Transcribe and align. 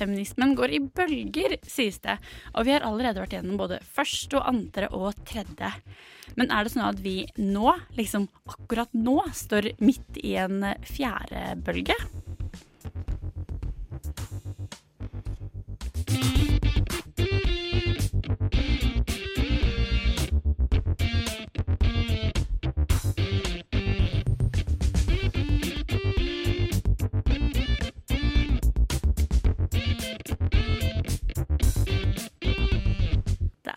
Feminismen 0.00 0.54
går 0.58 0.72
i 0.72 0.80
bølger, 0.80 1.58
sies 1.68 2.00
det, 2.04 2.16
og 2.54 2.64
vi 2.66 2.74
har 2.74 2.86
allerede 2.86 3.20
vært 3.20 3.36
gjennom 3.36 3.60
både 3.60 3.80
første 3.84 4.40
og 4.40 4.48
andre 4.48 4.88
og 4.96 5.20
tredje. 5.28 5.74
Men 6.38 6.52
er 6.54 6.64
det 6.64 6.72
sånn 6.72 6.86
at 6.86 7.00
vi 7.04 7.24
nå, 7.42 7.74
liksom 7.98 8.28
akkurat 8.48 8.92
nå, 8.96 9.18
står 9.34 9.74
midt 9.82 10.20
i 10.24 10.36
en 10.40 10.62
fjerde 10.88 11.56
bølge? 11.66 11.96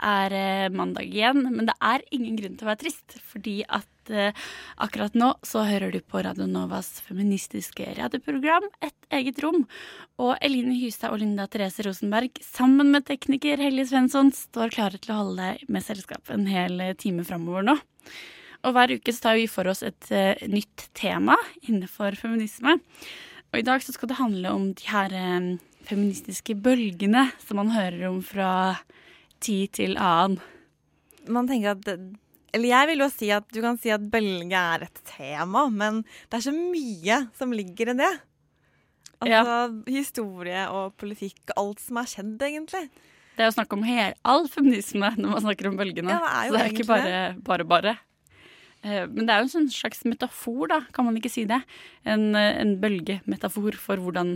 Er 0.04 0.36
eh, 0.38 0.74
mandag 0.74 1.08
igjen, 1.08 1.42
men 1.48 1.68
det 1.70 1.76
er 1.80 2.04
ingen 2.16 2.38
grunn 2.40 2.58
til 2.60 2.68
å 2.68 2.72
være 2.72 2.82
trist. 2.84 3.16
Fordi 3.32 3.56
at 3.66 4.12
eh, 4.12 4.46
akkurat 4.84 5.16
nå 5.18 5.32
så 5.48 5.64
hører 5.68 5.96
du 5.96 6.00
på 6.02 6.22
Radio 6.26 6.48
Novas 6.50 6.92
feministiske 7.08 7.88
radioprogram 7.98 8.68
Et 8.84 9.10
eget 9.20 9.42
rom. 9.44 9.64
Og 10.22 10.36
Eline 10.44 10.76
Hystad 10.78 11.16
og 11.16 11.24
Linda 11.24 11.48
Therese 11.48 11.88
Rosenberg 11.88 12.40
sammen 12.46 12.94
med 12.94 13.08
tekniker 13.10 13.62
Helge 13.64 13.88
Svensson 13.90 14.32
står 14.36 14.76
klare 14.76 15.02
til 15.02 15.16
å 15.16 15.24
holde 15.24 15.50
deg 15.50 15.68
med 15.72 15.86
selskap 15.86 16.32
en 16.34 16.48
hel 16.52 16.90
time 17.00 17.26
framover 17.28 17.66
nå. 17.72 17.80
Og 18.64 18.76
hver 18.76 18.96
uke 18.96 19.12
så 19.12 19.28
tar 19.28 19.38
vi 19.40 19.50
for 19.52 19.68
oss 19.68 19.84
et 19.84 20.10
eh, 20.16 20.40
nytt 20.48 20.88
tema 20.96 21.36
innenfor 21.66 22.16
feminisme. 22.20 22.78
Og 23.52 23.60
i 23.60 23.66
dag 23.66 23.84
så 23.84 23.94
skal 23.94 24.10
det 24.10 24.20
handle 24.22 24.54
om 24.56 24.70
de 24.78 24.88
her 24.88 25.14
eh, 25.14 25.50
feministiske 25.88 26.56
bølgene 26.64 27.28
som 27.44 27.60
man 27.60 27.74
hører 27.76 28.08
om 28.10 28.22
fra 28.26 28.52
tid 29.44 29.74
til 29.80 29.98
annen. 30.00 30.42
Man 31.32 31.48
tenker 31.48 31.78
at 31.78 31.88
Eller 32.54 32.70
jeg 32.70 32.90
vil 32.92 33.02
jo 33.02 33.10
si 33.10 33.30
at 33.34 33.48
du 33.50 33.62
kan 33.64 33.80
si 33.82 33.90
at 33.94 34.04
bølge 34.14 34.60
er 34.60 34.84
et 34.86 35.00
tema, 35.10 35.66
men 35.74 36.04
det 36.30 36.38
er 36.38 36.46
så 36.46 36.54
mye 36.54 37.24
som 37.38 37.56
ligger 37.56 37.94
i 37.94 37.98
det. 37.98 38.12
Altså 39.24 39.56
historie 39.88 40.66
og 40.70 40.94
politikk 41.00 41.54
og 41.56 41.62
alt 41.64 41.82
som 41.82 41.98
er 42.02 42.10
skjedd, 42.12 42.36
egentlig. 42.46 42.84
Det 43.34 43.42
er 43.42 43.50
jo 43.50 43.56
snakk 43.56 43.74
om 43.74 43.86
her, 43.88 44.14
all 44.28 44.46
feminisme 44.52 45.10
når 45.18 45.32
man 45.32 45.46
snakker 45.48 45.72
om 45.72 45.80
bølgene. 45.80 46.14
Ja, 46.14 46.20
det 46.22 46.52
så 46.52 46.54
det 46.54 46.62
er 46.62 46.74
ikke 46.76 46.90
bare 46.92 47.22
bare. 47.42 47.66
bare. 47.66 47.96
Eh, 48.84 49.08
Men 49.08 49.26
det 49.26 49.34
er 49.34 49.42
jo 49.42 49.48
en 49.48 49.56
sånn 49.56 49.72
slags 49.74 50.04
metafor, 50.06 50.68
da, 50.70 50.82
kan 50.94 51.08
man 51.08 51.18
ikke 51.18 51.32
si 51.32 51.48
det? 51.50 51.62
En, 52.06 52.36
eh, 52.36 52.60
en 52.62 52.76
bølgemetafor 52.84 53.80
for 53.80 53.98
hvordan 54.04 54.36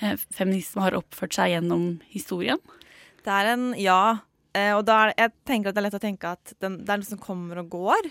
eh, 0.00 0.16
feminisme 0.32 0.82
har 0.82 0.96
oppført 0.98 1.36
seg 1.36 1.52
gjennom 1.54 2.00
historien. 2.10 2.58
Det 3.22 3.30
er 3.30 3.52
en 3.52 3.68
ja. 3.78 4.24
Eh, 4.56 4.72
Og 4.76 4.84
da 4.88 4.98
er, 5.06 5.14
jeg 5.18 5.34
tenker 5.48 5.70
at 5.70 5.76
det 5.76 5.82
er 5.82 5.88
lett 5.88 6.00
å 6.00 6.02
tenke 6.02 6.34
at 6.36 6.54
den, 6.62 6.80
det 6.82 6.92
er 6.92 7.02
noe 7.02 7.10
som 7.12 7.22
kommer 7.22 7.62
og 7.62 7.70
går. 7.72 8.10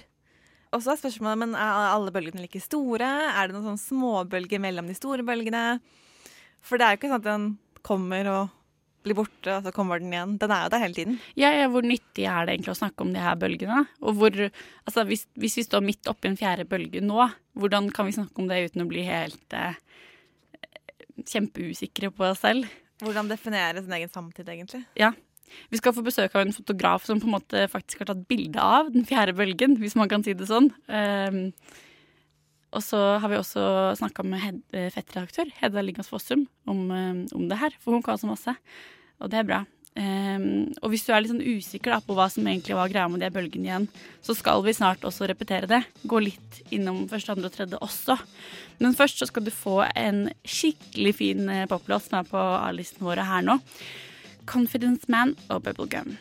Og 0.72 0.80
så 0.84 0.94
er 0.94 1.02
spørsmålet 1.02 1.42
men 1.42 1.58
er 1.60 1.92
alle 1.92 2.14
bølgene 2.16 2.46
like 2.46 2.62
store. 2.64 3.10
Er 3.34 3.50
det 3.50 3.58
noen 3.58 3.74
sånn 3.74 3.84
småbølger 3.90 4.62
mellom 4.64 4.88
de 4.88 4.96
store 4.96 5.26
bølgene? 5.28 5.82
For 6.64 6.80
det 6.80 6.88
er 6.88 6.96
jo 6.96 7.02
ikke 7.02 7.12
sånn 7.12 7.24
at 7.24 7.28
den 7.28 7.48
kommer 7.86 8.30
og 8.32 8.58
blir 9.02 9.18
borte, 9.18 9.50
og 9.56 9.66
så 9.66 9.72
kommer 9.74 10.02
den 10.02 10.14
igjen. 10.14 10.36
Den 10.42 10.52
er 10.54 10.66
jo 10.66 10.72
der 10.74 10.84
hele 10.84 10.98
tiden. 10.98 11.16
Ja, 11.40 11.50
ja, 11.56 11.66
hvor 11.74 11.86
nyttig 11.86 12.28
er 12.30 12.46
det 12.46 12.54
egentlig 12.54 12.76
å 12.76 12.78
snakke 12.78 13.02
om 13.02 13.14
de 13.16 13.24
her 13.24 13.38
bølgene? 13.42 13.80
Og 14.06 14.20
hvor, 14.20 14.36
altså 14.86 15.06
hvis, 15.10 15.26
hvis 15.42 15.58
vi 15.58 15.66
står 15.66 15.82
midt 15.86 16.10
oppi 16.12 16.30
en 16.30 16.38
fjerde 16.40 16.68
bølge 16.70 17.02
nå, 17.04 17.26
hvordan 17.58 17.90
kan 17.96 18.08
vi 18.08 18.16
snakke 18.20 18.44
om 18.44 18.52
det 18.52 18.62
uten 18.70 18.86
å 18.86 18.90
bli 18.92 19.06
helt 19.08 19.58
eh, 19.58 19.80
kjempeusikre 21.26 22.12
på 22.14 22.30
oss 22.30 22.44
selv? 22.46 22.70
Hvordan 23.02 23.32
definere 23.32 23.82
sin 23.82 23.98
egen 23.98 24.14
samtid, 24.14 24.46
egentlig. 24.54 24.84
Ja. 25.00 25.10
Vi 25.72 25.80
skal 25.80 25.96
få 25.96 26.04
besøk 26.06 26.36
av 26.36 26.46
en 26.46 26.56
fotograf 26.56 27.06
som 27.08 27.22
på 27.22 27.30
en 27.30 27.36
måte 27.38 27.66
faktisk 27.72 28.04
har 28.04 28.12
tatt 28.12 28.28
bilde 28.30 28.62
av 28.62 28.92
den 28.94 29.08
fjerde 29.08 29.36
bølgen, 29.38 29.78
hvis 29.82 29.98
man 30.00 30.12
kan 30.12 30.26
si 30.26 30.36
det 30.38 30.50
sånn. 30.50 30.72
Um, 30.88 31.42
og 32.72 32.84
så 32.86 33.00
har 33.20 33.32
vi 33.32 33.40
også 33.40 33.64
snakka 34.00 34.24
med 34.24 34.40
Hed 34.40 34.62
eh, 34.72 34.88
fettredaktør 34.94 35.50
Hedda 35.58 35.84
Lingas 35.84 36.08
Fossum 36.12 36.46
om, 36.70 36.86
eh, 36.96 37.18
om 37.36 37.50
det 37.52 37.60
her, 37.60 37.76
for 37.84 37.98
hun 37.98 38.04
kan 38.06 38.20
så 38.20 38.30
masse. 38.30 38.56
Og 39.20 39.32
det 39.32 39.42
er 39.42 39.48
bra. 39.50 39.62
Um, 39.92 40.72
og 40.80 40.94
hvis 40.94 41.04
du 41.04 41.10
er 41.12 41.20
litt 41.20 41.34
sånn 41.34 41.44
usikker 41.44 41.92
da, 41.92 41.98
på 42.00 42.16
hva 42.16 42.30
som 42.32 42.46
egentlig 42.48 42.78
var 42.78 42.88
greia 42.88 43.10
med 43.12 43.20
de 43.20 43.28
bølgene 43.36 43.68
igjen, 43.68 43.88
så 44.24 44.32
skal 44.38 44.64
vi 44.64 44.74
snart 44.78 45.04
også 45.08 45.28
repetere 45.28 45.68
det. 45.68 45.82
Gå 46.08 46.22
litt 46.24 46.62
innom 46.72 47.04
første, 47.12 47.36
andre 47.36 47.50
og 47.52 47.58
tredje 47.58 47.82
også. 47.84 48.16
Men 48.80 48.96
først 48.96 49.20
så 49.20 49.28
skal 49.28 49.44
du 49.44 49.52
få 49.52 49.82
en 49.90 50.30
skikkelig 50.48 51.14
fin 51.20 51.52
eh, 51.52 51.68
poplåt 51.68 52.08
som 52.08 52.22
er 52.22 52.32
på 52.32 52.40
A-listen 52.40 53.04
våre 53.04 53.28
her 53.28 53.44
nå. 53.44 53.60
Confidence 54.46 55.06
Man 55.10 55.36
og 55.50 55.64
Bubblegum. 55.64 56.18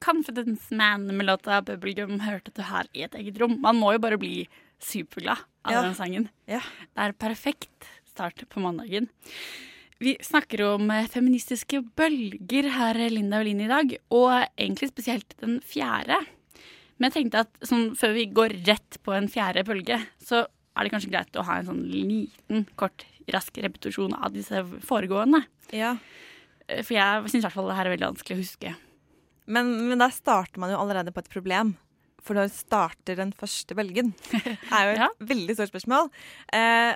Confidence 0.00 0.74
Man 0.74 1.06
med 1.16 1.26
låta 1.26 1.62
Bubblegum 1.62 2.20
hørte 2.20 2.50
du 2.54 2.62
her 2.66 2.86
i 2.92 3.04
et 3.06 3.14
eget 3.14 3.38
rom. 3.40 3.58
Man 3.62 3.78
må 3.78 3.92
jo 3.94 4.00
bare 4.02 4.18
bli 4.18 4.46
superglad 4.82 5.38
av 5.64 5.72
Ja. 5.72 5.82
den 5.82 5.94
sangen. 5.94 6.28
Ja. 6.46 6.60
Det 6.94 7.02
er 7.04 7.12
perfekt 7.12 7.86
start 8.08 8.42
på 8.48 8.60
mandagen. 8.60 9.08
Vi 10.00 10.16
snakker 10.20 10.74
om 10.74 10.90
eh, 10.90 11.06
feministiske 11.06 11.82
bølger 11.94 12.68
her, 12.70 12.94
Linda 13.08 13.38
og 13.38 13.44
Line, 13.44 13.64
i 13.64 13.68
dag. 13.68 13.96
Og 14.10 14.48
egentlig 14.58 14.88
spesielt 14.90 15.36
den 15.40 15.60
fjerde. 15.60 16.16
Men 17.02 17.10
jeg 17.10 17.16
tenkte 17.16 17.40
at 17.42 17.66
sånn, 17.66 17.88
før 17.98 18.12
vi 18.14 18.28
går 18.30 18.54
rett 18.68 18.98
på 19.02 19.14
en 19.16 19.26
fjerde 19.32 19.64
bølge, 19.66 19.98
så 20.22 20.44
er 20.46 20.86
det 20.86 20.92
kanskje 20.94 21.10
greit 21.12 21.34
å 21.36 21.42
ha 21.48 21.56
en 21.58 21.66
sånn 21.68 21.82
liten, 21.90 22.62
kort, 22.78 23.02
rask 23.34 23.58
repetisjon 23.60 24.14
av 24.16 24.30
disse 24.36 24.62
foregående. 24.86 25.42
Ja. 25.74 25.96
Eh, 26.68 26.80
For 26.86 26.94
jeg 26.94 27.26
syns 27.32 27.42
i 27.42 27.46
hvert 27.48 27.56
fall 27.58 27.68
det 27.72 27.76
her 27.80 27.90
er 27.90 27.96
veldig 27.96 28.12
vanskelig 28.12 28.38
å 28.38 28.42
huske. 28.44 28.74
Men, 29.52 29.72
men 29.90 29.98
der 30.00 30.14
starter 30.14 30.62
man 30.62 30.70
jo 30.70 30.78
allerede 30.78 31.10
på 31.12 31.20
et 31.24 31.32
problem. 31.32 31.74
For 32.22 32.38
når 32.38 32.52
starter 32.54 33.18
den 33.18 33.32
første 33.34 33.74
bølgen? 33.74 34.12
Det 34.30 34.54
er 34.78 34.84
jo 34.86 34.92
et 34.94 35.02
Ja. 35.02 35.08
veldig 35.34 35.58
stort 35.58 35.72
spørsmål. 35.74 36.12
Eh, 36.54 36.92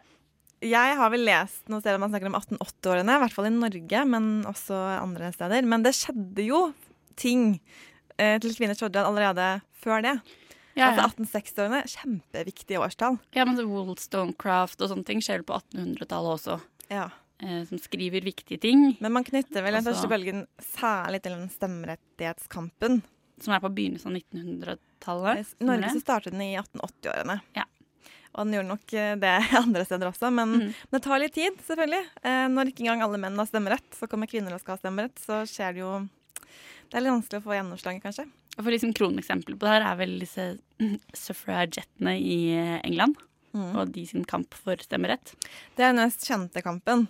jeg 0.70 0.94
har 0.96 1.10
vel 1.12 1.26
lest 1.26 1.66
noen 1.68 1.82
steder 1.82 1.98
man 2.00 2.12
snakker 2.14 2.30
om 2.30 2.38
1880-årene, 2.38 3.18
i 3.18 3.22
hvert 3.26 3.34
fall 3.34 3.48
i 3.50 3.52
Norge, 3.52 4.04
men 4.08 4.30
også 4.48 4.78
andre 5.02 5.28
steder. 5.34 5.66
Men 5.68 5.82
det 5.84 5.92
skjedde 5.98 6.46
jo 6.46 6.62
ting 7.20 7.58
til 8.16 8.54
kvinners 8.56 8.80
fordel 8.82 9.04
allerede 9.08 9.60
før 9.82 10.02
det. 10.02 10.14
Ja, 10.76 10.90
ja. 10.90 11.02
Altså 11.06 11.22
1860-årene, 11.24 11.82
kjempeviktige 11.88 12.80
årstall. 12.84 13.18
ja 13.34 13.44
men 13.48 13.56
Wollstonecraft 13.68 14.82
og 14.84 14.90
sånne 14.90 15.04
ting 15.08 15.22
skjer 15.24 15.42
på 15.48 15.56
1800-tallet 15.56 16.34
også. 16.36 16.58
Ja. 16.92 17.06
Eh, 17.40 17.62
som 17.68 17.78
skriver 17.80 18.20
viktige 18.24 18.60
ting. 18.60 18.96
Men 19.00 19.12
man 19.12 19.24
knytter 19.24 19.62
vel 19.64 19.72
den 19.76 19.80
Altså- 19.86 19.92
første 19.94 20.08
bølgen 20.12 20.46
særlig 20.60 21.22
til 21.22 21.32
den 21.32 21.48
stemmerettighetskampen. 21.52 23.02
Som 23.40 23.52
er 23.52 23.60
på 23.60 23.68
begynnelsen 23.72 24.14
av 24.14 24.20
1900-tallet. 24.20 25.54
I 25.60 25.64
Norge 25.68 25.90
så 25.92 26.00
startet 26.00 26.32
den 26.32 26.40
i 26.46 26.54
1880-årene. 26.56 27.40
Ja. 27.56 27.64
Og 28.36 28.44
den 28.46 28.54
gjorde 28.56 28.68
nok 28.70 28.92
eh, 28.96 29.14
det 29.20 29.34
andre 29.64 29.84
steder 29.84 30.08
også, 30.12 30.30
men 30.32 30.48
Mhm. 30.56 30.74
det 30.92 31.02
tar 31.04 31.18
litt 31.20 31.34
tid, 31.36 31.56
selvfølgelig. 31.66 32.04
Eh, 32.22 32.48
når 32.52 32.68
ikke 32.72 32.84
engang 32.84 33.02
alle 33.04 33.18
menn 33.20 33.36
har 33.40 33.46
stemmerett, 33.48 33.88
så 33.96 34.08
kommer 34.08 34.26
kvinner 34.28 34.52
og 34.56 34.60
skal 34.60 34.76
ha 34.76 34.80
stemmerett, 34.84 35.16
så 35.20 35.42
skjer 35.48 35.72
det 35.76 35.80
jo 35.84 36.08
Det 36.86 36.98
er 36.98 37.04
litt 37.04 37.14
vanskelig 37.16 37.40
å 37.42 37.46
få 37.46 37.56
gjennomslag, 37.56 38.00
kanskje. 38.04 38.26
Og 38.56 38.62
for 38.64 38.72
liksom 38.72 38.94
Kroneksempel 38.96 39.56
på 39.58 39.66
det 39.66 39.72
her 39.74 39.84
er 39.90 39.98
vel 40.00 40.14
disse 40.22 40.46
suffragettene 41.26 42.16
i 42.20 42.38
eh, 42.56 42.78
England. 42.86 43.18
Mm. 43.56 43.70
Og 43.80 43.92
de 43.92 44.04
sin 44.08 44.24
kamp 44.28 44.54
for 44.54 44.76
stemmerett. 44.84 45.32
Det 45.76 45.84
er 45.84 45.92
den 45.94 46.02
mest 46.02 46.24
kjente 46.28 46.62
kampen, 46.64 47.06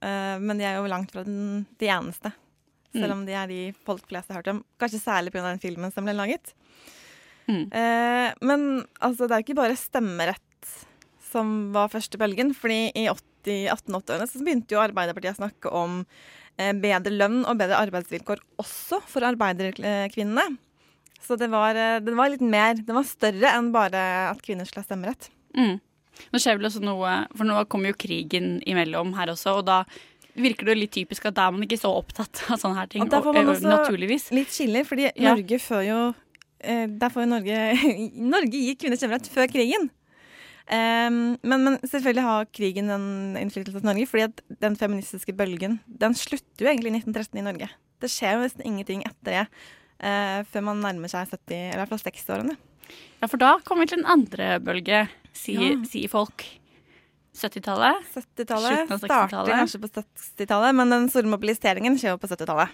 eh, 0.00 0.36
men 0.40 0.60
de 0.60 0.64
er 0.68 0.78
jo 0.80 0.88
langt 0.90 1.12
fra 1.14 1.24
den, 1.26 1.66
de 1.80 1.90
eneste. 1.92 2.32
Selv 2.90 3.12
Mm. 3.12 3.18
om 3.20 3.26
de 3.26 3.34
er 3.38 3.46
de 3.46 3.58
folk 3.86 4.02
flest 4.10 4.28
har 4.32 4.40
hørt 4.40 4.48
om. 4.50 4.64
Kanskje 4.80 4.98
særlig 4.98 5.30
pga. 5.30 5.44
den 5.46 5.60
filmen 5.62 5.92
som 5.94 6.04
ble 6.04 6.12
laget. 6.16 6.54
Mm. 7.46 7.68
Eh, 7.70 8.32
men 8.42 8.84
altså, 9.00 9.28
det 9.28 9.30
er 9.36 9.42
jo 9.42 9.46
ikke 9.46 9.60
bare 9.60 9.76
stemmerett 9.78 10.72
som 11.30 11.70
var 11.72 11.88
første 11.92 12.18
bølgen. 12.18 12.50
fordi 12.54 12.90
i 12.98 13.06
80 13.06 13.29
1880-årene 13.48 14.28
så 14.28 14.42
begynte 14.44 14.74
jo 14.76 14.82
Arbeiderpartiet 14.82 15.38
å 15.38 15.40
snakke 15.40 15.72
om 15.72 16.02
eh, 16.58 16.72
bedre 16.76 17.12
lønn 17.14 17.44
og 17.46 17.56
bedre 17.60 17.78
arbeidsvilkår 17.80 18.42
også 18.60 19.00
for 19.08 19.24
arbeiderkvinnene. 19.28 20.58
Så 21.20 21.36
det 21.40 21.50
var, 21.52 21.76
eh, 21.76 22.00
det 22.00 22.14
var 22.16 22.30
litt 22.32 22.40
mer 22.40 22.74
Det 22.74 22.94
var 22.96 23.04
større 23.04 23.52
enn 23.56 23.72
bare 23.72 24.00
at 24.30 24.40
kvinner 24.42 24.64
skulle 24.68 24.84
ha 24.84 24.88
stemmerett. 24.88 25.30
Mm. 25.56 25.80
Nå 26.32 26.40
skjer 26.40 26.58
vel 26.58 26.68
også 26.68 26.82
noe 26.84 27.10
For 27.36 27.48
nå 27.48 27.64
kommer 27.70 27.92
jo 27.92 27.98
krigen 27.98 28.58
imellom 28.68 29.14
her 29.16 29.32
også, 29.32 29.58
og 29.60 29.66
da 29.68 29.84
virker 30.40 30.64
det 30.68 30.74
jo 30.74 30.80
litt 30.80 30.92
typisk 30.94 31.26
at 31.26 31.34
da 31.36 31.48
er 31.48 31.54
man 31.56 31.64
ikke 31.66 31.80
så 31.80 31.90
opptatt 31.92 32.44
av 32.48 32.60
sånne 32.60 32.78
her 32.78 32.90
ting. 32.90 33.02
Og 33.02 33.10
der 33.12 33.22
får 33.24 33.34
man 33.34 33.48
også 33.50 33.66
naturligvis. 33.68 34.28
Litt 34.32 34.52
skiller, 34.54 34.84
fordi 34.86 35.08
Ja. 35.10 35.34
Norge 35.34 35.58
før 35.58 35.82
jo 35.84 35.98
eh, 36.60 36.86
Der 36.86 37.10
får 37.12 37.26
Norge 37.28 37.58
Norge 38.34 38.54
gir 38.54 38.76
kvinner 38.78 38.96
stemmerett 39.00 39.28
før 39.32 39.50
krigen. 39.50 39.90
Em, 40.70 41.36
men, 41.42 41.64
men 41.66 41.78
selvfølgelig 41.82 42.22
har 42.22 42.48
krigen 42.54 42.90
en 42.94 43.06
innflytelse 43.40 43.80
til 43.80 43.88
Norge, 43.88 44.06
fordi 44.06 44.26
at 44.28 44.42
den 44.62 44.76
feministiske 44.78 45.34
bølgen 45.34 45.80
den 45.86 46.14
slutter 46.14 46.66
jo 46.66 46.70
egentlig 46.70 46.92
i 46.92 47.00
1913 47.00 47.40
i 47.40 47.46
Norge. 47.46 47.70
Det 48.00 48.10
skjer 48.12 48.36
jo 48.36 48.44
nesten 48.44 48.66
ingenting 48.68 49.02
etter 49.08 49.32
det 49.32 49.42
uh, 50.04 50.46
før 50.52 50.64
man 50.70 50.84
nærmer 50.84 51.10
seg 51.10 51.26
70, 51.26 51.56
eller 51.56 51.74
i 51.74 51.82
hvert 51.82 51.94
fall 51.94 52.04
60-årene. 52.06 52.54
Ja, 53.20 53.26
for 53.26 53.42
da 53.42 53.50
kommer 53.66 53.84
vi 53.84 53.92
til 53.92 54.00
en 54.02 54.12
andre 54.14 54.52
bølge, 54.62 55.04
sier, 55.36 55.72
Ja. 55.74 55.80
si 55.90 56.04
folk. 56.10 56.46
70-tallet. 57.40 58.06
70-tallet 58.14 58.94
starter 59.04 59.50
kanskje 59.50 59.80
på 59.82 59.90
70-tallet, 60.00 60.74
men 60.76 60.90
den 60.94 61.10
store 61.12 61.30
mobiliseringen 61.30 61.98
skjer 61.98 62.14
jo 62.14 62.22
på 62.22 62.30
70-tallet. 62.30 62.72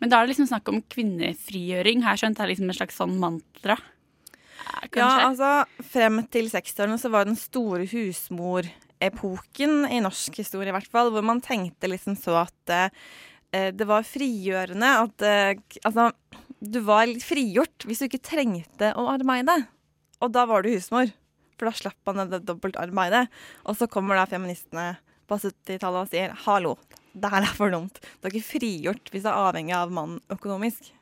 Men 0.00 0.12
da 0.12 0.18
er 0.18 0.26
det 0.26 0.34
liksom 0.34 0.48
snakk 0.50 0.68
om 0.68 0.82
kvinnefrigjøring. 0.92 2.02
Har 2.04 2.16
jeg 2.16 2.24
skjønt 2.24 2.40
det 2.40 2.44
er 2.44 2.50
liksom 2.52 2.68
en 2.72 2.76
slags 2.76 2.98
sånn 3.00 3.14
mantra? 3.20 3.78
Eh, 4.66 4.88
Ja, 4.98 5.08
altså 5.28 5.50
frem 5.92 6.22
til 6.32 6.48
60-årene 6.52 6.98
så 7.00 7.10
var 7.12 7.26
den 7.28 7.36
store 7.38 7.86
husmorepoken 7.90 9.86
i 9.92 10.00
norsk 10.04 10.40
historie 10.40 10.70
i 10.72 10.76
hvert 10.76 10.90
fall, 10.90 11.10
hvor 11.14 11.24
man 11.26 11.42
tenkte 11.44 11.90
liksom 11.90 12.16
så 12.18 12.40
at 12.46 12.74
eh, 12.74 13.70
det 13.72 13.86
var 13.88 14.06
frigjørende 14.06 14.90
at 15.04 15.22
eh, 15.26 15.54
Altså, 15.86 16.10
du 16.60 16.80
var 16.84 17.06
litt 17.08 17.24
frigjort 17.24 17.86
hvis 17.86 18.02
du 18.02 18.08
ikke 18.08 18.24
trengte 18.24 18.92
å 18.96 19.06
arbeide. 19.12 19.66
Og 20.24 20.32
da 20.32 20.46
var 20.48 20.64
du 20.64 20.70
husmor, 20.72 21.10
for 21.58 21.68
da 21.68 21.72
slapp 21.76 21.98
man 22.08 22.30
det 22.32 22.42
dobbeltarbeidet. 22.48 23.26
Og 23.68 23.76
så 23.76 23.88
kommer 23.92 24.16
da 24.16 24.24
feministene 24.28 24.94
på 25.28 25.36
70-tallet 25.42 26.06
og 26.06 26.10
sier 26.12 26.32
hallo, 26.46 26.76
det 27.16 27.30
her 27.32 27.44
er 27.44 27.54
for 27.56 27.72
dumt. 27.72 27.98
Du 28.20 28.28
er 28.28 28.34
ikke 28.34 28.52
frigjort 28.56 29.10
hvis 29.12 29.24
du 29.24 29.28
er 29.30 29.40
avhengig 29.48 29.74
av 29.76 29.92
mannen 29.92 30.20
økonomisk. 30.32 30.92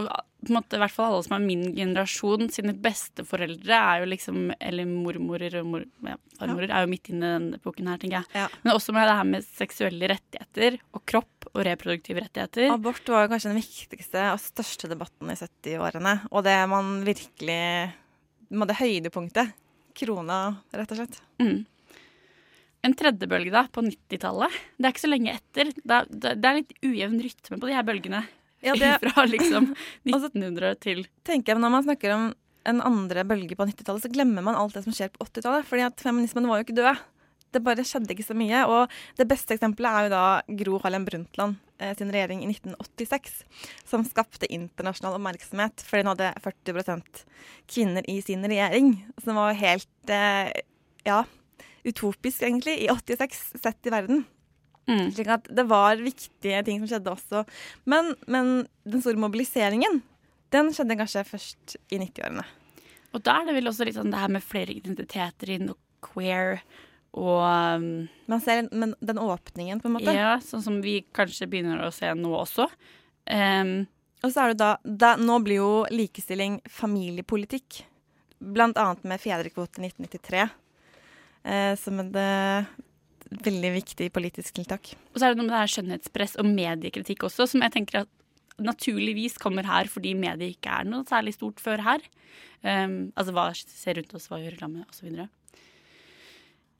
Og 0.00 0.06
på 0.06 0.50
en 0.50 0.56
måte, 0.56 0.74
i 0.74 0.80
hvert 0.82 0.94
fall 0.94 1.12
alle 1.12 1.24
som 1.26 1.36
er 1.36 1.44
min 1.44 1.64
generasjon, 1.76 2.48
sine 2.50 2.74
besteforeldre 2.82 3.76
er 3.78 4.02
jo 4.02 4.08
liksom 4.10 4.38
Eller 4.58 4.88
mormorer 4.88 5.54
og 5.60 5.68
mor, 5.68 5.84
ja, 6.08 6.16
farmorer 6.38 6.72
er 6.72 6.84
jo 6.84 6.90
midt 6.90 7.10
inne 7.12 7.28
i 7.28 7.36
den 7.36 7.58
epoken 7.60 7.90
her, 7.92 8.00
tenker 8.02 8.18
jeg. 8.20 8.42
Ja. 8.42 8.48
Men 8.64 8.74
også 8.74 8.94
med 8.96 9.06
det 9.06 9.16
her 9.20 9.28
med 9.28 9.46
seksuelle 9.46 10.10
rettigheter 10.10 10.78
og 10.90 11.04
kropp 11.06 11.48
og 11.52 11.62
reproduktive 11.68 12.24
rettigheter. 12.24 12.72
Abort 12.74 13.12
var 13.12 13.26
jo 13.26 13.32
kanskje 13.34 13.52
den 13.52 13.60
viktigste 13.60 14.28
og 14.32 14.40
største 14.42 14.90
debatten 14.90 15.30
i 15.30 15.38
70-årene. 15.38 16.16
Og 16.32 16.46
det 16.46 16.56
man 16.72 16.94
virkelig 17.06 17.62
Det 18.52 18.80
høydepunktet. 18.80 19.54
Krona, 19.96 20.40
rett 20.72 20.92
og 20.92 20.98
slett. 20.98 21.20
Mm. 21.40 21.62
En 22.82 22.94
tredje 22.98 23.28
bølge 23.30 23.52
da, 23.54 23.66
på 23.70 23.84
90-tallet. 23.86 24.54
Det 24.76 24.88
er 24.88 24.94
ikke 24.94 25.04
så 25.04 25.10
lenge 25.10 25.34
etter. 25.36 25.70
Det 25.76 25.98
er, 25.98 26.08
det 26.34 26.48
er 26.48 26.56
litt 26.58 26.72
ujevn 26.82 27.20
rytme 27.22 27.58
på 27.60 27.68
de 27.68 27.76
her 27.76 27.86
bølgene. 27.86 28.22
Ja, 28.62 28.76
det 28.82 28.98
Fra 29.02 29.26
liksom 29.26 29.72
Altså- 30.14 30.30
1900 30.32 30.76
til 30.82 31.06
tenker 31.26 31.54
jeg 31.54 31.62
Når 31.62 31.74
man 31.74 31.86
snakker 31.86 32.14
om 32.14 32.28
en 32.62 32.78
andre 32.86 33.24
bølge 33.26 33.56
på 33.58 33.66
90-tallet, 33.66 34.04
så 34.04 34.10
glemmer 34.12 34.44
man 34.46 34.54
alt 34.54 34.76
det 34.76 34.84
som 34.84 34.94
skjer 34.94 35.08
på 35.10 35.24
80-tallet. 35.26 35.66
fordi 35.66 35.82
at 35.82 35.98
feminismen 35.98 36.46
var 36.46 36.60
jo 36.60 36.66
ikke 36.68 36.76
død. 36.76 37.00
Det 37.52 37.62
bare 37.66 37.82
skjedde 37.82 38.14
ikke 38.14 38.26
så 38.28 38.36
mye. 38.38 38.60
Og 38.70 38.92
det 39.18 39.26
beste 39.26 39.56
eksempelet 39.56 39.90
er 39.90 40.06
jo 40.06 40.12
da 40.12 40.26
Gro 40.60 40.78
Harlem 40.84 41.02
Brundtland 41.08 41.56
eh, 41.82 41.90
sin 41.98 42.12
regjering 42.14 42.44
i 42.44 42.52
1986, 42.52 43.42
som 43.90 44.06
skapte 44.06 44.46
internasjonal 44.46 45.18
oppmerksomhet 45.18 45.82
fordi 45.82 46.04
hun 46.04 46.12
hadde 46.12 46.30
40% 46.46 47.24
kvinner 47.74 48.06
i 48.06 48.20
sin 48.22 48.46
regjering. 48.46 48.94
Som 49.24 49.42
var 49.42 49.58
helt 49.58 50.14
eh, 50.14 50.54
ja, 51.08 51.24
utopisk, 51.82 52.46
egentlig, 52.46 52.78
i 52.86 52.88
86 52.94 53.42
sett 53.58 53.90
i 53.90 53.94
verden. 53.98 54.22
Mm. 54.90 55.04
Slik 55.16 55.30
at 55.34 55.50
det 55.50 55.66
var 55.70 56.00
viktige 56.02 56.62
ting 56.66 56.80
som 56.82 56.90
skjedde 56.90 57.12
også. 57.12 57.44
Men, 57.84 58.14
men 58.26 58.52
den 58.88 59.04
store 59.04 59.20
mobiliseringen, 59.22 60.00
den 60.52 60.72
skjedde 60.74 60.98
kanskje 61.00 61.26
først 61.28 61.76
i 61.92 62.00
90-årene. 62.02 62.46
Og 63.12 63.24
da 63.24 63.40
er 63.40 63.50
det 63.50 63.58
vel 63.58 63.68
også 63.68 63.86
litt 63.86 63.98
sånn 63.98 64.12
det 64.12 64.22
her 64.22 64.32
med 64.32 64.44
flere 64.44 64.74
identiteter 64.74 65.52
inn, 65.56 65.70
og 65.72 65.78
queer 66.02 66.62
og 67.12 67.42
um, 67.44 67.88
Man 68.30 68.40
ser 68.40 68.68
men 68.72 68.94
den 69.04 69.20
åpningen, 69.20 69.82
på 69.82 69.90
en 69.90 69.96
måte. 69.98 70.14
Ja, 70.16 70.38
sånn 70.40 70.64
som 70.64 70.78
vi 70.84 71.02
kanskje 71.12 71.48
begynner 71.50 71.82
å 71.84 71.92
se 71.92 72.08
nå 72.16 72.32
også. 72.38 72.68
Um, 73.28 73.82
Og 74.24 74.32
så 74.32 74.44
er 74.44 74.52
det 74.52 74.62
da, 74.62 74.70
da 74.82 75.12
Nå 75.20 75.36
blir 75.44 75.60
jo 75.60 75.72
likestilling 75.92 76.60
familiepolitikk. 76.70 77.82
Blant 78.42 78.80
annet 78.80 79.04
med 79.04 79.20
fedrekvote 79.22 79.82
1993. 79.84 80.48
Eh, 81.42 81.74
som 81.78 81.98
en 81.98 82.10
veldig 83.46 83.70
viktig 83.76 84.08
politisk 84.14 84.56
tiltak. 84.58 84.94
og 85.12 85.18
så 85.18 85.26
er 85.26 85.32
det 85.32 85.40
noe 85.40 85.46
med 85.46 85.54
det 85.54 85.62
her 85.62 85.74
skjønnhetspress 85.74 86.36
og 86.42 86.48
mediekritikk 86.48 87.26
også, 87.28 87.48
som 87.50 87.64
jeg 87.64 87.74
tenker 87.76 88.02
at 88.04 88.10
naturligvis 88.62 89.38
kommer 89.40 89.66
her 89.66 89.88
fordi 89.90 90.14
medier 90.18 90.52
ikke 90.52 90.72
er 90.82 90.88
noe 90.88 91.06
særlig 91.08 91.36
stort 91.36 91.62
før 91.62 91.82
her. 91.86 92.02
Um, 92.62 93.12
altså 93.18 93.34
hva 93.34 93.46
ser 93.56 93.98
rundt 93.98 94.12
oss, 94.16 94.28
hva 94.30 94.40
gjør 94.42 94.60
landet, 94.60 94.90
osv. 94.92 95.24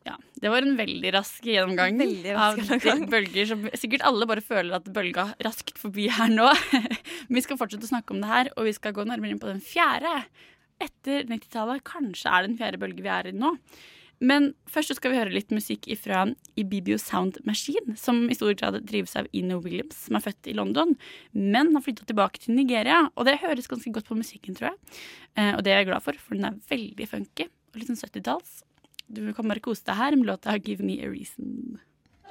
Ja, 0.02 0.16
det 0.42 0.50
var 0.50 0.64
en 0.66 0.74
veldig 0.74 1.12
rask 1.14 1.44
gjennomgang 1.46 1.98
Veldig 2.00 2.32
rask 2.34 2.58
av 2.58 2.72
gjennomgang. 2.82 3.04
bølger 3.12 3.48
som 3.52 3.66
sikkert 3.78 4.06
alle 4.08 4.26
bare 4.26 4.42
føler 4.42 4.74
at 4.78 4.88
bølga 4.94 5.28
raskt 5.46 5.78
forbi 5.78 6.08
her 6.10 6.32
nå. 6.32 6.48
Men 6.72 7.36
vi 7.38 7.44
skal 7.44 7.58
fortsette 7.60 7.86
å 7.86 7.92
snakke 7.92 8.14
om 8.14 8.22
det 8.22 8.30
her, 8.30 8.50
og 8.56 8.66
vi 8.66 8.74
skal 8.74 8.96
gå 8.96 9.06
nærmere 9.06 9.34
inn 9.34 9.42
på 9.42 9.50
den 9.50 9.62
fjerde 9.62 10.16
etter 10.82 11.28
90-tallet. 11.30 11.84
Kanskje 11.86 12.30
er 12.30 12.42
det 12.42 12.50
den 12.50 12.58
fjerde 12.58 12.82
bølge 12.82 13.04
vi 13.04 13.12
er 13.14 13.30
i 13.30 13.36
nå. 13.36 13.54
Men 14.22 14.52
først 14.70 14.92
så 14.92 14.96
skal 14.98 15.12
vi 15.12 15.18
høre 15.18 15.34
litt 15.34 15.50
musikk 15.54 15.88
fra 15.98 16.24
Ibibio 16.58 16.98
Sound 17.02 17.40
Machine, 17.48 17.96
som 17.98 18.22
i 18.30 18.36
stor 18.38 18.54
grad 18.58 18.78
drives 18.86 19.16
av 19.18 19.26
Ino 19.34 19.58
Williams, 19.64 19.98
som 20.06 20.18
er 20.18 20.24
født 20.24 20.52
i 20.52 20.54
London, 20.54 20.94
men 21.34 21.72
har 21.74 21.82
flytta 21.82 22.06
tilbake 22.06 22.44
til 22.44 22.54
Nigeria. 22.54 23.08
Og 23.16 23.26
det 23.26 23.40
høres 23.42 23.70
ganske 23.70 23.90
godt 23.94 24.10
på 24.10 24.18
musikken, 24.18 24.54
tror 24.58 24.70
jeg. 24.70 25.00
Eh, 25.34 25.54
og 25.56 25.64
det 25.66 25.74
er 25.74 25.82
jeg 25.82 25.90
glad 25.90 26.06
for, 26.06 26.18
for 26.22 26.38
den 26.38 26.46
er 26.52 26.60
veldig 26.70 27.08
funky 27.10 27.48
og 27.50 27.80
litt 27.80 27.90
sånn 27.90 27.98
70-talls. 27.98 28.60
Du 29.12 29.24
kan 29.34 29.48
bare 29.50 29.64
kose 29.64 29.84
deg 29.88 29.98
her 29.98 30.16
med 30.16 30.30
låta 30.30 30.54
'Give 30.58 30.84
Me 30.86 31.02
A 31.02 31.10
Reason'. 31.10 31.80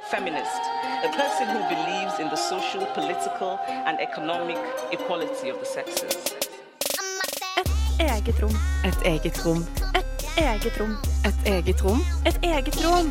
feminist, 0.09 0.61
a 1.03 1.09
person 1.13 1.47
who 1.47 1.61
believes 1.69 2.19
in 2.19 2.27
the 2.29 2.35
social, 2.35 2.85
political, 2.87 3.59
and 3.67 3.99
economic 3.99 4.57
equality 4.91 5.49
of 5.49 5.59
the 5.59 5.65
sexes. 5.65 6.35
Et 7.57 7.67
Eget 7.99 8.41
rom. 8.41 8.55
Et 8.83 9.05
eget 9.05 9.45
rom. 9.45 9.65
Eget 10.39 10.77
rom. 10.79 10.93
Et 11.27 11.47
eget 11.49 11.81
rom. 11.83 11.99
Et 12.25 12.37
eget 12.47 12.77
rom. 12.85 13.09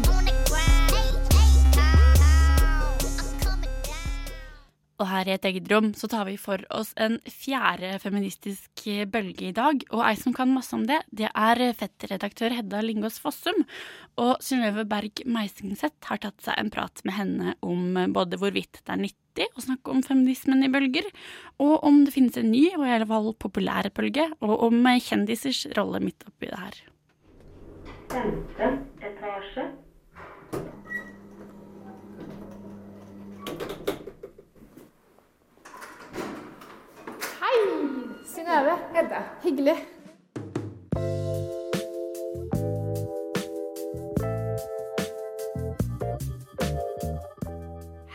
Og 5.01 5.09
her 5.09 5.29
i 5.29 5.35
et 5.35 5.47
eget 5.49 5.69
rom 5.73 5.91
så 5.97 6.09
tar 6.13 6.25
vi 6.29 6.39
for 6.41 6.61
oss 6.73 6.95
en 7.01 7.19
fjerde 7.29 7.93
feministisk 8.01 8.87
bølge 9.13 9.51
i 9.51 9.55
dag. 9.57 9.85
Og 9.93 10.03
ei 10.07 10.17
som 10.21 10.33
kan 10.37 10.53
masse 10.53 10.73
om 10.77 10.87
det, 10.89 11.03
det 11.13 11.29
er 11.29 11.61
fettredaktør 11.77 12.57
Hedda 12.57 12.81
Lingås 12.85 13.21
Fossum. 13.21 13.67
Og 14.21 14.37
Synnøve 14.45 14.87
Berg 14.89 15.21
Meisingseth 15.29 16.09
har 16.09 16.21
tatt 16.25 16.41
seg 16.45 16.57
en 16.57 16.73
prat 16.73 17.05
med 17.05 17.17
henne 17.17 17.57
om 17.61 18.01
både 18.17 18.41
hvorvidt 18.41 18.81
det 18.81 18.97
er 18.97 19.03
nyttig 19.05 19.51
å 19.57 19.65
snakke 19.65 19.93
om 19.93 20.01
feminismen 20.05 20.65
i 20.65 20.73
bølger, 20.73 21.07
og 21.61 21.85
om 21.87 22.03
det 22.05 22.17
finnes 22.17 22.37
en 22.41 22.51
ny 22.53 22.67
og 22.75 22.85
i 22.85 22.95
alle 22.97 23.09
fall 23.09 23.33
populær 23.41 23.89
bølge, 23.97 24.27
og 24.41 24.71
om 24.71 24.89
kjendisers 25.01 25.67
rolle 25.79 26.03
midt 26.05 26.27
oppi 26.29 26.51
det 26.51 26.61
her. 26.61 26.81
Femte 28.11 28.67
etasje. 29.07 29.65
Hei! 37.41 37.59
Synnøve. 38.27 38.75
Hedda. 38.95 39.23
Hyggelig. 39.45 39.77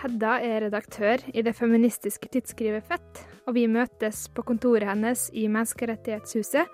Hedda 0.02 0.34
er 0.44 0.66
redaktør 0.68 1.24
i 1.34 1.42
det 1.42 1.56
feministiske 1.56 2.28
tidsskrivet 2.34 2.84
Fett, 2.84 3.24
og 3.48 3.56
vi 3.56 3.66
møtes 3.68 4.28
på 4.36 4.44
kontoret 4.44 4.90
hennes 4.90 5.30
i 5.34 5.48
Menneskerettighetshuset 5.48 6.68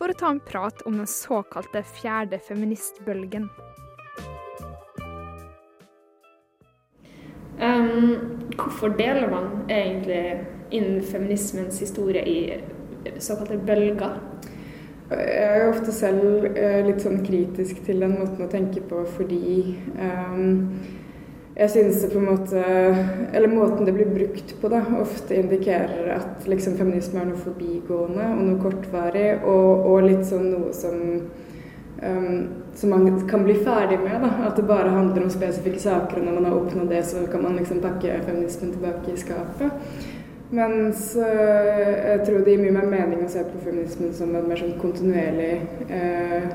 for 0.00 0.08
å 0.08 0.16
ta 0.16 0.30
en 0.32 0.40
prat 0.40 0.80
om 0.88 0.96
den 0.96 1.08
såkalte 1.08 1.82
fjerde 1.84 2.38
feministbølgen. 2.40 3.50
Um, 7.60 8.46
hvorfor 8.56 8.94
deler 8.96 9.28
man 9.28 9.50
egentlig 9.68 10.46
innen 10.72 11.02
feminismens 11.04 11.82
historie 11.84 12.24
i 12.24 13.20
såkalte 13.20 13.58
bølger? 13.68 14.16
Jeg 15.10 15.44
er 15.44 15.64
jo 15.64 15.70
ofte 15.74 15.92
selv 15.92 16.44
eh, 16.54 16.80
litt 16.86 17.02
sånn 17.02 17.20
kritisk 17.26 17.82
til 17.84 18.00
den 18.00 18.14
måten 18.14 18.46
å 18.46 18.48
tenke 18.48 18.80
på 18.86 19.02
fordi 19.18 19.74
ehm, 19.98 20.52
jeg 21.60 21.70
synes 21.70 22.00
det 22.00 22.08
på 22.12 22.18
en 22.18 22.28
måte 22.30 22.60
Eller 23.36 23.52
måten 23.52 23.84
det 23.84 23.92
blir 23.92 24.08
brukt 24.08 24.54
på, 24.60 24.70
da, 24.72 24.80
ofte 25.00 25.36
indikerer 25.36 26.08
at 26.16 26.48
liksom 26.48 26.78
feminisme 26.80 27.20
er 27.20 27.28
noe 27.28 27.42
forbigående 27.44 28.30
og 28.32 28.42
noe 28.46 28.62
kortvarig, 28.62 29.28
og, 29.44 29.84
og 29.92 30.08
litt 30.08 30.24
sånn 30.28 30.48
noe 30.54 30.72
som 30.76 30.96
um, 32.00 32.48
som 32.74 32.90
man 32.90 33.28
kan 33.28 33.44
bli 33.44 33.54
ferdig 33.60 33.98
med. 34.00 34.22
Da. 34.22 34.30
At 34.46 34.56
det 34.56 34.62
bare 34.62 34.88
handler 34.88 35.26
om 35.26 35.30
spesifikke 35.30 35.80
saker, 35.80 36.16
og 36.16 36.24
når 36.24 36.38
man 36.38 36.44
har 36.48 36.56
oppnådd 36.56 36.88
det, 36.88 37.02
så 37.06 37.26
kan 37.32 37.42
man 37.42 37.56
liksom 37.56 37.82
pakke 37.84 38.20
feminismen 38.24 38.72
tilbake 38.72 39.12
i 39.12 39.20
skapet. 39.20 39.70
Mens 40.50 41.16
øh, 41.16 42.10
jeg 42.10 42.20
tror 42.26 42.38
det 42.38 42.54
gir 42.54 42.62
mye 42.62 42.74
mer 42.74 42.88
mening 42.90 43.22
å 43.22 43.30
se 43.30 43.44
på 43.46 43.60
feminismen 43.64 44.14
som 44.16 44.32
en 44.34 44.48
mer 44.50 44.58
sånn 44.58 44.78
kontinuerlig 44.80 45.60
øh, 45.86 46.48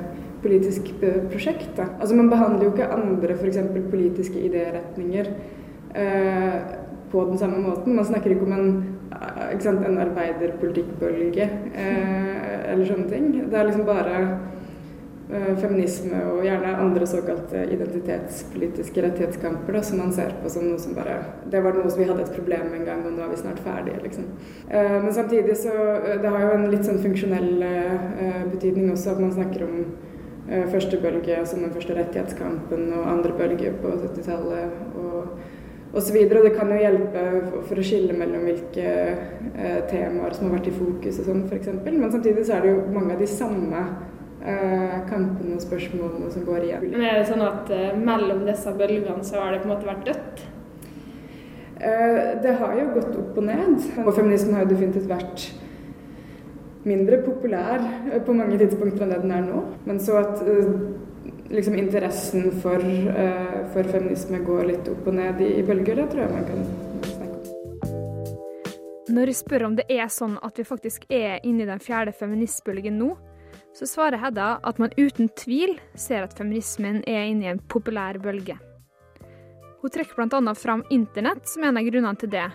politisk 0.46 0.94
prosjekt. 1.02 1.72
Da. 1.78 1.90
Altså 2.00 2.16
Man 2.16 2.32
behandler 2.32 2.68
jo 2.68 2.74
ikke 2.74 2.90
andre 2.94 3.36
f.eks. 3.36 3.62
politiske 3.92 4.42
idéretninger 4.48 5.32
eh, 5.96 6.60
på 7.12 7.28
den 7.30 7.38
samme 7.42 7.62
måten. 7.66 7.96
Man 7.96 8.06
snakker 8.06 8.34
ikke 8.34 8.48
om 8.48 8.58
en, 8.58 8.74
ikke 9.52 9.64
sant, 9.68 9.86
en 9.86 10.02
arbeiderpolitikkbølge 10.06 11.50
eller 11.76 12.86
sånne 12.86 13.10
ting. 13.10 13.32
Det 13.50 13.58
er 13.60 13.70
liksom 13.70 13.88
bare 13.88 14.20
Eh, 15.26 15.56
feminisme 15.58 16.20
og 16.30 16.44
gjerne 16.46 16.76
andre 16.78 17.06
såkalte 17.10 17.64
identitetspolitiske 17.74 19.02
rettighetskamper 19.02 19.74
da, 19.74 19.80
som 19.82 19.98
man 19.98 20.12
ser 20.14 20.36
på 20.44 20.52
som 20.54 20.68
noe 20.70 20.78
som 20.78 20.94
bare 20.94 21.16
Det 21.50 21.64
var 21.66 21.74
noe 21.74 21.90
som 21.90 21.98
vi 21.98 22.06
hadde 22.06 22.22
et 22.22 22.36
problem 22.36 22.68
med 22.70 22.80
en 22.80 22.86
gang, 22.86 23.02
og 23.08 23.16
nå 23.16 23.24
er 23.26 23.32
vi 23.32 23.40
snart 23.40 23.64
ferdige, 23.66 24.04
liksom. 24.04 24.28
Eh, 24.70 25.00
men 25.02 25.14
samtidig 25.14 25.58
så 25.58 25.74
eh, 25.74 26.22
Det 26.22 26.30
har 26.30 26.46
jo 26.46 26.52
en 26.60 26.70
litt 26.70 26.86
sånn 26.86 27.02
funksjonell 27.02 27.66
betydning 28.52 28.92
også 28.92 29.16
at 29.16 29.24
man 29.24 29.34
snakker 29.34 29.66
om 29.66 29.82
første 30.46 31.00
bølge 31.02 31.40
som 31.50 31.64
den 31.66 31.74
første 31.74 31.96
rettighetskampen, 31.98 32.90
og 32.94 33.08
andre 33.10 33.32
bølge 33.38 33.72
på 33.82 33.94
70-tallet 33.98 34.76
og 35.02 35.96
osv. 35.96 36.18
Og, 36.20 36.36
og 36.38 36.46
det 36.46 36.52
kan 36.54 36.74
jo 36.74 36.82
hjelpe 36.82 37.24
for 37.66 37.82
å 37.82 37.86
skille 37.86 38.14
mellom 38.18 38.46
hvilke 38.46 38.92
temaer 39.90 40.36
som 40.38 40.50
har 40.50 40.60
vært 40.60 40.70
i 40.70 40.76
fokus 40.76 41.22
og 41.24 41.32
sånn, 41.32 41.46
f.eks. 41.50 41.72
Men 41.88 42.12
samtidig 42.14 42.46
så 42.46 42.60
er 42.60 42.68
det 42.68 42.76
jo 42.76 42.84
mange 42.94 43.16
av 43.16 43.24
de 43.24 43.30
samme 43.32 43.82
eh, 44.46 44.98
kampene 45.10 45.58
og 45.58 45.64
spørsmålene 45.64 46.32
som 46.34 46.46
går 46.46 46.68
igjen. 46.68 46.90
Men 46.92 47.08
Er 47.10 47.20
det 47.20 47.30
sånn 47.30 47.46
at 47.46 47.72
eh, 47.74 47.96
mellom 47.98 48.46
disse 48.48 48.74
bølgene 48.78 49.26
så 49.26 49.42
har 49.42 49.54
det 49.54 49.64
på 49.64 49.70
en 49.70 49.74
måte 49.74 49.90
vært 49.90 50.10
dødt? 50.10 50.46
Eh, 51.76 52.20
det 52.44 52.58
har 52.62 52.76
jo 52.80 52.90
gått 52.96 53.16
opp 53.22 53.40
og 53.42 53.48
ned. 53.50 53.88
Og 54.06 54.12
feminismen 54.14 54.58
har 54.58 54.66
jo 54.66 54.74
definitivt 54.74 55.10
vært 55.12 55.48
mindre 56.86 57.20
populær 57.26 57.82
eh, 58.12 58.22
på 58.24 58.36
mange 58.38 58.60
tidspunkter 58.62 59.06
enn 59.06 59.14
det 59.14 59.22
den 59.26 59.36
er 59.36 59.46
nå. 59.46 59.62
Men 59.88 60.00
så 60.02 60.20
at 60.22 60.42
eh, 60.46 60.72
liksom 61.54 61.78
interessen 61.80 62.50
for, 62.64 62.82
eh, 62.82 63.62
for, 63.74 63.92
feminisme 63.92 64.42
går 64.46 64.66
litt 64.72 64.90
opp 64.92 65.08
og 65.10 65.18
ned 65.20 65.42
i, 65.46 65.62
bølger, 65.66 66.02
det 66.02 66.10
tror 66.14 66.26
jeg 66.26 66.34
man 66.34 66.50
kan. 66.50 66.66
Når 69.16 69.32
jeg 69.32 69.38
spør 69.38 69.68
om 69.68 69.78
det 69.78 69.86
er 69.94 70.10
sånn 70.12 70.36
at 70.44 70.58
vi 70.60 70.66
faktisk 70.68 71.06
er 71.14 71.40
inne 71.46 71.64
i 71.64 71.70
den 71.70 71.82
fjerde 71.84 72.14
feministbølgen 72.18 72.98
nå, 73.00 73.14
så 73.76 73.88
svarer 73.88 74.22
Hedda 74.22 74.56
at 74.64 74.80
man 74.80 74.94
uten 74.98 75.30
tvil 75.36 75.76
ser 76.00 76.26
at 76.26 76.36
feminismen 76.38 77.02
er 77.08 77.28
inne 77.30 77.46
i 77.46 77.52
en 77.52 77.62
populær 77.72 78.20
bølge. 78.24 78.58
Hun 79.82 79.94
trekker 79.94 80.18
bl.a. 80.18 80.54
fram 80.58 80.82
internett 80.90 81.46
som 81.48 81.68
en 81.68 81.78
av 81.78 81.86
grunnene 81.86 82.18
til 82.18 82.32
det. 82.34 82.48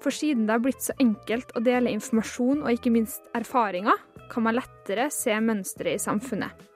For 0.00 0.14
siden 0.14 0.46
det 0.48 0.56
har 0.56 0.64
blitt 0.64 0.80
så 0.82 0.96
enkelt 1.00 1.52
å 1.56 1.60
dele 1.64 1.92
informasjon 1.92 2.64
og 2.64 2.72
ikke 2.72 2.92
minst 2.94 3.26
erfaringer, 3.36 3.98
kan 4.30 4.46
man 4.46 4.56
lettere 4.56 5.10
se 5.12 5.34
mønstre 5.42 5.92
i 5.96 6.00
samfunnet. 6.00 6.66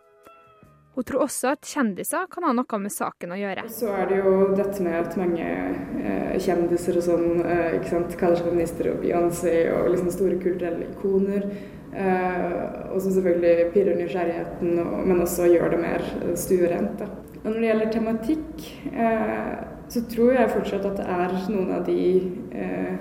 Hun 0.94 1.06
tror 1.08 1.24
også 1.24 1.50
at 1.56 1.66
kjendiser 1.66 2.28
kan 2.30 2.44
ha 2.46 2.52
noe 2.54 2.78
med 2.78 2.92
saken 2.94 3.32
å 3.34 3.38
gjøre. 3.38 3.64
Så 3.72 3.90
er 3.90 4.04
det 4.10 4.20
jo 4.20 4.34
dette 4.54 4.84
med 4.84 4.94
at 5.00 5.16
mange 5.18 5.46
eh, 5.48 6.36
kjendiser 6.42 7.00
og 7.00 7.06
sånn 7.08 7.40
eh, 7.42 7.80
ikke 7.80 7.90
sant, 7.96 8.14
kaller 8.20 8.38
seg 8.38 8.46
feminister 8.46 8.90
og 8.92 9.00
Beyoncé 9.02 9.56
og 9.74 9.88
liksom 9.90 10.12
store 10.14 10.38
kulturelle 10.44 10.92
ikoner. 10.92 11.48
Eh, 11.94 12.54
og 12.92 13.02
som 13.02 13.10
selvfølgelig 13.10 13.72
pirrer 13.74 13.98
nysgjerrigheten, 13.98 14.78
og, 14.84 14.94
men 15.08 15.24
også 15.24 15.50
gjør 15.50 15.74
det 15.74 15.82
mer 15.82 16.06
stuerent. 16.38 17.02
Og 17.40 17.48
når 17.48 17.58
det 17.58 17.68
gjelder 17.72 17.92
tematikk, 17.96 18.68
eh, 18.94 19.52
så 19.90 20.06
tror 20.14 20.38
jeg 20.38 20.54
fortsatt 20.54 20.86
at 20.92 21.02
det 21.02 21.10
er 21.18 21.34
noen 21.50 21.74
av 21.74 21.84
de 21.90 22.06
eh, 22.54 22.94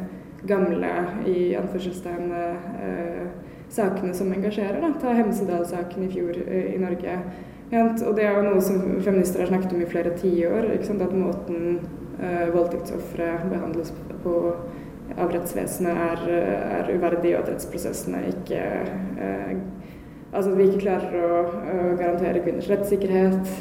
gamle 0.47 0.91
i 1.29 1.53
anførselstegn 1.59 2.31
eh, 2.37 3.25
sakene 3.73 4.13
som 4.13 4.31
engasjerer. 4.33 4.81
Da. 4.83 4.93
Ta 5.01 5.15
Hemsedal-saken 5.17 6.05
i 6.05 6.11
fjor 6.13 6.37
i 6.37 6.77
Norge 6.81 7.17
og 7.73 8.15
det 8.15 8.25
er 8.27 8.35
jo 8.37 8.45
noe 8.45 8.61
som 8.61 8.81
feminister 9.01 9.41
har 9.41 9.49
snakket 9.49 9.73
om 9.73 9.81
i 9.81 9.89
flere 9.89 10.13
tiår. 10.19 10.67
At 10.77 11.15
måten 11.15 11.79
eh, 12.21 12.49
voldtektsofre 12.53 13.29
behandles 13.49 13.93
på 14.23 14.35
av 15.19 15.29
rettsvesenet 15.33 15.97
er, 15.99 16.21
er, 16.31 16.91
uverdig, 16.95 17.33
og 17.35 17.43
at 17.43 17.49
rettsprosessene 17.53 18.23
ikke 18.33 18.61
eh, 18.61 19.55
Altså 20.33 20.49
at 20.49 20.55
vi 20.57 20.65
ikke 20.65 20.79
klarer 20.87 21.11
å, 21.21 21.41
å 21.45 21.81
garantere 21.93 22.39
kvinners 22.41 22.65
rettssikkerhet. 22.65 23.51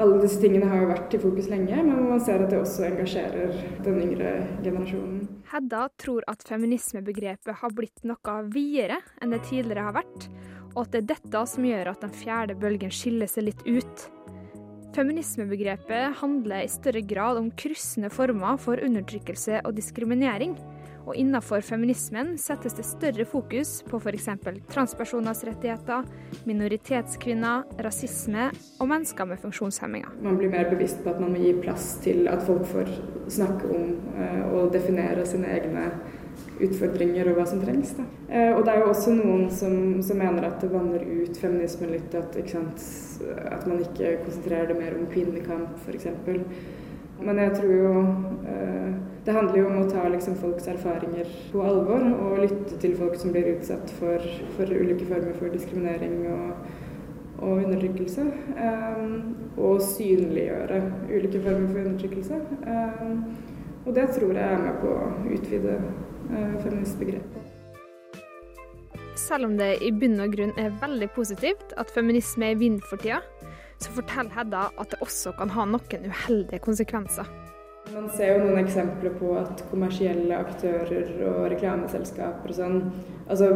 Alle 0.00 0.22
disse 0.22 0.40
tingene 0.40 0.68
har 0.70 0.80
jo 0.80 0.88
vært 0.88 1.14
i 1.16 1.20
fokus 1.20 1.50
lenge, 1.52 1.76
men 1.84 2.06
man 2.08 2.22
ser 2.24 2.40
at 2.40 2.52
det 2.52 2.60
også 2.62 2.86
engasjerer 2.88 3.52
den 3.84 3.98
yngre 4.00 4.30
generasjonen. 4.64 5.26
Hedda 5.52 5.82
tror 6.00 6.24
at 6.32 6.44
feminismebegrepet 6.48 7.60
har 7.60 7.76
blitt 7.76 8.00
noe 8.08 8.36
videre 8.54 9.02
enn 9.20 9.34
det 9.34 9.42
tidligere 9.50 9.90
har 9.90 9.98
vært, 10.00 10.28
og 10.72 10.86
at 10.86 10.94
det 10.94 11.02
er 11.02 11.10
dette 11.12 11.44
som 11.52 11.68
gjør 11.68 11.92
at 11.92 12.06
den 12.06 12.16
fjerde 12.22 12.56
bølgen 12.62 12.94
skiller 12.94 13.28
seg 13.28 13.50
litt 13.50 13.64
ut. 13.68 14.06
Feminismebegrepet 14.96 16.18
handler 16.20 16.64
i 16.64 16.72
større 16.72 17.00
grad 17.08 17.40
om 17.40 17.52
kryssende 17.56 18.10
former 18.12 18.58
for 18.60 18.80
undertrykkelse 18.80 19.62
og 19.64 19.76
diskriminering. 19.76 20.56
Og 21.02 21.16
innenfor 21.18 21.64
feminismen 21.66 22.36
settes 22.38 22.76
det 22.78 22.86
større 22.86 23.26
fokus 23.26 23.80
på 23.88 23.98
f.eks. 23.98 24.28
transpersoners 24.70 25.42
rettigheter, 25.48 26.06
minoritetskvinner, 26.46 27.66
rasisme 27.82 28.50
og 28.78 28.90
mennesker 28.90 29.26
med 29.28 29.42
funksjonshemminger. 29.42 30.14
Man 30.22 30.38
blir 30.38 30.52
mer 30.52 30.70
bevisst 30.70 31.02
på 31.02 31.10
at 31.10 31.20
man 31.22 31.34
må 31.34 31.42
gi 31.42 31.54
plass 31.62 31.96
til 32.04 32.28
at 32.30 32.44
folk 32.46 32.66
får 32.70 32.90
snakke 33.32 33.70
om 33.74 33.94
eh, 34.16 34.42
og 34.52 34.72
definere 34.74 35.26
sine 35.26 35.50
egne 35.56 35.88
utfordringer 36.62 37.28
og 37.30 37.38
hva 37.38 37.46
som 37.48 37.62
trengs. 37.62 37.94
Da. 37.98 38.06
Eh, 38.30 38.52
og 38.54 38.62
det 38.64 38.74
er 38.74 38.82
jo 38.82 38.90
også 38.92 39.14
noen 39.16 39.48
som, 39.54 39.74
som 40.06 40.20
mener 40.22 40.46
at 40.48 40.62
det 40.62 40.70
vanner 40.72 41.02
ut 41.02 41.40
feminismen 41.40 41.94
litt, 41.96 42.14
at, 42.14 42.38
at, 42.38 43.66
man 43.66 43.82
ikke 43.82 44.18
konsentrerer 44.22 44.70
det 44.70 44.78
mer 44.78 44.96
om 44.98 45.08
kvinnekamp 45.10 45.82
f.eks. 45.82 46.08
Men 47.22 47.38
jeg 47.38 47.56
tror 47.58 47.74
jo 47.74 47.90
eh, 48.50 48.94
Det 49.24 49.32
handler 49.32 49.58
jo 49.58 49.66
om 49.70 49.76
å 49.84 49.90
ta 49.90 50.08
liksom, 50.10 50.34
folks 50.40 50.66
erfaringer 50.66 51.28
på 51.52 51.62
alvor 51.62 52.02
og 52.10 52.40
lytte 52.40 52.78
til 52.82 52.96
folk 52.98 53.14
som 53.20 53.30
blir 53.34 53.52
utsatt 53.52 53.92
for, 54.00 54.24
for 54.56 54.66
ulike 54.66 55.06
former 55.06 55.36
for 55.38 55.52
diskriminering 55.54 56.24
og, 56.32 56.64
og 57.38 57.60
undertrykkelse. 57.62 58.24
Um, 58.58 59.12
og 59.56 59.82
synliggjøre 59.86 60.80
ulike 61.06 61.42
former 61.44 61.68
for 61.68 61.84
undertrykkelse. 61.84 62.40
Um, 62.66 63.22
og 63.86 63.94
det 63.94 64.08
tror 64.16 64.34
jeg 64.34 64.56
er 64.56 64.64
med 64.64 64.80
på 64.82 64.90
å 64.90 65.06
utvide 65.36 65.76
uh, 65.78 66.56
feministbegrepet. 66.64 67.46
Selv 69.22 69.46
om 69.46 69.54
det 69.60 69.76
i 69.86 69.92
bunn 69.94 70.18
og 70.24 70.34
grunn 70.34 70.54
er 70.58 70.74
veldig 70.82 71.12
positivt 71.14 71.76
at 71.78 71.94
feminisme 71.94 72.48
er 72.48 72.56
i 72.56 72.60
vind 72.64 72.82
for 72.90 72.98
tida, 72.98 73.20
så 73.78 73.94
forteller 73.94 74.34
Hedda 74.34 74.66
at 74.82 74.90
det 74.90 74.98
også 75.04 75.34
kan 75.38 75.54
ha 75.54 75.68
noen 75.68 76.10
uheldige 76.10 76.62
konsekvenser. 76.64 77.30
Man 77.92 78.06
ser 78.08 78.30
jo 78.32 78.44
noen 78.46 78.62
eksempler 78.62 79.12
på 79.20 79.34
at 79.36 79.58
kommersielle 79.68 80.36
aktører 80.40 81.10
og 81.28 81.42
reklameselskaper 81.52 82.52
og 82.52 82.56
sånn 82.56 82.78
altså 83.26 83.50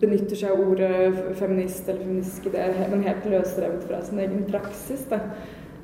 benytter 0.00 0.40
seg 0.40 0.54
av 0.54 0.62
ordet 0.64 1.34
feminist 1.36 1.88
eller 1.88 2.06
feministisk 2.06 2.48
idé, 2.48 2.64
men 2.88 3.04
helt 3.04 3.26
løsrevet 3.28 3.84
fra 3.84 4.00
sin 4.06 4.22
egen 4.24 4.46
praksis. 4.48 5.04
Da. 5.10 5.20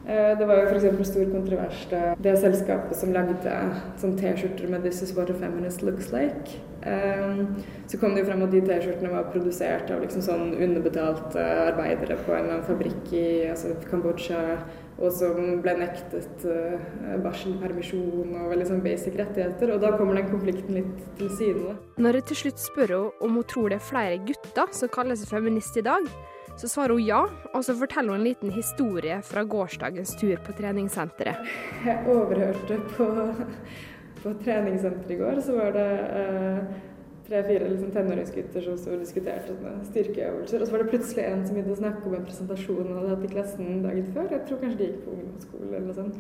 Eh, 0.07 0.33
det 0.39 0.49
var 0.49 0.63
jo 0.63 0.71
f.eks. 0.71 1.09
stor 1.11 1.29
kontrovers 1.33 1.85
da 1.89 2.01
det 2.25 2.35
selskapet 2.41 2.97
som 2.97 3.13
lagde 3.13 3.59
sånn 4.01 4.17
T-skjorter 4.21 4.69
med 4.69 4.85
'This 4.85 5.03
is 5.05 5.15
what 5.17 5.31
a 5.33 5.37
feminist 5.37 5.85
looks 5.85 6.11
like'. 6.13 6.57
Um, 6.85 7.57
så 7.89 7.97
kom 8.01 8.13
det 8.13 8.21
jo 8.21 8.27
frem 8.29 8.43
at 8.45 8.53
de 8.53 8.61
T-skjortene 8.61 9.13
var 9.13 9.31
produsert 9.33 9.91
av 9.91 10.03
liksom 10.05 10.25
sånn 10.25 10.53
underbetalte 10.53 11.41
arbeidere 11.41 12.19
på 12.21 12.33
en 12.33 12.45
eller 12.45 12.59
annen 12.59 12.69
fabrikk 12.69 13.13
i 13.13 13.49
altså 13.49 13.73
Kambodsja, 13.89 14.59
og 14.95 15.11
som 15.15 15.39
ble 15.65 15.75
nektet 15.81 16.45
uh, 16.47 17.17
barselpermisjon 17.25 18.35
og 18.39 18.53
veldig 18.53 18.69
sånn 18.69 18.85
basic 18.85 19.17
rettigheter. 19.19 19.75
Og 19.75 19.83
da 19.83 19.95
kommer 19.99 20.21
den 20.21 20.31
konflikten 20.31 20.79
litt 20.79 21.09
til 21.19 21.33
side. 21.39 21.75
Når 21.99 22.21
jeg 22.21 22.29
til 22.31 22.41
slutt 22.45 22.63
spør 22.63 22.95
henne 22.95 23.27
om 23.27 23.41
hun 23.41 23.49
tror 23.51 23.73
det 23.73 23.81
er 23.81 23.89
flere 23.89 24.23
gutter 24.29 24.71
som 24.77 24.93
kaller 24.95 25.19
seg 25.19 25.33
feminist 25.35 25.81
i 25.81 25.85
dag, 25.87 26.07
så 26.55 26.71
svarer 26.71 26.95
hun 26.95 27.03
ja, 27.03 27.25
og 27.51 27.67
så 27.67 27.75
forteller 27.75 28.15
hun 28.15 28.23
en 28.23 28.29
liten 28.29 28.53
historie 28.55 29.19
fra 29.27 29.43
gårsdagens 29.43 30.15
tur 30.21 30.39
på 30.47 30.55
treningssenteret. 30.55 31.51
Jeg 31.83 32.07
overhørte 32.11 32.79
på, 32.95 33.09
på 34.23 34.35
treningssenteret 34.45 35.17
i 35.17 35.19
går, 35.19 35.43
så 35.43 35.59
var 35.59 35.75
det 35.75 35.89
eh, 36.21 36.77
tre-fire 37.29 37.69
liksom, 37.73 37.91
tenåringsgutter 37.95 38.65
som 38.65 38.79
sto 38.79 38.95
og 38.95 39.03
diskuterte 39.03 39.75
styrkeøvelser. 39.91 40.61
Og 40.61 40.67
så 40.67 40.75
var 40.75 40.83
det 40.83 40.91
plutselig 40.93 41.27
en 41.27 41.45
som 41.45 41.57
begynte 41.57 41.77
å 41.77 41.83
snakke 41.83 42.09
om 42.09 42.17
en 42.19 42.27
presentasjon 42.27 42.83
han 42.89 42.99
hadde 42.99 43.13
hatt 43.15 43.29
i 43.29 43.31
klassen 43.33 43.85
dagen 43.85 44.11
før. 44.17 44.27
Jeg 44.33 44.45
tror 44.49 44.61
kanskje 44.61 44.81
de 44.81 44.91
gikk 44.91 45.07
på 45.07 45.15
ungdomsskole 45.15 45.71
eller 45.71 45.87
noe 45.89 45.97
sånt. 46.01 46.19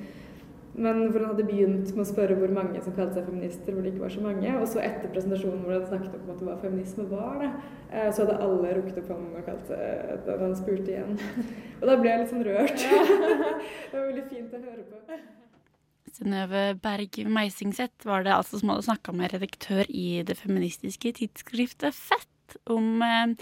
men 0.75 0.96
hvor 1.12 1.20
han 1.20 1.28
hadde 1.30 1.44
begynt 1.46 1.90
med 1.94 2.02
å 2.02 2.08
spørre 2.08 2.34
hvor 2.34 2.50
mange 2.50 2.80
som 2.82 2.94
kalte 2.96 3.14
seg 3.14 3.28
feminister, 3.28 3.73
hvor 3.73 3.84
det 3.84 3.92
ikke 3.92 4.02
var 4.02 4.14
så 4.16 4.25
mange. 4.25 4.56
Og 4.58 4.66
så 4.73 4.80
etter 4.82 5.12
presentasjonen 5.12 5.62
hvor 5.62 5.76
han 5.76 5.87
snakket 5.87 6.16
om 6.18 6.42
hva 6.49 6.56
feminisme 6.64 7.06
var, 7.12 7.38
da, 7.44 7.52
eh, 7.92 8.11
så 8.11 8.25
hadde 8.25 8.40
alle 8.49 8.75
rukket 8.80 8.99
opp 9.04 9.14
hånden 9.14 9.38
og 9.38 9.46
kalt 9.46 9.70
seg 9.70 10.26
da 10.26 10.40
han 10.42 10.58
spurte 10.58 10.96
igjen. 10.96 11.16
Og 11.80 11.87
da 11.87 12.00
ble 12.00 12.11
jeg 12.11 12.25
litt 12.25 12.34
sånn 12.34 12.46
rørt. 12.49 12.84
det 13.92 13.94
var 13.94 14.06
veldig 14.11 14.28
fint 14.32 14.58
å 14.58 14.66
høre 14.66 14.87
på. 14.90 15.23
Synnøve 16.14 16.76
Berg 16.78 17.16
Meisingseth 17.26 18.06
var 18.06 18.23
det 18.23 18.35
altså 18.35 18.61
som 18.61 18.71
hadde 18.71 18.87
snakka 18.87 19.14
med 19.16 19.33
redaktør 19.35 19.88
i 19.88 20.23
det 20.26 20.37
feministiske 20.38 21.11
tidsskriftet 21.18 21.97
Fett 21.97 22.59
om 22.71 23.02
eh, 23.02 23.33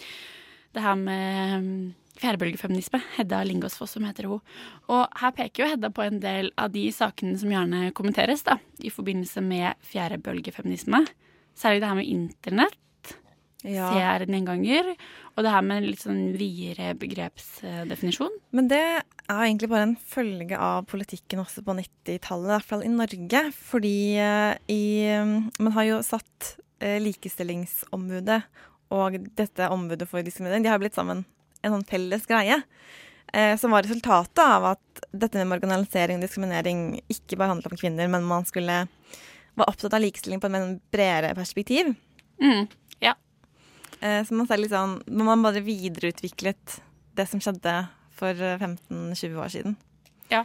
det 0.73 0.81
her 0.81 0.97
med 0.97 1.93
fjerdebølgefeminisme. 2.23 3.01
Hedda 3.17 3.43
Lingås 3.45 3.77
som 3.77 4.07
heter 4.07 4.29
hun. 4.31 4.41
Og 4.89 5.05
her 5.21 5.35
peker 5.37 5.65
jo 5.65 5.71
Hedda 5.73 5.91
på 5.93 6.07
en 6.07 6.21
del 6.23 6.53
av 6.57 6.73
de 6.73 6.87
sakene 6.95 7.37
som 7.41 7.53
gjerne 7.53 7.91
kommenteres 7.97 8.45
da, 8.47 8.57
i 8.81 8.93
forbindelse 8.93 9.43
med 9.45 9.77
fjerdebølgefeminisme. 9.93 11.05
Særlig 11.59 11.83
det 11.83 11.91
her 11.91 11.99
med 11.99 12.09
internett. 12.09 12.79
Ja. 13.63 13.91
Ser 13.95 14.25
den 14.27 14.47
ganger. 14.47 14.93
Og 15.37 15.45
det 15.45 15.53
her 15.55 15.65
med 15.67 15.87
litt 15.87 16.03
sånn 16.03 16.33
videre 16.39 16.93
begrepsdefinisjon. 16.99 18.35
Men 18.57 18.71
det 18.73 18.83
er 18.83 19.45
egentlig 19.45 19.71
bare 19.73 19.87
en 19.91 19.97
følge 19.97 20.59
av 20.59 20.89
politikken 20.91 21.43
også 21.45 21.65
på 21.67 21.77
90-tallet, 21.79 22.49
i 22.49 22.55
hvert 22.57 22.71
fall 22.73 22.83
i 22.87 22.93
Norge. 22.93 23.45
Fordi 23.71 23.97
uh, 24.19 24.55
i 24.73 24.83
Man 25.63 25.77
har 25.79 25.89
jo 25.89 26.03
satt 26.07 26.57
uh, 26.83 26.99
Likestillingsombudet 27.03 28.43
og 28.93 29.17
dette 29.39 29.71
ombudet 29.73 30.05
for 30.11 30.25
diskriminering, 30.27 30.67
de 30.67 30.69
har 30.69 30.83
blitt 30.83 30.99
sammen 30.99 31.23
en 31.63 31.77
sånn 31.77 31.87
felles 31.89 32.27
greie. 32.29 32.59
Eh, 33.33 33.57
som 33.57 33.73
var 33.73 33.87
resultatet 33.87 34.43
av 34.45 34.67
at 34.75 35.05
dette 35.09 35.39
med 35.41 35.49
marginalisering 35.55 36.19
og 36.19 36.27
diskriminering 36.27 36.83
ikke 37.09 37.39
bare 37.41 37.55
handlet 37.55 37.71
om 37.71 37.81
kvinner, 37.81 38.11
men 38.13 38.27
man 38.29 38.45
skulle 38.45 38.83
var 39.57 39.69
opptatt 39.69 39.95
av 39.97 40.03
likestilling 40.05 40.41
på 40.41 40.49
et 40.49 40.83
bredere 40.93 41.33
perspektiv. 41.37 41.95
Mm. 42.43 42.67
Eh, 42.67 42.82
så 44.03 44.35
man 44.35 44.49
ser 44.51 44.59
litt 44.59 44.73
sånn 44.73 44.97
Når 45.07 45.27
Man 45.29 45.45
bare 45.45 45.61
videreutviklet 45.63 46.81
det 47.15 47.27
som 47.31 47.43
skjedde 47.45 47.75
for 48.17 48.35
15-20 48.35 49.37
år 49.39 49.51
siden. 49.53 49.77
Ja. 50.33 50.45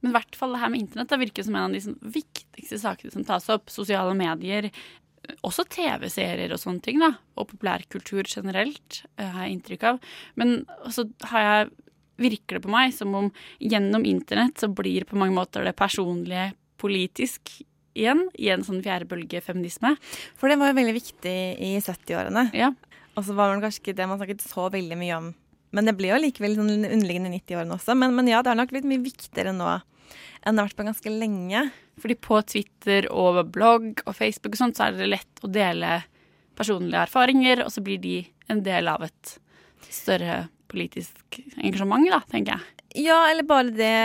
Men 0.00 0.10
i 0.10 0.16
hvert 0.16 0.38
fall 0.38 0.54
det 0.54 0.62
her 0.62 0.72
med 0.72 0.82
internett 0.82 1.12
det 1.12 1.20
virker 1.20 1.46
som 1.46 1.58
en 1.58 1.68
av 1.68 1.76
de 1.76 2.12
viktigste 2.18 2.80
sakene 2.80 3.14
som 3.14 3.26
tas 3.28 3.48
opp. 3.52 3.70
Sosiale 3.72 4.14
medier, 4.18 4.70
også 5.46 5.66
TV-serier 5.70 6.52
og 6.54 6.62
sånne 6.62 6.84
ting, 6.84 7.02
da. 7.02 7.12
Og 7.38 7.50
populærkultur 7.52 8.28
generelt, 8.28 9.02
eh, 9.16 9.28
har 9.28 9.46
jeg 9.46 9.58
inntrykk 9.58 9.86
av. 9.92 10.00
Men 10.40 10.64
så 10.90 11.08
har 11.30 11.46
jeg 11.46 11.70
virker 12.18 12.58
det 12.58 12.64
på 12.66 12.72
meg 12.72 12.94
som 12.94 13.14
om 13.14 13.30
gjennom 13.62 14.04
internett 14.04 14.58
så 14.58 14.68
blir 14.68 15.06
på 15.06 15.18
mange 15.18 15.36
måter 15.36 15.62
det 15.64 15.76
personlige 15.78 16.52
politisk 16.78 17.60
igjen, 17.98 18.28
i 18.38 18.50
en 18.52 18.62
sånn 18.66 18.82
fjerdebølgefeminisme. 18.84 19.96
For 20.38 20.50
det 20.50 20.58
var 20.60 20.70
jo 20.70 20.78
veldig 20.78 20.94
viktig 20.94 21.38
i 21.58 21.72
70-årene. 21.82 22.48
Ja. 22.54 22.72
Og 23.18 23.26
så 23.26 23.34
var 23.34 23.50
det 23.50 23.64
kanskje 23.64 23.82
ikke 23.82 23.98
det 23.98 24.06
man 24.08 24.20
snakket 24.20 24.46
så 24.46 24.68
veldig 24.72 24.98
mye 25.00 25.18
om. 25.18 25.28
Men 25.74 25.88
det 25.90 25.96
blir 25.98 26.14
jo 26.14 26.22
likevel 26.22 26.54
sånn 26.56 26.70
underliggende 26.78 27.32
90-årene 27.34 27.74
også. 27.76 27.96
Men, 27.98 28.14
men, 28.16 28.30
ja, 28.30 28.40
det 28.40 28.52
har 28.52 28.58
nok 28.60 28.72
blitt 28.72 28.88
mye 28.88 29.04
viktigere 29.04 29.52
nå 29.56 29.78
enn 30.46 30.54
det 30.54 30.62
har 30.62 30.68
vært 30.68 30.78
på 30.78 30.86
ganske 30.86 31.12
lenge. 31.12 31.64
Fordi 31.98 32.14
på 32.24 32.38
Twitter 32.46 33.08
og 33.10 33.42
blogg 33.52 34.04
og 34.06 34.14
Facebook 34.16 34.54
og 34.54 34.60
sånt, 34.62 34.78
så 34.78 34.86
er 34.86 34.96
det 34.96 35.10
lett 35.10 35.42
å 35.42 35.50
dele 35.50 35.98
personlige 36.58 37.04
erfaringer, 37.06 37.64
og 37.64 37.72
så 37.74 37.82
blir 37.84 38.00
de 38.02 38.16
en 38.50 38.62
del 38.66 38.88
av 38.90 39.04
et 39.06 39.34
større 39.90 40.46
politisk 40.70 41.40
engasjement, 41.58 42.06
da, 42.10 42.22
tenker 42.30 42.56
jeg. 42.56 42.86
Ja, 43.08 43.18
eller 43.28 43.46
bare 43.46 43.74
det 43.74 43.98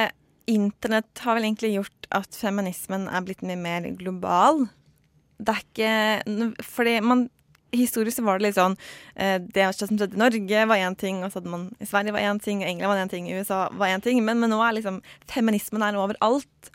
Internett 0.52 1.22
har 1.24 1.38
vel 1.38 1.46
egentlig 1.48 1.78
gjort 1.78 2.08
at 2.12 2.36
feminismen 2.36 3.06
er 3.08 3.24
blitt 3.24 3.46
mye 3.48 3.60
mer 3.60 3.86
global. 3.96 4.66
Det 5.40 5.54
er 5.54 5.64
ikke 5.64 6.58
Fordi 6.68 6.98
man 7.06 7.22
Historisk 7.74 8.20
så 8.20 8.26
var 8.26 8.40
det 8.40 8.50
litt 8.50 8.58
sånn 8.60 8.76
eh, 9.16 9.40
Det 9.42 9.66
som 9.74 9.98
skjedde 9.98 10.18
i 10.18 10.22
Norge, 10.22 10.66
var 10.70 10.82
én 10.82 10.98
ting, 11.00 11.24
og 11.24 11.32
så 11.32 11.40
hadde 11.40 11.54
man 11.54 11.68
i 11.82 11.90
Sverige 11.90 12.16
var 12.16 12.26
én 12.26 12.42
ting, 12.44 12.62
og 12.64 12.70
England 12.70 12.94
var 12.94 13.02
én 13.02 13.14
ting, 13.14 13.30
USA 13.34 13.62
var 13.74 13.94
én 13.94 14.04
ting. 14.04 14.22
Men, 14.26 14.42
men, 14.42 14.54
nå 14.54 14.62
er 14.64 14.78
liksom 14.78 15.02
feminismen 15.32 15.86
er 15.86 15.98
overalt. 16.00 16.74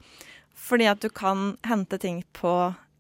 Fordi 0.69 0.89
at 0.91 1.01
du 1.01 1.09
kan 1.09 1.53
hente 1.65 2.01
ting 2.03 2.23
på 2.37 2.55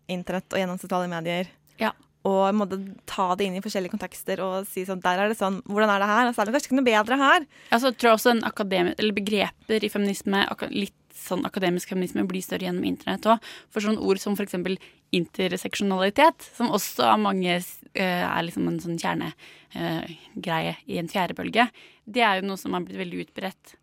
internett 0.08 0.54
og 0.54 0.62
gjennom 0.62 0.78
sosiale 0.80 1.10
medier. 1.10 1.50
Ja. 1.80 1.92
Og 2.28 2.54
måtte 2.56 2.78
ta 3.08 3.32
det 3.38 3.48
inn 3.48 3.58
i 3.58 3.62
forskjellige 3.64 3.94
kontekster 3.94 4.40
og 4.42 4.66
si 4.68 4.82
sånn 4.88 5.02
Der 5.04 5.20
er 5.22 5.30
det 5.30 5.38
sånn. 5.38 5.60
Hvordan 5.68 5.92
er 5.92 6.02
det 6.02 6.08
her? 6.10 6.28
Og 6.28 6.34
så 6.34 6.42
er 6.42 6.48
det 6.48 6.56
kanskje 6.56 6.70
ikke 6.70 6.78
noe 6.80 6.88
bedre 6.88 7.18
her. 7.20 7.44
Ja, 7.72 7.80
så 7.82 7.92
tror 7.92 8.10
jeg 8.10 8.20
også 8.20 8.32
en 8.34 8.46
akademi, 8.48 8.94
eller 8.96 9.16
begreper 9.16 9.84
i 9.84 9.92
feminisme, 9.92 10.46
litt 10.72 10.96
sånn 11.18 11.44
akademisk 11.48 11.92
feminisme, 11.92 12.24
blir 12.28 12.44
større 12.44 12.68
gjennom 12.68 12.86
internett 12.88 13.26
òg. 13.28 13.50
For 13.74 13.84
sånne 13.84 14.02
ord 14.04 14.20
som 14.22 14.36
f.eks. 14.38 14.56
interseksjonalitet, 15.16 16.50
som 16.56 16.72
også 16.74 17.06
av 17.12 17.22
mange 17.22 17.58
er 18.04 18.44
liksom 18.46 18.68
en 18.70 18.80
sånn 18.82 18.98
kjernegreie 19.00 20.74
i 20.86 20.98
en 21.00 21.10
fjerdebølge, 21.10 21.68
det 22.06 22.24
er 22.24 22.38
jo 22.38 22.48
noe 22.48 22.60
som 22.60 22.76
har 22.76 22.84
blitt 22.86 23.00
veldig 23.00 23.24
utbredt, 23.26 23.74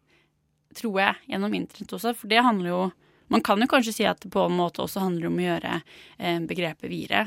tror 0.75 1.01
jeg, 1.01 1.19
gjennom 1.31 1.55
internett 1.57 1.95
også. 1.97 2.15
For 2.17 2.31
det 2.31 2.43
handler 2.45 2.71
jo 2.71 2.83
man 3.27 3.41
kan 3.41 3.61
jo 3.61 3.67
kanskje 3.69 3.93
si 3.95 4.05
at 4.05 4.21
det 4.21 4.29
på 4.33 4.43
en 4.45 4.57
måte 4.57 4.83
også 4.83 5.01
handler 5.01 5.31
om 5.31 5.39
å 5.39 5.47
gjøre 5.47 5.79
eh, 5.81 6.37
begrepet 6.45 6.91
videre. 6.91 7.23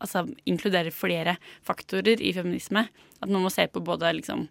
Altså 0.00 0.24
inkludere 0.48 0.92
flere 0.94 1.36
faktorer 1.66 2.22
i 2.22 2.32
feminisme. 2.36 2.86
At 3.20 3.28
man 3.28 3.42
må 3.44 3.50
se 3.52 3.66
på 3.68 3.82
både 3.84 4.12
liksom, 4.20 4.46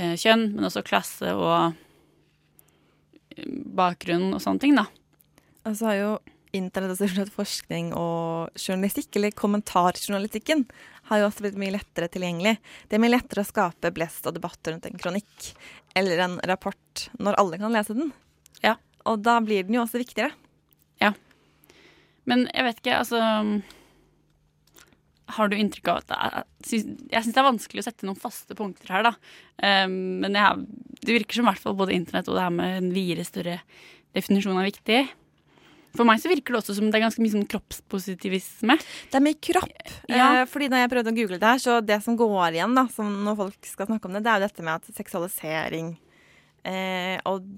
eh, 0.00 0.16
kjønn, 0.16 0.50
men 0.54 0.66
også 0.66 0.84
klasse 0.86 1.34
og 1.36 1.76
eh, 3.36 3.44
bakgrunn 3.76 4.30
og 4.32 4.40
sånne 4.42 4.64
ting, 4.64 4.78
da. 4.80 4.88
Altså 5.68 5.90
har 5.90 5.98
jo 5.98 6.12
internett 6.56 7.00
og 7.00 7.32
forskning 7.34 7.92
og 7.96 8.58
journalistikk, 8.58 9.12
eller 9.18 9.34
kommentarjournalistikken, 9.36 10.64
har 11.10 11.20
jo 11.20 11.28
også 11.28 11.44
blitt 11.46 11.58
mye 11.58 11.74
lettere 11.74 12.10
tilgjengelig. 12.12 12.56
Det 12.88 12.96
er 12.96 13.02
mye 13.02 13.14
lettere 13.14 13.42
å 13.42 13.48
skape 13.48 13.92
blest 13.94 14.26
og 14.28 14.36
debatt 14.36 14.70
rundt 14.70 14.86
en 14.86 15.00
kronikk 15.00 15.50
eller 15.98 16.22
en 16.22 16.38
rapport 16.46 17.08
når 17.18 17.38
alle 17.40 17.58
kan 17.62 17.74
lese 17.74 17.96
den. 17.98 18.12
Ja. 18.64 18.76
Og 19.08 19.22
da 19.24 19.38
blir 19.42 19.64
den 19.66 19.78
jo 19.78 19.82
også 19.82 20.00
viktigere. 20.02 20.34
Ja. 21.02 21.14
Men 22.28 22.46
jeg 22.52 22.66
vet 22.66 22.82
ikke, 22.82 22.98
altså 23.00 23.20
Har 25.30 25.48
du 25.48 25.54
inntrykk 25.56 25.88
av 25.88 26.00
at 26.02 26.10
det 26.10 26.18
er, 26.18 26.44
Jeg 26.68 27.24
syns 27.24 27.34
det 27.36 27.40
er 27.40 27.46
vanskelig 27.46 27.82
å 27.82 27.86
sette 27.86 28.06
noen 28.06 28.20
faste 28.20 28.56
punkter 28.58 28.92
her, 28.92 29.06
da. 29.08 29.14
Um, 29.62 30.20
men 30.24 30.36
jeg, 30.36 30.66
det 31.00 31.16
virker 31.16 31.38
som 31.38 31.48
i 31.48 31.52
hvert 31.52 31.64
fall 31.64 31.78
både 31.78 31.96
internett 31.96 32.28
og 32.28 32.36
det 32.36 32.44
her 32.44 32.54
med 32.54 32.76
en 32.76 32.92
videre, 32.94 33.26
større 33.26 33.60
definisjon 34.16 34.58
er 34.58 34.68
viktig. 34.68 35.00
For 35.96 36.06
meg 36.06 36.20
så 36.22 36.30
virker 36.30 36.54
det 36.54 36.60
også 36.60 36.76
som 36.76 36.90
det 36.90 36.98
er 36.98 37.04
ganske 37.04 37.22
mye 37.22 37.32
sånn 37.32 37.48
kroppspositivisme. 37.50 38.76
Det 39.10 39.18
er 39.18 39.24
mye 39.24 39.38
kropp. 39.42 39.94
Ja. 40.10 40.28
Eh, 40.42 40.44
fordi 40.50 40.68
når 40.70 40.84
jeg 40.84 40.92
prøvde 40.92 41.12
å 41.12 41.16
google 41.16 41.40
det 41.40 41.50
her, 41.50 41.62
så 41.62 41.78
det 41.82 41.98
som 42.04 42.18
går 42.18 42.58
igjen 42.58 42.76
da, 42.78 42.86
når 42.86 43.40
folk 43.40 43.70
skal 43.72 43.90
snakke 43.90 44.08
om 44.08 44.14
det, 44.14 44.22
det 44.26 44.32
er 44.32 44.38
jo 44.38 44.46
dette 44.46 44.66
med 44.66 44.76
at 44.78 45.00
seksualisering 45.00 45.90
eh, 46.68 47.16
og 47.28 47.48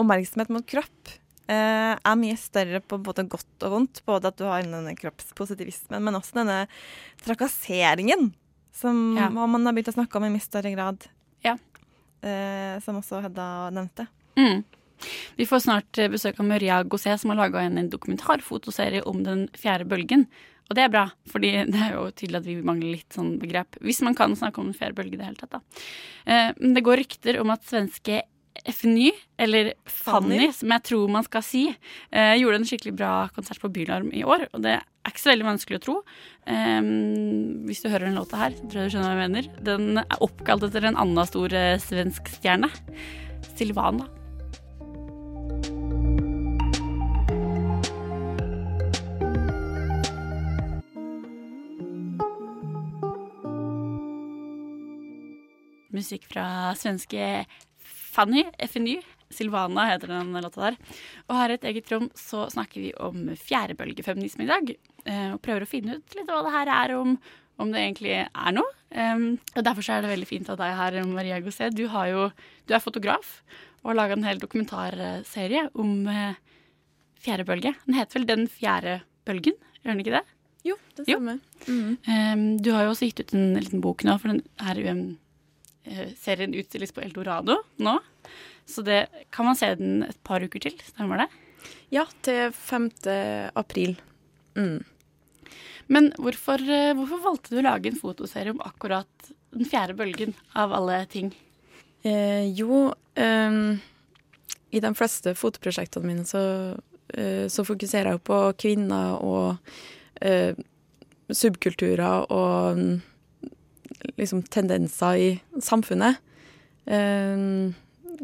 oppmerksomhet 0.00 0.52
mot 0.54 0.66
kropp 0.68 1.12
eh, 1.50 1.92
er 1.94 2.20
mye 2.20 2.38
større 2.40 2.80
på 2.80 3.00
både 3.04 3.26
godt 3.30 3.66
og 3.66 3.76
vondt. 3.76 4.02
Både 4.08 4.30
at 4.30 4.38
du 4.40 4.46
har 4.48 4.64
denne 4.64 4.96
kroppspositivismen, 4.98 6.00
men 6.04 6.18
også 6.18 6.40
denne 6.40 6.64
trakasseringen. 7.24 8.32
Som 8.74 9.14
ja. 9.18 9.28
man 9.30 9.68
har 9.68 9.76
begynt 9.76 9.92
å 9.92 9.98
snakke 10.00 10.18
om 10.18 10.26
i 10.26 10.32
mye 10.34 10.42
større 10.42 10.72
grad. 10.74 11.04
Ja. 11.44 11.54
Eh, 12.24 12.80
som 12.82 12.98
også 12.98 13.20
Hedda 13.22 13.68
nevnte. 13.74 14.08
Mm. 14.40 14.64
Vi 15.38 15.46
får 15.48 15.64
snart 15.66 16.00
besøk 16.12 16.40
av 16.40 16.48
Maria 16.48 16.82
Gosset, 16.82 17.20
som 17.20 17.32
har 17.32 17.42
laga 17.42 17.62
en, 17.64 17.78
en 17.80 17.92
dokumentarfotoserie 17.92 19.04
om 19.08 19.22
den 19.26 19.46
fjerde 19.58 19.88
bølgen. 19.90 20.28
Og 20.70 20.76
det 20.78 20.84
er 20.86 20.92
bra, 20.92 21.08
fordi 21.30 21.52
det 21.72 21.80
er 21.80 21.96
jo 21.96 22.06
tydelig 22.12 22.40
at 22.40 22.48
vi 22.48 22.60
mangler 22.64 22.96
litt 22.96 23.16
sånn 23.16 23.34
begrep. 23.42 23.80
Hvis 23.84 24.02
man 24.06 24.16
kan 24.18 24.36
snakke 24.38 24.62
om 24.62 24.70
den 24.70 24.78
fjerde 24.78 24.98
bølge 25.00 25.18
i 25.18 25.20
det 25.20 25.28
hele 25.28 25.40
tatt, 25.40 25.58
da. 25.58 25.82
Eh, 26.24 26.54
men 26.60 26.76
det 26.76 26.86
går 26.86 27.02
rykter 27.04 27.40
om 27.42 27.52
at 27.54 27.66
svenske 27.68 28.22
FNY, 28.70 29.10
eller 29.44 29.72
Fanny, 29.90 30.46
som 30.54 30.70
jeg 30.70 30.84
tror 30.86 31.10
man 31.10 31.26
skal 31.26 31.42
si, 31.42 31.64
eh, 32.14 32.34
gjorde 32.38 32.60
en 32.60 32.66
skikkelig 32.68 32.94
bra 32.96 33.12
konsert 33.34 33.60
på 33.60 33.70
Bylarm 33.74 34.12
i 34.14 34.22
år. 34.22 34.46
Og 34.54 34.62
det 34.62 34.76
er 34.78 35.10
ikke 35.10 35.24
så 35.24 35.32
veldig 35.32 35.48
vanskelig 35.50 35.80
å 35.80 35.84
tro. 35.84 35.96
Um, 36.46 37.66
hvis 37.66 37.82
du 37.82 37.90
hører 37.90 38.06
den 38.08 38.16
låta 38.16 38.40
her, 38.40 38.54
så 38.56 38.68
tror 38.68 38.84
jeg 38.84 38.92
du 38.92 38.94
skjønner 38.94 39.10
hva 39.10 39.16
jeg 39.18 39.24
mener. 39.26 39.50
Den 39.68 40.02
er 40.04 40.24
oppkalt 40.24 40.68
etter 40.68 40.86
en 40.88 41.00
annen 41.02 41.28
stor 41.28 41.52
eh, 41.52 41.76
svensk 41.82 42.30
stjerne. 42.38 42.70
Silvana. 43.58 44.06
Musikk 55.94 56.26
fra 56.30 56.46
svenske 56.78 57.44
Fanny, 58.14 58.44
FNY. 58.58 59.00
Silvana 59.34 59.88
heter 59.88 60.12
den 60.12 60.34
låta 60.38 60.68
der. 60.68 60.76
Og 61.26 61.38
her 61.38 61.50
i 61.50 61.56
et 61.58 61.64
eget 61.70 61.90
rom 61.90 62.10
så 62.18 62.44
snakker 62.52 62.82
vi 62.82 62.92
om 63.02 63.32
fjerdebølgefeminisme 63.40 64.44
i 64.44 64.50
dag. 64.50 64.74
Eh, 65.04 65.30
og 65.34 65.40
prøver 65.42 65.64
å 65.64 65.70
finne 65.70 65.98
ut 65.98 66.16
litt 66.16 66.30
hva 66.30 66.42
det 66.46 66.54
her 66.54 66.70
er 66.76 66.94
om, 66.98 67.16
om 67.58 67.72
det 67.74 67.82
egentlig 67.82 68.14
er 68.22 68.54
noe. 68.54 68.70
Og 68.94 69.62
Derfor 69.66 69.82
så 69.82 69.96
er 69.96 70.04
det 70.04 70.12
veldig 70.12 70.28
fint 70.28 70.50
av 70.52 70.60
deg 70.60 70.76
her, 70.78 71.00
Maria 71.10 71.40
Gosset. 71.42 71.74
Du, 71.74 71.88
jo, 71.88 72.28
du 72.68 72.74
er 72.76 72.82
fotograf 72.84 73.40
og 73.82 73.90
har 73.90 73.98
laga 73.98 74.16
en 74.16 74.24
hel 74.24 74.38
dokumentarserie 74.40 75.66
om 75.76 76.06
uh, 76.06 76.36
fjerde 77.20 77.44
bølge. 77.48 77.74
Den 77.84 77.98
heter 77.98 78.16
vel 78.16 78.28
Den 78.30 78.46
fjerde 78.48 78.94
bølgen, 79.28 79.58
gjør 79.82 79.92
den 79.92 80.04
ikke 80.04 80.14
det? 80.14 80.22
Jo, 80.64 80.78
det 80.96 81.04
stemmer. 81.04 81.42
Mm. 81.68 82.54
Du 82.64 82.70
har 82.72 82.86
jo 82.86 82.94
også 82.94 83.10
gitt 83.10 83.20
ut 83.20 83.34
en 83.36 83.58
liten 83.58 83.82
bok 83.84 84.06
nå, 84.06 84.14
for 84.22 84.32
den 84.32 84.40
her 84.62 84.80
um, 84.94 85.02
serien 86.20 86.54
utstilles 86.56 86.94
på 86.94 87.02
Eldorado 87.04 87.58
nå. 87.76 87.98
Så 88.66 88.82
det 88.84 89.06
kan 89.34 89.48
man 89.48 89.58
se 89.58 89.68
den 89.76 90.02
et 90.06 90.18
par 90.24 90.40
uker 90.44 90.62
til, 90.64 90.76
stemmer 90.80 91.24
det? 91.24 91.28
Ja, 91.92 92.06
til 92.24 92.52
5. 92.56 92.90
april. 93.54 93.96
Mm. 94.56 94.84
Men 95.92 96.12
hvorfor, 96.16 96.62
hvorfor, 96.96 97.20
valgte 97.24 97.52
du 97.52 97.60
å 97.60 97.66
lage 97.66 97.90
en 97.90 98.00
fotoserie 98.00 98.54
om 98.54 98.62
akkurat 98.64 99.32
den 99.52 99.68
fjerde 99.68 99.96
bølgen, 99.98 100.32
av 100.56 100.72
alle 100.72 101.02
ting? 101.12 101.34
Eh, 102.04 102.48
jo, 102.56 102.86
eh, 103.20 103.58
i 104.74 104.80
de 104.82 104.92
fleste 104.98 105.34
fotoprosjektene 105.38 106.08
mine 106.08 106.24
så, 106.28 106.42
eh, 107.14 107.46
så 107.48 107.64
fokuserer 107.64 108.14
jeg 108.14 108.24
på 108.26 108.38
kvinner 108.60 109.20
og 109.22 109.56
eh, 110.20 110.56
subkulturer 111.30 112.26
og 112.32 112.80
liksom 114.18 114.42
tendenser 114.42 115.20
i 115.20 115.30
samfunnet. 115.62 116.20
Eh, 116.86 117.72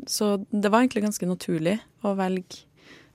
så 0.07 0.37
det 0.51 0.71
var 0.71 0.83
egentlig 0.83 1.05
ganske 1.05 1.29
naturlig 1.29 1.79
å 2.07 2.15
velge 2.19 2.65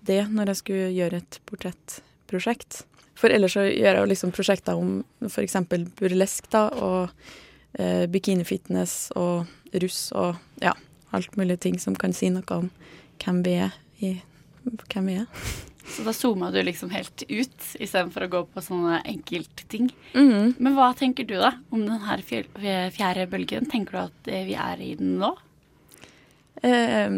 det 0.05 0.21
når 0.29 0.51
jeg 0.51 0.61
skulle 0.61 0.91
gjøre 0.93 1.21
et 1.23 1.39
portrettprosjekt. 1.49 2.83
For 3.15 3.31
ellers 3.31 3.55
så 3.55 3.63
gjør 3.65 3.93
jeg 3.93 4.01
jo 4.01 4.09
liksom 4.11 4.33
prosjekter 4.35 4.79
om 4.79 4.97
f.eks. 5.23 5.55
burlesk 5.97 6.49
da, 6.53 6.67
og 6.75 7.13
eh, 7.79 8.05
bikinifitness 8.11 9.15
og 9.15 9.47
russ 9.81 10.09
og 10.15 10.35
ja, 10.63 10.75
alt 11.15 11.37
mulig 11.39 11.61
ting 11.63 11.79
som 11.81 11.95
kan 11.95 12.13
si 12.15 12.29
noe 12.33 12.59
om 12.59 12.69
hvem 13.23 13.41
vi 13.45 13.55
er. 13.65 13.79
I, 14.03 14.17
hvem 14.91 15.07
vi 15.07 15.21
er. 15.23 15.29
Så 15.85 16.03
da 16.05 16.13
zooma 16.15 16.49
du 16.51 16.57
liksom 16.63 16.89
helt 16.89 17.23
ut, 17.29 17.65
istedenfor 17.77 18.25
å 18.25 18.29
gå 18.31 18.41
på 18.55 18.63
sånne 18.63 19.01
enkeltting. 19.05 19.91
Mm. 20.15 20.55
Men 20.57 20.77
hva 20.77 20.89
tenker 20.97 21.27
du 21.29 21.35
da 21.37 21.53
om 21.69 21.85
den 21.85 22.01
her 22.07 22.23
fjerde 22.25 23.27
bølgen? 23.29 23.69
Tenker 23.69 23.93
du 23.93 24.01
at 24.07 24.31
vi 24.49 24.57
er 24.57 24.81
i 24.81 24.95
den 24.97 25.19
nå? 25.21 25.35
Eh, 26.65 27.11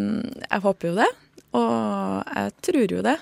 jeg 0.44 0.64
håper 0.66 0.92
jo 0.92 0.98
det, 1.00 1.10
og 1.56 2.36
jeg 2.36 2.56
tror 2.68 2.96
jo 2.98 3.04
det. 3.08 3.18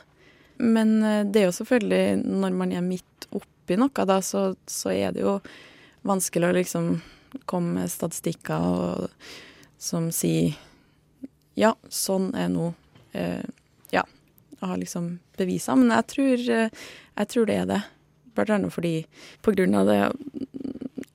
Men 0.57 0.97
eh, 1.03 1.23
det 1.29 1.43
er 1.43 1.49
jo 1.49 1.57
selvfølgelig, 1.59 2.23
når 2.25 2.55
man 2.63 2.73
er 2.73 2.85
midt 2.85 3.27
oppi 3.35 3.77
noe, 3.79 4.07
da, 4.07 4.21
så, 4.25 4.47
så 4.69 4.93
er 4.95 5.13
det 5.15 5.25
jo 5.25 5.37
vanskelig 6.05 6.49
å 6.49 6.55
liksom 6.57 6.89
komme 7.49 7.81
med 7.81 7.91
statistikker 7.91 8.65
og, 8.65 9.27
som 9.81 10.09
sier 10.15 10.55
ja, 11.55 11.73
sånn 11.91 12.31
er 12.35 12.49
nå. 12.51 12.71
Eh, 13.15 13.43
ja 14.65 14.71
å 14.71 14.73
ha 14.73 14.79
liksom 14.81 15.19
bevisa, 15.37 15.75
Men 15.75 15.93
jeg 15.93 16.07
tror, 16.07 16.49
eh, 16.49 16.69
jeg 17.17 17.27
tror 17.29 17.45
det 17.45 17.55
er 17.55 17.65
det. 17.69 17.81
Blant 18.35 18.49
annet 18.49 18.73
fordi 18.73 19.05
på 19.41 19.53
grunn 19.55 19.75
av 19.75 19.85
det 19.85 19.99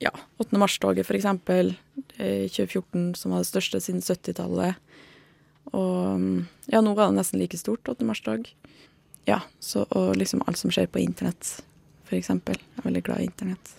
ja, 0.01 0.11
8. 0.41 0.57
mars-toget 0.57 1.05
eksempel, 1.11 1.75
2014, 2.17 3.13
som 3.15 3.31
var 3.31 3.43
det 3.43 3.49
største 3.51 3.81
siden 3.81 4.01
70-tallet. 4.01 4.79
Og 5.77 6.45
ja, 6.71 6.81
nå 6.81 6.95
var 6.95 7.11
det 7.11 7.19
nesten 7.19 7.39
like 7.39 7.57
stort, 7.57 7.85
8. 7.87 8.05
mars-tog. 8.07 8.49
Ja, 9.29 9.41
så, 9.59 9.85
og 9.91 10.15
liksom 10.17 10.41
alt 10.47 10.57
som 10.57 10.73
skjer 10.73 10.89
på 10.89 11.03
internett, 11.03 11.61
eksempel. 12.09 12.57
Jeg 12.57 12.81
er 12.81 12.87
veldig 12.87 13.03
glad 13.05 13.21
i 13.21 13.29
internett. 13.29 13.75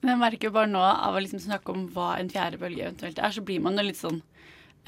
Men 0.00 0.16
jeg 0.16 0.22
merker 0.24 0.48
jo 0.48 0.56
bare 0.58 0.70
nå 0.70 0.82
av 0.82 1.14
å 1.14 1.22
liksom 1.22 1.42
snakke 1.42 1.74
om 1.74 1.86
hva 1.94 2.16
en 2.18 2.30
fjerde 2.30 2.58
bølge 2.58 2.88
eventuelt 2.88 3.18
er, 3.22 3.34
så 3.34 3.42
blir 3.46 3.62
man 3.62 3.78
jo 3.78 3.86
litt 3.86 4.00
sånn 4.00 4.20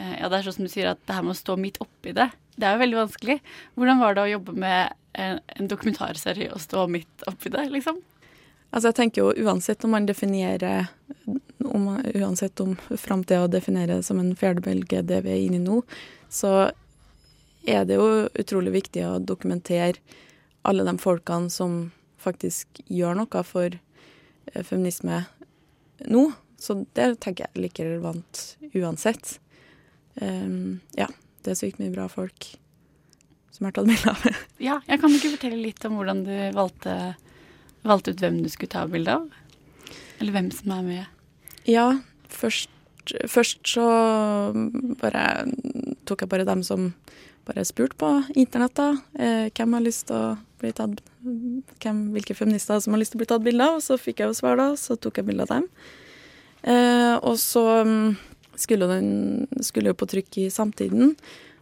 Ja, 0.00 0.30
det 0.32 0.38
er 0.38 0.44
sånn 0.46 0.54
som 0.56 0.64
du 0.64 0.72
sier, 0.72 0.86
at 0.88 1.00
det 1.04 1.12
her 1.12 1.24
med 1.26 1.34
å 1.34 1.36
stå 1.36 1.58
midt 1.60 1.76
oppi 1.82 2.14
det, 2.16 2.30
det 2.56 2.66
er 2.66 2.76
jo 2.76 2.82
veldig 2.84 2.98
vanskelig. 2.98 3.36
Hvordan 3.78 4.00
var 4.02 4.16
det 4.16 4.24
å 4.24 4.32
jobbe 4.34 4.54
med 4.58 4.96
en, 5.18 5.40
en 5.56 5.70
dokumentarserie 5.70 6.50
og 6.54 6.62
stå 6.62 6.86
midt 6.90 7.26
oppi 7.30 7.52
det, 7.52 7.66
liksom? 7.72 8.00
Altså 8.70 8.90
jeg 8.90 8.98
tenker 9.00 9.24
jo 9.24 9.46
uansett 9.46 9.84
om 9.84 9.94
man 9.96 10.06
definerer 10.06 10.90
om, 11.64 11.88
Uansett 12.14 12.60
om 12.62 12.76
framtida 12.98 13.48
definerer 13.50 13.98
det 13.98 14.06
som 14.06 14.20
en 14.20 14.32
fjerdebølge, 14.38 15.02
det 15.06 15.20
vi 15.26 15.32
er 15.34 15.42
inne 15.44 15.58
i 15.58 15.64
nå, 15.64 15.80
så 16.30 16.70
er 17.68 17.84
det 17.86 17.98
jo 17.98 18.28
utrolig 18.40 18.72
viktig 18.78 19.02
å 19.04 19.18
dokumentere 19.18 20.00
alle 20.66 20.86
de 20.86 20.94
folkene 21.02 21.50
som 21.52 21.90
faktisk 22.20 22.80
gjør 22.88 23.18
noe 23.20 23.42
for 23.46 23.76
feminisme 24.66 25.24
nå. 26.08 26.30
Så 26.60 26.82
det 26.96 27.14
tenker 27.24 27.46
jeg 27.46 27.54
er 27.54 27.62
like 27.64 27.84
relevant 27.84 28.42
uansett. 28.76 29.38
Um, 30.20 30.80
ja, 30.98 31.06
det 31.44 31.54
er 31.54 31.60
sykt 31.60 31.80
mye 31.80 31.92
bra 31.94 32.06
folk 32.10 32.50
som 33.54 33.66
har 33.66 33.76
tatt 33.76 33.88
bilde 33.90 34.12
av. 34.12 34.26
ja, 34.68 34.80
jeg 34.88 35.02
kan 35.02 35.14
ikke 35.16 35.34
fortelle 35.36 35.60
litt 35.60 35.86
om 35.88 35.96
hvordan 35.98 36.24
du 36.26 36.34
valgte, 36.56 36.96
valgte 37.86 38.14
ut 38.14 38.24
hvem 38.24 38.42
du 38.44 38.50
skulle 38.52 38.72
ta 38.72 38.86
bilde 38.90 39.16
av? 39.20 39.30
Eller 40.20 40.36
hvem 40.36 40.50
som 40.54 40.74
er 40.76 40.84
med? 40.86 41.16
Ja, 41.68 41.86
først, 42.32 42.70
først 43.28 43.64
så 43.68 43.86
bare 45.00 45.24
tok 46.08 46.24
jeg 46.24 46.32
bare 46.32 46.48
dem 46.48 46.64
som 46.66 46.90
bare 47.48 47.64
spurte 47.66 47.96
på 47.98 48.10
internett, 48.38 48.76
da. 48.76 48.90
Eh, 49.18 49.48
hvem 49.56 49.76
har 49.76 49.84
lyst 49.84 50.06
til 50.08 50.16
å 50.16 50.36
bli 50.60 50.72
tatt 50.76 51.00
hvem, 51.20 52.02
Hvilke 52.14 52.36
feminister 52.36 52.80
som 52.80 52.94
har 52.94 53.00
lyst 53.00 53.14
til 53.14 53.20
å 53.20 53.22
bli 53.24 53.30
tatt 53.32 53.44
bilde 53.44 53.66
av. 53.66 53.80
Så 53.84 53.98
fikk 54.00 54.20
jeg 54.20 54.30
jo 54.30 54.36
svar, 54.38 54.60
da. 54.60 54.72
Så 54.76 54.96
tok 55.00 55.20
jeg 55.20 55.28
bilde 55.28 55.46
av 55.46 55.54
dem. 55.54 55.68
Eh, 56.62 57.16
og 57.16 57.38
så 57.40 57.64
skulle 58.62 58.88
den 58.90 59.62
skulle 59.64 59.92
jo 59.92 59.98
på 59.98 60.08
trykk 60.10 60.40
i 60.44 60.50
samtiden. 60.52 61.14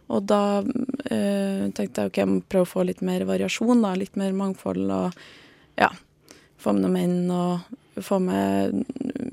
Og 0.09 0.25
da 0.25 0.61
eh, 1.11 1.69
tenkte 1.75 2.05
jeg 2.05 2.11
ok, 2.11 2.17
jeg 2.17 2.29
må 2.29 2.39
prøve 2.49 2.65
å 2.65 2.71
få 2.71 2.85
litt 2.87 3.03
mer 3.05 3.25
variasjon, 3.29 3.83
da. 3.85 3.93
Litt 3.97 4.17
mer 4.19 4.33
mangfold 4.37 4.89
og 4.89 5.19
ja. 5.79 5.91
Få 6.59 6.73
med 6.75 6.83
noen 6.83 6.95
menn 6.97 7.31
og 7.31 8.03
få 8.03 8.17
med 8.23 8.81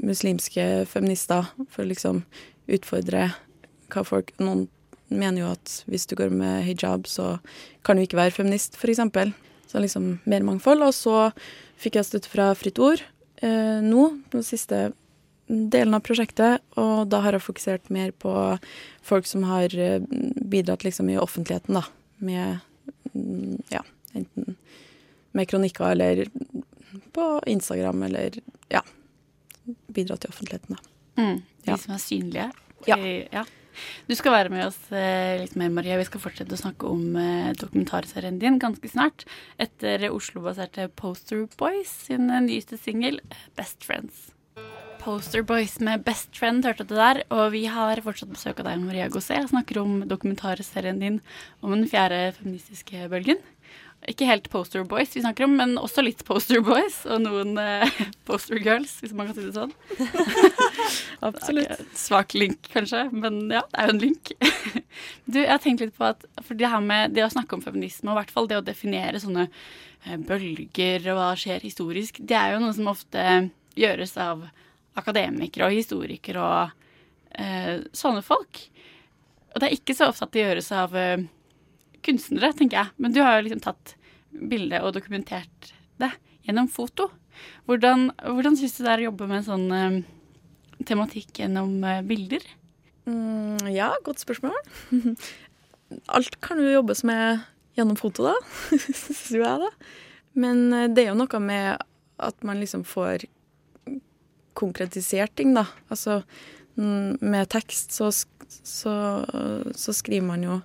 muslimske 0.06 0.84
feminister 0.90 1.48
for 1.72 1.82
å 1.82 1.90
liksom 1.90 2.22
utfordre 2.70 3.30
hva 3.92 4.02
folk 4.06 4.32
Noen 4.42 4.66
mener 5.06 5.44
jo 5.44 5.50
at 5.54 5.72
hvis 5.86 6.06
du 6.10 6.16
går 6.18 6.32
med 6.34 6.64
hijab, 6.66 7.06
så 7.06 7.36
kan 7.86 7.96
du 7.98 8.02
ikke 8.02 8.18
være 8.18 8.34
feminist, 8.34 8.78
f.eks. 8.78 9.02
Så 9.70 9.82
liksom 9.82 10.16
mer 10.26 10.42
mangfold. 10.46 10.82
Og 10.82 10.94
så 10.94 11.30
fikk 11.78 11.98
jeg 11.98 12.08
støtte 12.08 12.30
fra 12.30 12.50
Fritt 12.58 12.78
Ord 12.82 13.02
eh, 13.42 13.82
nå, 13.82 14.08
den 14.32 14.46
siste 14.46 14.90
delen 15.46 15.94
av 15.94 16.02
prosjektet, 16.06 16.64
og 16.80 17.06
da 17.12 17.20
har 17.24 17.36
jeg 17.36 17.44
fokusert 17.46 17.90
mer 17.94 18.12
på 18.18 18.32
folk 19.06 19.28
som 19.30 19.46
har 19.46 19.72
bidratt 20.42 20.86
liksom 20.86 21.10
i 21.12 21.18
offentligheten, 21.20 21.78
da. 21.78 21.84
Med 22.18 22.58
ja, 23.72 23.82
enten 24.16 24.56
med 25.36 25.48
kronikker 25.48 25.90
eller 25.92 26.26
på 27.12 27.42
Instagram 27.46 28.02
eller 28.02 28.38
ja. 28.68 28.82
Bidratt 29.86 30.24
i 30.24 30.28
offentligheten, 30.28 30.76
da. 30.76 31.22
Mm, 31.22 31.42
de 31.62 31.70
ja. 31.70 31.76
som 31.76 31.94
er 31.94 32.02
synlige. 32.02 32.50
Ja. 32.86 32.96
ja. 33.32 33.44
Du 34.06 34.14
skal 34.16 34.32
være 34.32 34.52
med 34.52 34.64
oss 34.68 34.78
eh, 34.94 35.36
litt 35.42 35.56
mer, 35.58 35.72
Maria. 35.74 35.98
Vi 36.00 36.06
skal 36.08 36.22
fortsette 36.22 36.56
å 36.56 36.60
snakke 36.60 36.88
om 36.88 37.18
eh, 37.20 37.50
dokumentarserien 37.58 38.38
din 38.40 38.60
ganske 38.62 38.88
snart. 38.88 39.26
Etter 39.60 40.06
Oslo-baserte 40.08 40.88
Poster 40.96 41.44
Boys 41.60 41.92
sin 42.06 42.30
nyeste 42.46 42.78
singel, 42.80 43.20
Best 43.58 43.84
Friends. 43.84 44.30
Poster 45.06 45.42
Boys 45.46 45.76
med 45.78 46.02
Best 46.02 46.34
Friend 46.34 46.64
hørte 46.66 46.82
du 46.82 46.96
der, 46.96 47.20
og 47.30 47.52
vi 47.52 47.60
har 47.70 48.00
fortsatt 48.02 48.32
besøk 48.32 48.58
av 48.58 48.66
deg, 48.66 48.80
Maria 48.82 49.04
Gosé. 49.06 49.36
Jeg 49.36 49.52
snakker 49.52 49.78
om 49.78 50.00
dokumentarserien 50.10 50.98
din 50.98 51.20
om 51.62 51.70
den 51.70 51.84
fjerde 51.86 52.32
feministiske 52.34 53.04
bølgen. 53.12 53.38
Ikke 54.10 54.26
helt 54.26 54.48
Poster 54.50 54.82
Boys 54.82 55.14
vi 55.14 55.22
snakker 55.22 55.46
om, 55.46 55.54
men 55.60 55.76
også 55.78 56.02
litt 56.02 56.24
Poster 56.26 56.58
Boys 56.58 56.98
og 57.06 57.22
noen 57.22 57.54
eh, 57.62 58.00
Poster 58.26 58.58
Girls, 58.58 58.96
hvis 58.98 59.14
man 59.14 59.30
kan 59.30 59.38
si 59.38 59.46
det 59.46 59.54
sånn. 59.54 59.76
Absolutt. 61.30 61.70
Det 61.70 62.02
svak 62.02 62.34
link, 62.34 62.66
kanskje, 62.74 63.06
men 63.14 63.44
ja, 63.54 63.62
det 63.62 63.78
er 63.78 63.92
jo 63.92 63.94
en 63.94 64.04
link. 64.08 64.34
du, 65.30 65.38
jeg 65.44 65.52
har 65.54 65.62
tenkt 65.62 65.86
litt 65.86 65.94
på 65.94 66.10
at 66.10 66.26
for 66.42 66.58
det 66.58 66.74
her 66.74 66.82
med 66.82 67.14
det 67.14 67.28
å 67.28 67.30
snakke 67.30 67.54
om 67.54 67.62
feminisme, 67.62 68.10
og 68.10 68.16
i 68.16 68.24
hvert 68.24 68.34
fall 68.34 68.50
det 68.50 68.58
å 68.58 68.68
definere 68.74 69.22
sånne 69.22 69.46
uh, 69.54 70.18
bølger 70.18 71.12
og 71.12 71.22
hva 71.22 71.32
skjer 71.38 71.62
historisk, 71.62 72.18
det 72.26 72.42
er 72.42 72.56
jo 72.56 72.62
noe 72.66 72.74
som 72.74 72.90
ofte 72.90 73.30
gjøres 73.78 74.18
av 74.18 74.48
akademikere 74.96 75.68
og 75.68 75.76
historikere 75.76 76.42
og 76.42 77.38
eh, 77.38 77.84
sånne 77.96 78.24
folk. 78.24 78.62
Og 79.52 79.62
det 79.62 79.68
er 79.68 79.76
ikke 79.76 79.96
så 79.96 80.10
ofte 80.10 80.26
at 80.26 80.34
det 80.34 80.44
gjøres 80.44 80.72
av 80.76 80.96
kunstnere, 82.06 82.52
tenker 82.56 82.80
jeg. 82.80 82.94
Men 83.00 83.14
du 83.14 83.22
har 83.24 83.38
jo 83.38 83.46
liksom 83.46 83.62
tatt 83.64 83.96
bilde 84.36 84.82
og 84.84 84.94
dokumentert 84.96 85.72
det 86.00 86.10
gjennom 86.46 86.68
foto. 86.70 87.08
Hvordan, 87.66 88.10
hvordan 88.22 88.56
syns 88.58 88.76
du 88.76 88.84
det 88.84 88.92
er 88.92 89.02
å 89.04 89.08
jobbe 89.10 89.28
med 89.28 89.40
en 89.40 89.48
sånn 89.48 89.66
eh, 89.74 89.98
tematikk 90.88 91.42
gjennom 91.42 91.74
uh, 91.84 92.00
bilder? 92.06 92.44
Mm, 93.08 93.68
ja, 93.72 93.90
godt 94.06 94.22
spørsmål. 94.22 94.56
Alt 96.16 96.38
kan 96.44 96.60
jo 96.62 96.72
jobbes 96.72 97.04
med 97.06 97.44
gjennom 97.78 97.98
foto, 97.98 98.28
da. 98.30 98.34
Syns 98.76 99.26
jo 99.34 99.42
jeg, 99.42 99.66
da. 99.66 99.70
Men 100.38 100.66
uh, 100.72 100.86
det 100.88 101.04
er 101.04 101.12
jo 101.12 101.20
noe 101.20 101.42
med 101.42 101.84
at 102.16 102.46
man 102.48 102.62
liksom 102.62 102.86
får 102.88 103.26
konkretisert 104.56 105.34
ting, 105.38 105.54
da. 105.56 105.66
Altså 105.92 106.20
mm, 106.76 107.18
med 107.20 107.50
tekst 107.52 107.94
så, 107.96 108.10
så, 108.62 108.94
så 109.76 109.96
skriver 109.96 110.26
man 110.26 110.46
jo 110.46 110.60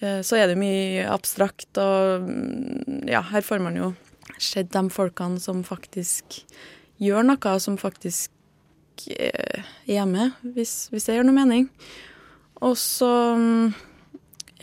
eh, 0.00 0.22
så 0.26 0.40
er 0.40 0.50
det 0.50 0.60
mye 0.60 1.06
abstrakt, 1.10 1.70
og 1.80 2.26
mm, 2.26 3.04
ja, 3.10 3.24
her 3.32 3.46
får 3.46 3.62
man 3.64 3.78
jo 3.78 3.92
sett 4.42 4.72
de 4.74 4.82
folkene 4.92 5.40
som 5.40 5.62
faktisk 5.64 6.40
gjør 7.02 7.26
noe, 7.28 7.58
som 7.62 7.78
faktisk 7.80 8.30
eh, 9.12 9.64
er 9.88 10.08
med, 10.08 10.36
hvis, 10.56 10.86
hvis 10.92 11.08
det 11.08 11.18
gjør 11.18 11.28
noe 11.30 11.40
mening. 11.40 11.68
Og 12.64 12.76
så 12.80 13.10
mm, 13.36 13.74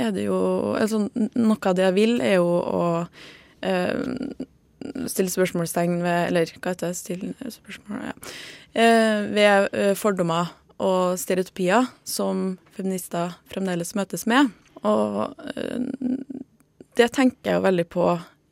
er 0.01 0.13
det 0.15 0.25
jo 0.25 0.39
altså, 0.79 1.05
Noe 1.13 1.69
av 1.69 1.77
det 1.77 1.85
jeg 1.85 1.97
vil, 1.97 2.15
er 2.25 2.39
jo 2.39 2.49
å 2.49 2.85
eh, 3.61 4.43
stille 5.11 5.31
spørsmålstegn 5.31 6.01
ved 6.03 6.27
Eller 6.29 6.51
hva 6.57 6.73
heter 6.73 6.91
det? 6.91 6.97
Stille 6.99 7.53
spørsmål 7.53 8.03
ja. 8.09 8.13
eh, 8.73 9.23
Ved 9.33 9.69
eh, 9.71 9.93
fordommer 9.99 10.53
og 10.83 11.15
stereotypier 11.21 11.87
som 12.03 12.57
feminister 12.75 13.37
fremdeles 13.47 13.93
møtes 13.95 14.25
med. 14.27 14.49
Og 14.83 15.37
eh, 15.53 15.85
det 16.97 17.09
tenker 17.15 17.53
jeg 17.53 17.59
jo 17.59 17.65
veldig 17.67 17.85
på 17.93 18.07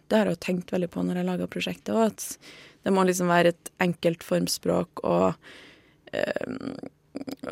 Det 0.08 0.20
har 0.20 0.30
jeg 0.30 0.38
jo 0.38 0.46
tenkt 0.46 0.72
veldig 0.74 0.91
på 0.94 1.04
når 1.04 1.20
jeg 1.20 1.28
laga 1.28 1.50
prosjektet 1.52 1.96
òg, 1.96 2.13
at 2.13 2.52
det 2.86 2.94
må 2.94 3.04
liksom 3.06 3.30
være 3.30 3.54
et 3.54 3.72
enkelt 3.84 4.24
formspråk 4.26 5.04
og 5.06 5.36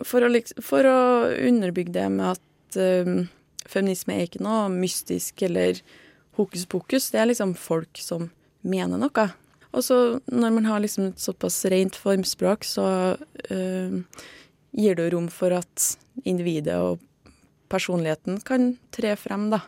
for, 0.04 0.26
å, 0.26 0.30
for, 0.66 0.88
å, 0.90 0.98
underbygge 1.48 1.94
det 1.96 2.08
med 2.12 2.34
at 2.34 2.80
feminisme 3.70 4.16
er 4.18 4.26
ikke 4.26 4.42
noe 4.44 4.66
mystisk 4.74 5.46
eller 5.48 5.80
hokus 6.40 6.66
pokus. 6.68 7.08
Det 7.14 7.22
er 7.22 7.30
liksom 7.30 7.54
folk 7.56 8.02
som 8.02 8.28
mener 8.62 9.00
noe. 9.02 9.28
Og 9.70 9.86
så 9.86 9.98
når 10.26 10.54
man 10.56 10.66
har 10.66 10.82
liksom 10.82 11.12
et 11.12 11.22
såpass 11.22 11.62
rent 11.70 11.98
formspråk, 11.98 12.66
så 12.66 12.86
øh, 13.54 14.00
gir 14.72 14.98
det 14.98 15.12
rom 15.14 15.30
for 15.34 15.54
at 15.54 15.92
individet 16.26 16.78
og 16.78 17.00
personligheten 17.70 18.40
kan 18.46 18.72
tre 18.96 19.14
frem, 19.20 19.50
da. 19.54 19.62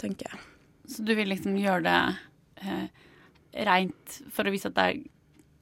Tenker 0.00 0.30
jeg. 0.30 0.42
Så 0.90 1.04
du 1.06 1.14
vil 1.18 1.30
liksom 1.30 1.58
gjøre 1.58 1.82
det 1.86 1.98
eh, 2.62 2.86
rent 3.66 4.20
for 4.32 4.46
å 4.46 4.54
vise 4.54 4.70
at 4.70 4.78
det 4.78 4.86
er 4.86 5.00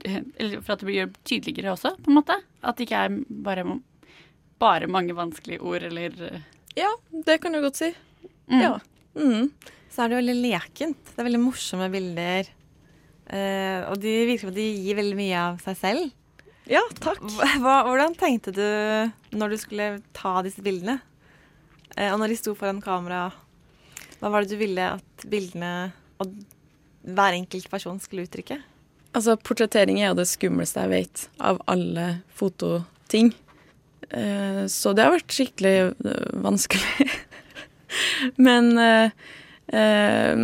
eh, 0.09 0.21
Eller 0.37 0.61
for 0.61 0.75
at 0.77 0.85
det 0.85 0.89
blir 0.89 1.11
tydeligere 1.25 1.73
også, 1.73 1.95
på 1.97 2.13
en 2.13 2.19
måte? 2.21 2.37
At 2.61 2.79
det 2.79 2.87
ikke 2.87 3.03
er 3.09 3.17
bare, 3.49 3.65
bare 4.61 4.91
mange 4.93 5.17
vanskelige 5.17 5.65
ord, 5.65 5.89
eller 5.89 6.15
eh, 6.29 6.47
Ja, 6.79 6.93
det 7.27 7.41
kan 7.43 7.57
du 7.57 7.63
godt 7.65 7.81
si. 7.81 7.91
Mm. 8.47 8.61
Ja. 8.61 8.77
Mm. 9.17 9.49
Så 9.93 10.05
er 10.05 10.11
det 10.11 10.21
veldig 10.21 10.37
lekent. 10.43 11.11
Det 11.11 11.19
er 11.23 11.29
veldig 11.29 11.43
morsomme 11.43 11.89
bilder. 11.93 12.51
Eh, 13.29 13.81
og 13.89 13.99
de 14.01 14.15
virker 14.29 14.49
som 14.49 14.57
de 14.57 14.67
gir 14.67 14.99
veldig 14.99 15.19
mye 15.19 15.43
av 15.43 15.59
seg 15.65 15.81
selv. 15.81 16.15
Ja, 16.69 16.83
takk. 17.01 17.21
Hva, 17.63 17.81
hvordan 17.89 18.17
tenkte 18.19 18.53
du 18.53 18.65
når 19.37 19.55
du 19.55 19.61
skulle 19.61 19.89
ta 20.17 20.39
disse 20.45 20.65
bildene? 20.65 20.99
Eh, 21.97 22.13
og 22.13 22.21
når 22.21 22.35
de 22.35 22.41
sto 22.41 22.55
foran 22.59 22.83
kamera, 22.85 23.29
hva 24.21 24.33
var 24.33 24.45
det 24.45 24.53
du 24.55 24.61
ville 24.61 24.91
at 24.99 25.29
bildene 25.31 25.91
og 26.21 26.35
hver 27.09 27.37
enkelt 27.37 27.71
person 27.73 28.01
skulle 28.03 28.27
uttrykke? 28.29 28.59
Altså, 29.17 29.39
portrettering 29.41 30.03
er 30.03 30.11
jo 30.11 30.19
det 30.21 30.29
skumleste 30.29 30.85
jeg 30.85 30.93
vet 30.93 31.25
av 31.41 31.61
alle 31.71 32.09
fototing. 32.37 33.33
Eh, 34.11 34.65
så 34.71 34.93
det 34.97 35.07
har 35.07 35.15
vært 35.17 35.35
skikkelig 35.35 35.75
eh, 35.89 36.29
vanskelig. 36.45 37.08
Men 38.37 38.79
øh, 38.79 39.11
øh, 39.75 40.37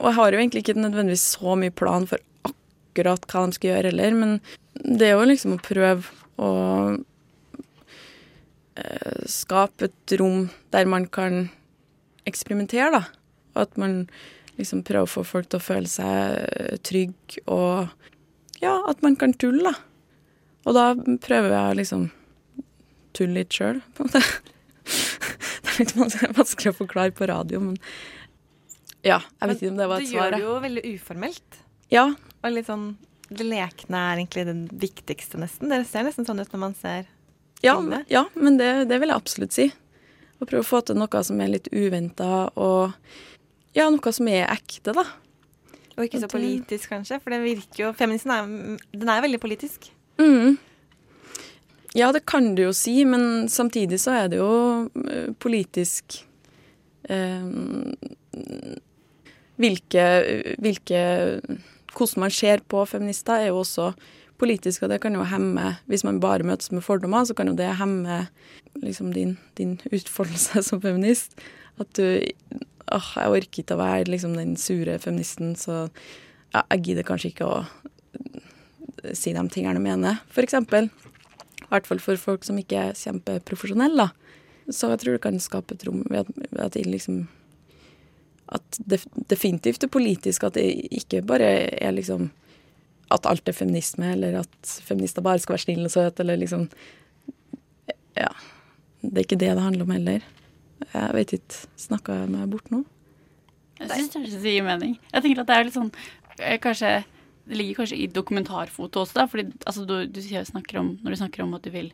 Og 0.00 0.06
jeg 0.08 0.16
har 0.18 0.32
jo 0.32 0.38
egentlig 0.38 0.60
ikke 0.64 0.80
nødvendigvis 0.80 1.26
så 1.36 1.54
mye 1.58 1.74
plan 1.74 2.06
for 2.10 2.18
akkurat 2.44 3.26
hva 3.30 3.46
de 3.46 3.56
skal 3.56 3.70
gjøre 3.72 3.88
heller, 3.90 4.14
men 4.14 4.30
det 4.84 5.08
er 5.08 5.14
jo 5.16 5.26
liksom 5.26 5.56
å 5.56 5.64
prøve 5.64 6.04
å 6.38 6.50
øh, 8.78 9.24
skape 9.30 9.88
et 9.88 10.16
rom 10.20 10.48
der 10.74 10.86
man 10.90 11.06
kan 11.06 11.48
eksperimentere, 12.28 12.90
da. 12.94 13.02
Og 13.54 13.60
at 13.66 13.76
man 13.80 13.92
liksom 14.58 14.84
prøver 14.86 15.06
å 15.08 15.10
få 15.10 15.22
folk 15.26 15.48
til 15.50 15.58
å 15.58 15.66
føle 15.66 15.90
seg 15.90 16.78
trygg, 16.86 17.16
og 17.50 17.90
ja, 18.62 18.78
at 18.88 19.02
man 19.02 19.16
kan 19.18 19.34
tulle, 19.34 19.72
da. 19.72 19.74
Og 20.64 20.76
da 20.76 20.84
prøver 21.20 21.50
jeg 21.52 21.78
liksom 21.82 22.08
tulle 23.14 23.42
litt 23.42 23.54
sjøl, 23.54 23.82
på 23.94 24.04
en 24.04 24.10
måte. 24.10 24.22
litt 25.80 25.94
vanskelig 25.96 26.74
å 26.74 26.78
forklare 26.82 27.14
på 27.16 27.28
radio, 27.30 27.62
men 27.62 27.78
ja, 29.04 29.18
jeg 29.20 29.50
vet 29.50 29.58
ikke 29.60 29.72
om 29.74 29.80
det 29.80 29.88
var 29.90 30.00
et 30.00 30.08
svar. 30.08 30.14
Du 30.14 30.16
gjør 30.16 30.34
det 30.34 30.44
jo 30.44 30.54
veldig 30.64 30.84
uformelt. 30.94 31.58
Ja. 31.92 32.04
Og 32.40 32.54
litt 32.54 32.70
sånn 32.70 32.94
Det 33.28 33.44
lekne 33.44 34.00
er 34.00 34.20
egentlig 34.20 34.44
det 34.48 34.54
viktigste, 34.80 35.40
nesten. 35.40 35.68
Dere 35.72 35.84
ser 35.88 36.06
nesten 36.06 36.26
sånn 36.28 36.40
ut 36.40 36.52
når 36.52 36.62
man 36.62 36.76
ser 36.78 37.10
ja, 37.64 37.78
ja, 38.12 38.26
men 38.36 38.58
det, 38.60 38.84
det, 38.90 38.98
vil 39.00 39.08
jeg 39.08 39.16
absolutt 39.16 39.54
si. 39.56 39.64
Å 40.36 40.44
prøve 40.44 40.60
å 40.60 40.68
få 40.68 40.82
til 40.84 40.98
noe 41.00 41.20
som 41.24 41.38
er 41.40 41.54
litt 41.54 41.70
uventa, 41.72 42.50
og 42.60 42.92
ja, 43.72 43.86
noe 43.88 44.12
som 44.12 44.28
er 44.28 44.50
ekte, 44.52 44.92
da. 44.92 45.06
Og 45.94 46.04
ikke 46.04 46.20
så 46.20 46.28
politisk, 46.28 46.90
kanskje, 46.92 47.20
for 47.22 47.32
det 47.32 47.40
virker 47.40 47.86
jo 47.86 47.92
Feministen 47.96 48.34
er, 48.34 48.50
den 48.92 49.12
er 49.14 49.24
veldig 49.24 49.40
politisk. 49.40 49.88
Mm. 50.20 50.58
Ja, 51.94 52.10
det 52.12 52.24
kan 52.26 52.54
du 52.56 52.64
jo 52.64 52.72
si, 52.74 53.04
men 53.06 53.46
samtidig 53.48 54.00
så 54.02 54.16
er 54.18 54.32
det 54.32 54.40
jo 54.40 54.88
politisk 55.38 56.24
eh, 57.06 57.46
hvilke, 59.62 60.06
hvilke 60.58 61.04
Hvordan 61.94 62.24
man 62.24 62.32
ser 62.34 62.58
på 62.66 62.80
feminister, 62.90 63.38
er 63.38 63.52
jo 63.52 63.60
også 63.60 63.92
politisk, 64.42 64.82
og 64.82 64.90
det 64.90 64.98
kan 65.04 65.14
jo 65.14 65.22
hemme 65.22 65.76
Hvis 65.86 66.02
man 66.02 66.18
bare 66.20 66.42
møtes 66.42 66.72
med 66.72 66.82
fordommer, 66.82 67.22
så 67.24 67.34
kan 67.34 67.46
jo 67.46 67.54
det 67.54 67.76
hemme 67.78 68.26
liksom 68.82 69.12
din, 69.14 69.38
din 69.54 69.78
utfoldelse 69.92 70.62
som 70.66 70.82
feminist. 70.82 71.38
At 71.78 71.94
du 71.94 72.02
åh, 72.92 73.12
jeg 73.16 73.30
orker 73.30 73.62
ikke 73.62 73.76
å 73.76 73.80
være 73.80 74.10
liksom 74.10 74.34
den 74.34 74.56
sure 74.56 74.98
feministen, 74.98 75.54
så 75.56 75.86
ja, 76.52 76.62
jeg 76.74 76.82
gidder 76.88 77.06
kanskje 77.06 77.30
ikke 77.30 77.46
å 77.46 77.62
si 79.14 79.32
de 79.32 79.48
tingene 79.48 79.78
jeg 79.78 79.86
mener, 79.86 80.20
eksempel. 80.42 80.90
I 81.64 81.72
hvert 81.72 81.88
fall 81.88 82.02
for 82.02 82.20
folk 82.20 82.44
som 82.46 82.58
ikke 82.60 82.90
er 82.90 82.98
kjempeprofesjonelle. 82.98 84.10
Så 84.72 84.88
jeg 84.92 85.00
tror 85.02 85.16
det 85.16 85.24
kan 85.24 85.40
skape 85.42 85.76
et 85.76 85.84
rom 85.88 86.04
ved 86.08 86.24
at, 86.56 86.72
det 86.72 86.86
liksom 86.88 87.26
At 88.48 88.78
det 88.78 89.02
definitivt 89.28 89.84
er 89.84 89.92
politisk, 89.92 90.44
at 90.44 90.54
det 90.54 90.64
ikke 90.92 91.22
bare 91.24 91.68
er 91.72 91.92
liksom 91.92 92.30
at 93.12 93.26
alt 93.28 93.48
er 93.48 93.52
feminisme, 93.52 94.12
eller 94.14 94.40
at 94.40 94.70
feminister 94.82 95.22
bare 95.22 95.38
skal 95.38 95.54
være 95.54 95.64
snille 95.66 95.84
og 95.84 95.92
søte, 95.92 96.22
eller 96.22 96.40
liksom 96.40 96.68
Ja. 98.16 98.28
Det 99.02 99.18
er 99.18 99.26
ikke 99.26 99.40
det 99.40 99.52
det 99.52 99.62
handler 99.62 99.84
om 99.84 99.90
heller. 99.90 100.20
Jeg 100.94 101.10
vet 101.14 101.32
ikke. 101.32 101.66
Snakka 101.76 102.12
jeg 102.12 102.30
meg 102.32 102.50
bort 102.50 102.70
nå? 102.72 102.84
Jeg 103.80 103.90
syns 103.90 104.14
det 104.42 104.54
gir 104.54 104.64
mening. 104.64 104.98
Jeg 105.12 105.22
tenker 105.22 105.42
at 105.42 105.50
det 105.50 105.56
er 105.56 105.64
litt 105.68 105.76
sånn 105.76 105.92
Kanskje 106.34 107.04
Det 107.44 107.58
ligger 107.58 107.74
kanskje 107.82 107.98
i 108.00 108.06
dokumentarfoto 108.08 109.00
også, 109.02 109.14
da. 109.18 109.26
Fordi 109.28 109.42
altså, 109.66 109.84
du, 109.84 110.06
du 110.08 110.20
om, 110.80 110.94
når 111.02 111.10
du 111.10 111.16
snakker 111.20 111.42
om 111.44 111.52
at 111.58 111.66
du 111.66 111.70
vil 111.74 111.90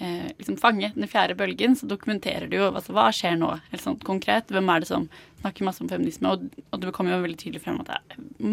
eh, 0.00 0.28
liksom 0.38 0.56
fange 0.60 0.92
den 0.94 1.08
fjerde 1.08 1.34
bølgen, 1.38 1.76
så 1.76 1.86
dokumenterer 1.88 2.48
du 2.50 2.56
jo 2.58 2.66
altså, 2.68 2.92
hva 2.96 3.06
skjer 3.14 3.36
nå, 3.40 3.50
helt 3.70 3.84
sånn 3.84 3.98
konkret. 4.04 4.50
Hvem 4.52 4.68
er 4.68 4.78
det 4.82 4.88
som 4.90 5.08
snakker 5.40 5.64
masse 5.68 5.82
om 5.84 5.88
feminisme? 5.88 6.28
Og, 6.34 6.38
og 6.70 6.76
det 6.82 6.92
kommer 6.96 7.10
jo 7.14 7.24
veldig 7.24 7.40
tydelig 7.40 7.62
frem 7.64 7.80
at 7.80 7.88
det 7.88 7.96
er 7.98 8.02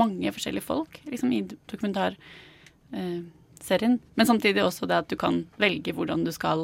mange 0.04 0.34
forskjellige 0.36 0.68
folk 0.68 0.92
liksom, 1.12 1.30
i 1.36 1.42
dokumentarserien. 1.72 3.94
Eh, 3.98 4.04
Men 4.16 4.30
samtidig 4.30 4.62
også 4.64 4.84
det 4.88 5.02
at 5.04 5.12
du 5.12 5.18
kan 5.20 5.36
velge 5.60 5.96
hvordan 5.96 6.24
du 6.28 6.32
skal 6.36 6.60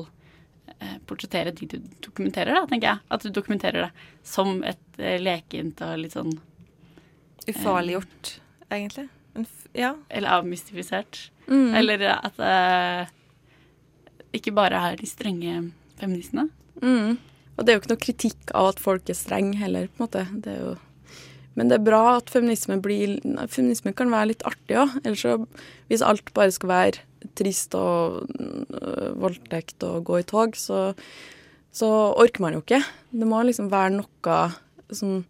eh, 0.78 0.98
portrettere 1.10 1.52
de 1.56 1.64
du 1.76 1.78
dokumenterer, 2.08 2.52
da, 2.56 2.64
tenker 2.72 2.88
jeg. 2.94 3.00
At 3.12 3.22
du 3.28 3.30
dokumenterer 3.36 3.80
det 3.88 3.94
som 4.24 4.64
et 4.64 4.86
eh, 5.00 5.20
lekent 5.20 5.84
og 5.84 6.00
litt 6.06 6.16
sånn 6.16 6.34
Ufarliggjort, 7.44 8.40
egentlig. 8.72 9.10
Ja. 9.74 9.96
Eller 10.10 10.38
avmystifisert. 10.38 11.32
Mm. 11.48 11.76
Eller 11.76 12.04
at 12.14 12.40
det 12.40 13.10
ikke 14.40 14.54
bare 14.56 14.80
er 14.92 14.98
de 15.00 15.10
strenge 15.10 15.60
feministene. 16.00 16.48
Mm. 16.82 17.20
Og 17.54 17.62
det 17.62 17.70
er 17.70 17.78
jo 17.78 17.84
ikke 17.84 17.94
noe 17.94 18.08
kritikk 18.08 18.54
av 18.58 18.72
at 18.72 18.82
folk 18.82 19.10
er 19.10 19.18
strenge 19.18 19.60
heller, 19.62 19.90
på 19.92 20.02
en 20.02 20.08
måte. 20.08 20.26
Det 20.46 20.58
jo... 20.58 20.74
Men 21.54 21.70
det 21.70 21.78
er 21.78 21.86
bra 21.86 22.16
at 22.16 22.32
feminisme 22.34 22.80
blir 22.82 23.20
Feminisme 23.54 23.92
kan 23.94 24.10
være 24.10 24.32
litt 24.32 24.46
artig 24.50 24.80
òg. 24.82 24.96
Ellers 25.04 25.22
så 25.22 25.36
Hvis 25.92 26.02
alt 26.02 26.34
bare 26.34 26.56
skal 26.56 26.72
være 26.72 27.30
trist 27.38 27.78
og 27.78 28.26
øh, 28.42 29.14
voldtekt 29.22 29.86
og 29.86 30.02
gå 30.10 30.18
i 30.20 30.26
tog, 30.28 30.58
så, 30.58 30.92
så 31.72 31.90
orker 32.18 32.44
man 32.44 32.58
jo 32.58 32.64
ikke. 32.66 32.82
Det 33.14 33.30
må 33.30 33.44
liksom 33.46 33.70
være 33.72 34.00
noe 34.00 34.40
sånn 34.94 35.22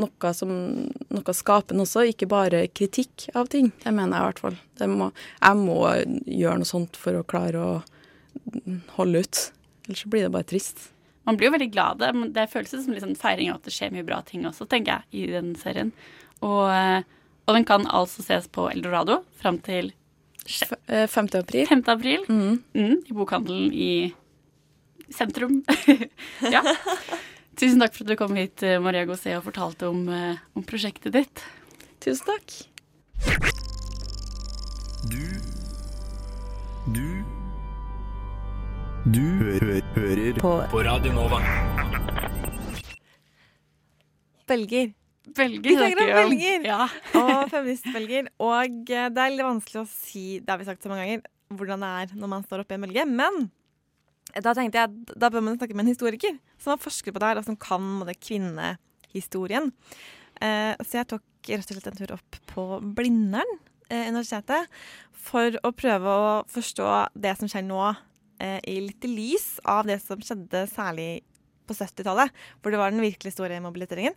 noe 0.00 0.32
som 0.36 0.50
noe 0.50 1.34
skapende 1.36 1.86
også, 1.86 2.04
ikke 2.10 2.28
bare 2.30 2.66
kritikk 2.68 3.28
av 3.36 3.50
ting. 3.52 3.72
Det 3.82 3.92
mener 3.94 4.16
jeg 4.16 4.22
i 4.22 4.28
hvert 4.30 4.42
fall. 4.44 4.58
Må, 4.92 5.10
jeg 5.40 5.60
må 5.60 5.78
gjøre 6.24 6.60
noe 6.60 6.68
sånt 6.68 6.98
for 7.00 7.18
å 7.18 7.26
klare 7.28 7.62
å 7.62 7.72
holde 8.98 9.24
ut. 9.24 9.42
Ellers 9.86 10.04
så 10.04 10.12
blir 10.12 10.26
det 10.26 10.32
bare 10.34 10.48
trist. 10.48 10.88
Man 11.26 11.38
blir 11.38 11.48
jo 11.48 11.56
veldig 11.56 11.72
glad. 11.74 12.02
Det, 12.02 12.12
det 12.36 12.48
føles 12.52 12.74
som 12.74 12.94
liksom 12.94 13.16
feiring 13.18 13.50
av 13.50 13.60
at 13.60 13.66
det 13.66 13.74
skjer 13.74 13.94
mye 13.94 14.06
bra 14.06 14.20
ting 14.26 14.46
også, 14.46 14.68
tenker 14.70 15.00
jeg, 15.00 15.24
i 15.24 15.32
den 15.32 15.54
serien. 15.58 15.92
Og, 16.44 16.66
og 17.46 17.56
den 17.56 17.66
kan 17.66 17.86
altså 17.88 18.22
ses 18.26 18.46
på 18.52 18.68
Eldorado 18.70 19.22
fram 19.40 19.58
til 19.64 19.94
5. 20.46 21.28
april. 21.34 21.66
5. 21.66 21.82
april 21.90 22.22
mm. 22.28 22.62
Mm, 22.76 22.96
I 23.08 23.16
bokhandelen 23.16 23.72
i 23.72 23.90
sentrum. 25.10 25.62
ja. 26.54 26.62
Tusen 27.56 27.80
takk 27.80 27.94
for 27.96 28.04
at 28.04 28.10
du 28.12 28.16
kom 28.20 28.34
hit, 28.36 28.62
eh, 28.62 28.76
Maria 28.84 29.06
Gosé, 29.08 29.32
og 29.38 29.46
fortalte 29.46 29.88
om, 29.88 30.02
eh, 30.12 30.36
om 30.54 30.62
prosjektet 30.62 31.14
ditt. 31.14 31.42
Tusen 32.04 32.26
takk. 32.28 32.52
Du 35.08 35.24
Du 36.92 37.24
Du 39.06 39.20
hø 39.20 39.58
hø 39.62 39.80
hører 39.94 40.38
på. 40.38 40.52
på 40.70 40.84
Radio 40.84 41.12
Nova. 41.12 41.40
Belger. 44.46 44.92
Belger 45.34 45.62
Vi 45.62 45.74
snakker 45.74 45.96
snakker 45.96 46.24
om 46.24 46.30
belger! 46.30 46.66
Ja. 46.66 46.88
og 47.22 47.50
feministbelger. 47.50 48.28
Og 48.38 48.90
eh, 48.90 49.08
det 49.08 49.22
er 49.24 49.30
litt 49.32 49.46
vanskelig 49.46 49.80
å 49.80 49.88
si, 49.88 50.40
det 50.40 50.50
har 50.50 50.58
vi 50.58 50.68
sagt 50.68 50.82
så 50.82 50.90
mange 50.92 51.06
ganger, 51.06 51.22
hvordan 51.56 51.80
det 51.80 51.88
er 52.02 52.20
når 52.20 52.28
man 52.34 52.44
står 52.44 52.62
oppi 52.66 52.76
en 52.76 52.84
belge. 52.86 53.06
Men 53.08 53.50
da 54.44 54.54
tenkte 54.56 54.82
jeg 54.82 55.16
da 55.16 55.30
bør 55.32 55.44
man 55.44 55.58
snakke 55.58 55.76
med 55.76 55.86
en 55.86 55.94
historiker 55.94 56.36
som 56.58 56.74
har 56.74 56.82
forsket 56.82 57.14
på 57.14 57.22
det 57.22 57.30
her, 57.30 57.40
og 57.40 57.46
som 57.46 57.58
kan 57.60 57.86
både 58.00 58.16
kvinnehistorien. 58.18 59.72
Eh, 60.42 60.74
så 60.82 61.00
jeg 61.00 61.10
tok 61.14 61.52
rett 61.52 61.70
og 61.70 61.78
slett 61.78 61.88
en 61.92 62.00
tur 62.00 62.16
opp 62.16 62.40
på 62.50 62.66
Blindern 62.96 63.56
eh, 63.88 64.08
universitetet 64.10 64.68
for 65.26 65.56
å 65.66 65.72
prøve 65.74 66.10
å 66.10 66.34
forstå 66.50 66.90
det 67.18 67.36
som 67.38 67.50
skjer 67.50 67.64
nå, 67.66 67.80
eh, 68.42 68.58
i 68.68 68.80
litt 68.84 69.06
lys 69.08 69.56
av 69.64 69.86
det 69.88 69.98
som 70.04 70.20
skjedde 70.22 70.66
særlig 70.70 71.10
på 71.66 71.74
70-tallet, 71.74 72.30
hvor 72.62 72.72
det 72.72 72.80
var 72.80 72.92
den 72.94 73.02
virkelig 73.02 73.34
store 73.34 73.58
mobiliseringen. 73.64 74.14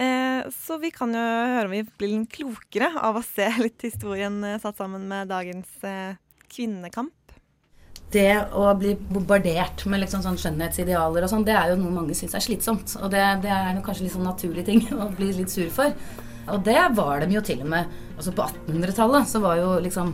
Eh, 0.00 0.46
så 0.52 0.78
vi 0.80 0.92
kan 0.94 1.12
jo 1.14 1.22
høre 1.22 1.68
om 1.68 1.74
vi 1.74 1.84
blir 1.98 2.14
litt 2.14 2.32
klokere 2.32 2.90
av 3.02 3.18
å 3.18 3.24
se 3.24 3.48
litt 3.64 3.84
historien 3.84 4.38
eh, 4.44 4.60
satt 4.62 4.80
sammen 4.80 5.06
med 5.10 5.30
dagens 5.32 5.72
eh, 5.84 6.16
kvinnekamp. 6.52 7.12
Det 8.16 8.32
å 8.56 8.70
bli 8.78 8.94
bombardert 8.96 9.84
med 9.90 10.00
liksom 10.00 10.22
sånn 10.24 10.38
skjønnhetsidealer 10.40 11.26
og 11.26 11.32
sånn, 11.32 11.44
det 11.44 11.56
er 11.58 11.72
jo 11.72 11.80
noe 11.80 11.92
mange 11.92 12.16
syns 12.16 12.36
er 12.38 12.44
slitsomt. 12.44 12.96
Og 13.02 13.10
det, 13.12 13.24
det 13.44 13.52
er 13.52 13.82
kanskje 13.84 14.06
litt 14.06 14.16
sånn 14.16 14.24
naturlig 14.28 14.64
ting 14.68 14.80
å 15.02 15.10
bli 15.18 15.34
litt 15.36 15.52
sur 15.52 15.68
for. 15.74 15.92
Og 16.46 16.62
det 16.64 16.80
var 16.96 17.24
de 17.24 17.34
jo 17.34 17.42
til 17.44 17.62
og 17.64 17.70
med 17.72 17.94
altså 18.16 18.32
På 18.32 18.46
1800-tallet 18.46 19.28
så 19.28 19.40
var 19.42 19.58
jo 19.58 19.72
liksom 19.82 20.12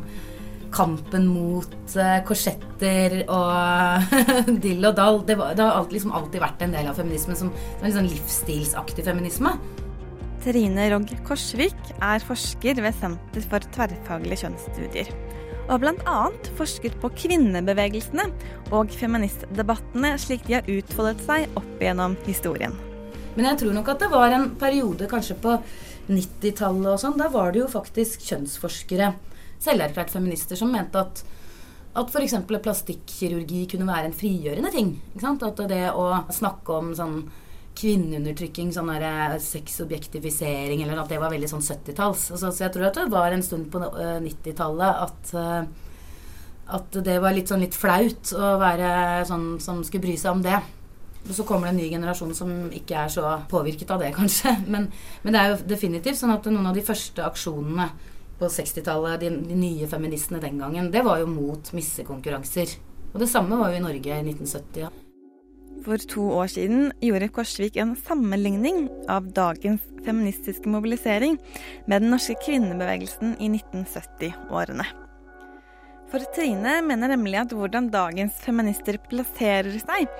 kampen 0.73 1.27
mot 1.29 1.97
eh, 2.01 2.23
korsetter 2.25 3.19
og 3.27 4.15
dill 4.65 4.89
og 4.89 4.97
dall 4.97 5.21
Det, 5.29 5.37
det 5.37 5.61
har 5.61 5.77
alltid, 5.77 5.99
liksom 5.99 6.15
alltid 6.17 6.41
vært 6.43 6.65
en 6.65 6.73
del 6.73 6.89
av 6.89 6.97
feminismen 6.99 7.39
som, 7.39 7.53
som 7.53 7.87
en 7.87 7.97
sånn 7.99 8.09
livsstilsaktig 8.09 9.05
feminisme. 9.07 9.53
Trine 10.43 10.89
Rogg 10.91 11.13
Korsvik 11.29 11.93
er 12.01 12.25
forsker 12.27 12.81
ved 12.83 12.97
Senter 12.99 13.45
for 13.53 13.73
tverrfaglige 13.77 14.43
kjønnsstudier. 14.47 15.13
Og 15.67 15.75
har 15.75 15.83
bl.a. 15.83 16.17
forsket 16.59 16.97
på 17.03 17.11
kvinnebevegelsene 17.23 18.29
og 18.75 18.93
feministdebattene 18.95 20.15
slik 20.21 20.47
de 20.49 20.59
har 20.59 20.71
utfoldet 20.71 21.23
seg 21.27 21.59
opp 21.59 21.83
gjennom 21.83 22.17
historien. 22.27 22.75
Men 23.37 23.49
jeg 23.49 23.63
tror 23.63 23.77
nok 23.77 23.93
at 23.95 24.03
det 24.03 24.11
var 24.13 24.35
en 24.35 24.51
periode 24.61 25.09
kanskje 25.09 25.39
på 25.41 25.55
90-tallet 26.11 26.91
og 26.93 26.99
sånn. 27.01 27.21
Da 27.21 27.31
var 27.33 27.55
det 27.55 27.63
jo 27.63 27.71
faktisk 27.73 28.27
kjønnsforskere, 28.29 29.13
selverklært 29.63 30.13
feminister, 30.13 30.59
som 30.59 30.75
mente 30.75 31.01
at 31.01 31.25
at 31.93 32.09
f.eks. 32.09 32.39
plastikkirurgi 32.49 33.67
kunne 33.69 33.89
være 33.89 34.09
en 34.09 34.17
frigjørende 34.17 34.71
ting. 34.73 34.95
At 35.21 35.61
det 35.69 35.83
å 35.93 36.07
snakke 36.33 36.79
om 36.79 36.93
sånn 36.97 37.19
kvinneundertrykking, 37.79 38.73
sånn 38.75 38.91
der 38.93 39.39
sexobjektifisering, 39.43 40.83
eller 40.85 41.01
at 41.03 41.13
det 41.13 41.21
var 41.23 41.33
veldig 41.33 41.49
sånn 41.51 41.65
70-talls. 41.65 42.29
Altså, 42.35 42.51
så 42.53 42.67
jeg 42.67 42.75
tror 42.75 42.91
at 42.91 43.01
det 43.01 43.09
var 43.13 43.33
en 43.33 43.45
stund 43.45 43.71
på 43.73 43.81
eh, 43.89 44.19
90-tallet 44.25 45.01
at 45.07 45.35
eh, 45.39 45.65
at 46.73 46.95
det 47.05 47.19
var 47.21 47.35
litt 47.35 47.51
sånn 47.51 47.65
litt 47.65 47.77
flaut 47.77 48.33
å 48.37 48.55
være 48.61 49.25
sånn 49.29 49.59
som 49.61 49.83
skulle 49.85 50.07
bry 50.07 50.15
seg 50.21 50.39
om 50.39 50.45
det. 50.45 50.61
Og 51.23 51.35
så 51.37 51.45
kommer 51.47 51.69
det 51.69 51.75
en 51.75 51.81
ny 51.83 51.91
generasjon 51.93 52.33
som 52.35 52.55
ikke 52.75 53.05
er 53.05 53.13
så 53.13 53.27
påvirket 53.51 53.91
av 53.95 54.03
det, 54.03 54.13
kanskje. 54.21 54.55
Men, 54.67 54.89
men 55.23 55.35
det 55.35 55.43
er 55.43 55.53
jo 55.53 55.61
definitivt 55.75 56.21
sånn 56.21 56.35
at 56.35 56.49
noen 56.51 56.71
av 56.71 56.79
de 56.79 56.87
første 56.87 57.25
aksjonene 57.27 57.91
på 58.41 58.49
60-tallet, 58.51 59.21
de, 59.23 59.31
de 59.53 59.59
nye 59.59 59.91
feministene 59.91 60.43
den 60.43 60.59
gangen, 60.63 60.91
det 60.95 61.05
var 61.07 61.23
jo 61.23 61.31
mot 61.31 61.75
missekonkurranser. 61.77 62.75
Og 63.13 63.21
det 63.23 63.31
samme 63.31 63.59
var 63.61 63.71
jo 63.71 63.79
i 63.79 63.85
Norge 63.85 64.19
i 64.19 64.25
1970. 64.33 65.02
For 65.83 65.99
to 66.13 66.25
år 66.39 66.51
siden 66.53 66.91
gjorde 67.03 67.31
Korsvik 67.35 67.77
en 67.83 67.97
sammenligning 67.99 68.85
av 69.11 69.33
dagens 69.35 69.83
feministiske 70.07 70.71
mobilisering 70.71 71.39
med 71.91 72.05
den 72.05 72.13
norske 72.15 72.37
kvinnebevegelsen 72.45 73.35
i 73.43 73.49
1970-årene. 73.51 74.87
For 76.13 76.23
Trine 76.37 76.77
mener 76.85 77.09
nemlig 77.09 77.39
at 77.41 77.55
hvordan 77.57 77.89
dagens 77.91 78.37
feminister 78.45 78.99
plasserer 79.09 79.79
seg, 79.81 80.11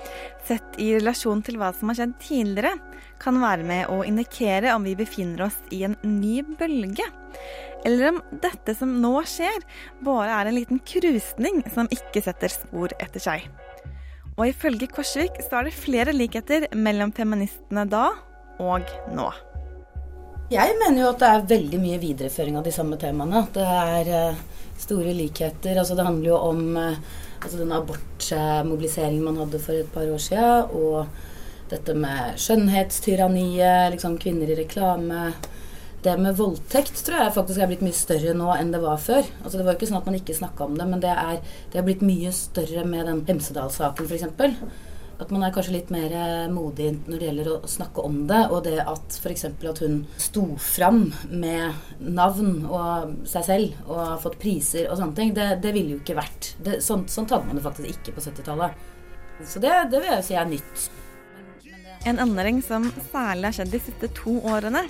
sett 0.49 0.79
i 0.81 0.95
relasjon 0.97 1.45
til 1.45 1.59
hva 1.61 1.69
som 1.77 1.93
har 1.93 2.01
skjedd 2.01 2.15
tidligere, 2.25 2.79
kan 3.23 3.39
være 3.39 3.67
med 3.69 3.93
å 3.93 4.01
indikere 4.09 4.73
om 4.75 4.89
vi 4.89 4.97
befinner 4.99 5.47
oss 5.51 5.59
i 5.71 5.85
en 5.87 5.99
ny 6.03 6.41
bølge. 6.59 7.07
Eller 7.85 8.09
om 8.09 8.23
dette 8.43 8.75
som 8.79 8.97
nå 9.05 9.19
skjer, 9.29 9.63
bare 10.03 10.41
er 10.41 10.49
en 10.49 10.59
liten 10.59 10.81
krusning 10.81 11.61
som 11.75 11.91
ikke 11.93 12.25
setter 12.25 12.51
spor 12.51 12.97
etter 12.99 13.23
seg. 13.23 13.47
Og 14.39 14.49
ifølge 14.49 14.89
Korsvik 14.89 15.41
så 15.45 15.61
er 15.61 15.69
det 15.69 15.77
flere 15.77 16.13
likheter 16.17 16.71
mellom 16.73 17.13
feministene 17.13 17.85
da 17.91 18.09
og 18.63 18.89
nå. 19.13 19.29
Jeg 20.53 20.77
mener 20.81 21.01
jo 21.01 21.11
at 21.13 21.21
det 21.21 21.29
er 21.29 21.51
veldig 21.53 21.81
mye 21.81 21.99
videreføring 22.01 22.57
av 22.61 22.65
de 22.67 22.73
samme 22.75 22.99
temaene. 23.01 23.45
Det 23.55 23.65
er 23.65 24.11
uh, 24.13 24.41
store 24.81 25.15
likheter. 25.17 25.79
Altså 25.81 25.97
det 25.97 26.05
handler 26.05 26.29
jo 26.33 26.41
om 26.51 26.77
uh, 26.77 26.99
altså 27.43 27.61
den 27.61 27.73
abortmobiliseringen 27.73 29.25
man 29.25 29.41
hadde 29.41 29.61
for 29.63 29.77
et 29.77 29.93
par 29.93 30.09
år 30.09 30.21
siden, 30.21 30.75
og 30.77 31.73
dette 31.73 31.97
med 31.97 32.37
skjønnhetstyranniet, 32.41 33.95
liksom 33.95 34.19
kvinner 34.21 34.53
i 34.53 34.59
reklame. 34.61 35.31
Det 36.03 36.17
med 36.19 36.35
voldtekt 36.35 37.05
tror 37.07 37.21
jeg 37.21 37.35
faktisk 37.37 37.63
er 37.63 37.69
blitt 37.71 37.83
mye 37.87 37.95
større 37.95 38.33
nå 38.35 38.49
enn 38.57 38.73
det 38.75 38.81
var 38.83 38.99
før. 38.99 39.23
Altså 39.45 39.59
Det 39.59 39.67
var 39.67 39.75
jo 39.75 39.79
ikke 39.79 39.89
sånn 39.93 40.01
at 40.01 40.09
man 40.09 40.17
ikke 40.19 40.35
snakka 40.35 40.65
om 40.67 40.79
det, 40.79 40.87
men 40.91 41.03
det 41.03 41.13
er, 41.13 41.37
det 41.71 41.79
er 41.79 41.85
blitt 41.87 42.03
mye 42.03 42.33
større 42.35 42.83
med 42.89 43.07
den 43.07 43.21
Hemsedal-saken 43.29 44.09
f.eks. 44.11 44.57
At 45.23 45.31
man 45.31 45.45
er 45.47 45.53
kanskje 45.55 45.77
litt 45.77 45.93
mer 45.95 46.15
modig 46.51 46.89
når 47.05 47.21
det 47.21 47.29
gjelder 47.29 47.51
å 47.53 47.71
snakke 47.71 48.03
om 48.03 48.17
det. 48.27 48.41
Og 48.51 48.65
det 48.67 48.81
at 48.83 49.19
f.eks. 49.21 49.47
at 49.47 49.83
hun 49.85 50.01
sto 50.19 50.43
fram 50.59 51.05
med 51.31 52.03
navn 52.03 52.65
og 52.67 53.29
seg 53.31 53.47
selv 53.47 53.85
og 53.87 54.01
har 54.01 54.19
fått 54.25 54.41
priser 54.43 54.89
og 54.89 54.99
sånne 54.99 55.19
ting, 55.21 55.31
det, 55.39 55.47
det 55.63 55.71
ville 55.77 55.95
jo 55.95 56.01
ikke 56.03 56.19
vært 56.19 56.51
det, 56.67 56.81
sånt, 56.83 57.15
sånt 57.15 57.31
hadde 57.31 57.47
man 57.47 57.61
det 57.61 57.65
faktisk 57.69 57.95
ikke 57.95 58.17
på 58.19 58.27
70-tallet. 58.27 58.91
Så 59.47 59.63
det, 59.63 59.71
det 59.95 60.03
vil 60.03 60.11
jeg 60.17 60.27
si 60.27 60.35
er 60.39 60.51
nytt. 60.51 60.91
En 62.11 62.19
endring 62.19 62.59
som 62.67 62.91
særlig 63.13 63.53
har 63.53 63.59
skjedd 63.61 63.75
de 63.77 63.83
siste 63.87 64.11
to 64.19 64.41
årene, 64.51 64.83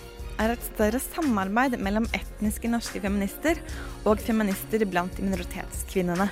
er 0.42 0.54
et 0.54 0.64
større 0.66 1.00
samarbeid 1.02 1.78
mellom 1.82 2.08
etniske 2.16 2.70
norske 2.70 3.02
feminister 3.02 3.60
og 4.08 4.22
feminister 4.22 4.84
blant 4.90 5.20
minoritetskvinnene. 5.22 6.28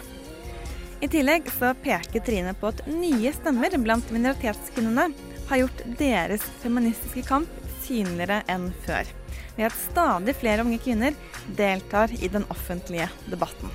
I 1.01 1.09
tillegg 1.09 1.49
så 1.55 1.73
peker 1.81 2.25
Trine 2.25 2.53
på 2.59 2.68
at 2.73 2.83
nye 2.90 3.33
stemmer 3.33 3.77
blant 3.81 4.11
minoritetskvinnene 4.12 5.07
har 5.49 5.62
gjort 5.62 5.85
deres 5.99 6.44
feministiske 6.61 7.25
kamp 7.29 7.57
synligere 7.87 8.42
enn 8.53 8.68
før, 8.85 9.09
ved 9.57 9.70
at 9.70 9.81
stadig 9.88 10.37
flere 10.38 10.66
unge 10.66 10.79
kvinner 10.83 11.16
deltar 11.57 12.12
i 12.20 12.29
den 12.29 12.44
offentlige 12.53 13.09
debatten. 13.31 13.73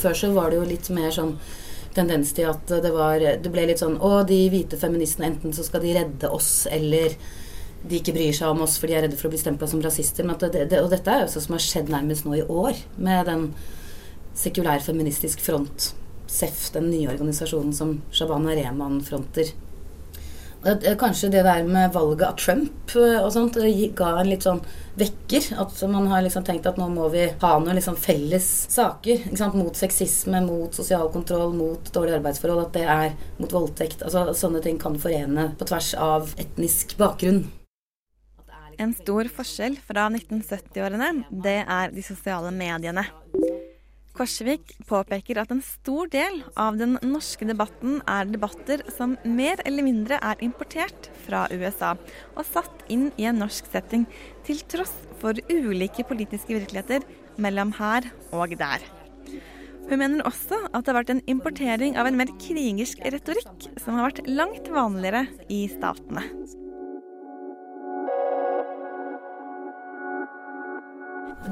Før 0.00 0.14
så 0.16 0.30
var 0.36 0.50
det 0.50 0.60
jo 0.60 0.68
litt 0.68 0.90
mer 0.94 1.10
sånn 1.14 1.34
tendens 1.96 2.30
til 2.36 2.46
at 2.52 2.70
det 2.70 2.92
var 2.94 3.18
Det 3.18 3.50
ble 3.50 3.64
litt 3.66 3.80
sånn 3.82 3.96
Å, 3.98 4.22
de 4.22 4.44
hvite 4.52 4.78
feministene, 4.78 5.32
enten 5.32 5.52
så 5.56 5.64
skal 5.66 5.82
de 5.82 5.96
redde 5.96 6.30
oss, 6.30 6.68
eller 6.70 7.16
de 7.82 8.00
ikke 8.00 8.14
bryr 8.16 8.34
seg 8.36 8.52
om 8.52 8.60
oss 8.64 8.76
for 8.80 8.90
de 8.90 8.96
er 8.98 9.06
redde 9.06 9.16
for 9.18 9.30
å 9.30 9.32
bli 9.32 9.40
stempla 9.40 9.68
som 9.70 9.82
rasister. 9.84 10.26
Det, 10.42 10.66
det, 10.70 10.82
og 10.82 10.90
dette 10.92 11.14
er 11.14 11.24
jo 11.24 11.32
sånn 11.32 11.46
som 11.46 11.56
har 11.56 11.64
skjedd 11.64 11.92
nærmest 11.92 12.26
nå 12.26 12.36
i 12.36 12.44
år, 12.44 12.76
med 13.00 13.30
den 13.30 13.48
sekulær 14.36 14.84
feministisk 14.84 15.40
front, 15.44 15.92
SEF, 16.30 16.68
den 16.76 16.92
nye 16.92 17.10
organisasjonen 17.10 17.74
som 17.74 17.98
Shabana 18.14 18.54
Rehman 18.54 19.00
fronter. 19.04 19.50
Kanskje 21.00 21.30
det 21.32 21.42
der 21.46 21.64
med 21.64 21.92
valget 21.94 22.26
av 22.26 22.34
Trump 22.36 22.92
og 23.00 23.30
sånt 23.32 23.56
ga 23.96 24.08
en 24.20 24.28
litt 24.28 24.44
sånn 24.44 24.60
vekker. 25.00 25.46
At 25.62 25.80
man 25.88 26.10
har 26.10 26.20
liksom 26.20 26.44
tenkt 26.44 26.68
at 26.68 26.76
nå 26.76 26.90
må 26.92 27.06
vi 27.08 27.22
ha 27.40 27.52
noen 27.56 27.78
liksom 27.78 27.96
felles 27.96 28.48
saker. 28.68 29.24
Mot 29.56 29.80
sexisme, 29.80 30.42
mot 30.44 30.76
sosial 30.76 31.08
kontroll, 31.14 31.54
mot 31.56 31.88
dårlige 31.94 32.20
arbeidsforhold. 32.20 32.66
At 32.66 32.76
det 32.76 32.84
er 32.84 33.16
mot 33.40 33.56
voldtekt. 33.56 34.04
Altså 34.04 34.36
Sånne 34.36 34.60
ting 34.60 34.76
kan 34.80 35.00
forene 35.00 35.54
på 35.56 35.70
tvers 35.72 35.94
av 35.96 36.36
etnisk 36.36 36.98
bakgrunn. 37.00 37.46
En 38.78 38.92
stor 38.94 39.28
forskjell 39.32 39.78
fra 39.82 40.06
1970-årene, 40.12 41.24
det 41.42 41.60
er 41.64 41.94
de 41.94 42.04
sosiale 42.04 42.52
mediene. 42.54 43.06
Korsvik 44.20 44.74
påpeker 44.84 45.38
at 45.40 45.52
en 45.54 45.62
stor 45.64 46.10
del 46.12 46.42
av 46.60 46.76
den 46.76 46.98
norske 47.06 47.46
debatten 47.48 48.02
er 48.10 48.28
debatter 48.28 48.82
som 48.92 49.14
mer 49.24 49.62
eller 49.64 49.86
mindre 49.86 50.18
er 50.20 50.42
importert 50.44 51.08
fra 51.24 51.46
USA 51.54 51.94
og 52.34 52.44
satt 52.44 52.84
inn 52.92 53.08
i 53.16 53.28
en 53.30 53.40
norsk 53.40 53.70
setting, 53.72 54.04
til 54.44 54.60
tross 54.68 54.92
for 55.22 55.38
ulike 55.48 56.04
politiske 56.04 56.58
virkeligheter 56.58 57.06
mellom 57.40 57.72
her 57.78 58.10
og 58.36 58.52
der. 58.60 58.84
Hun 59.88 59.98
mener 59.98 60.26
også 60.28 60.58
at 60.68 60.84
det 60.84 60.92
har 60.92 61.00
vært 61.00 61.16
en 61.16 61.24
importering 61.30 61.96
av 61.98 62.06
en 62.06 62.20
mer 62.20 62.30
krigersk 62.42 63.00
retorikk 63.14 63.70
som 63.80 63.96
har 63.96 64.10
vært 64.10 64.26
langt 64.28 64.68
vanligere 64.70 65.24
i 65.48 65.64
statene. 65.72 66.28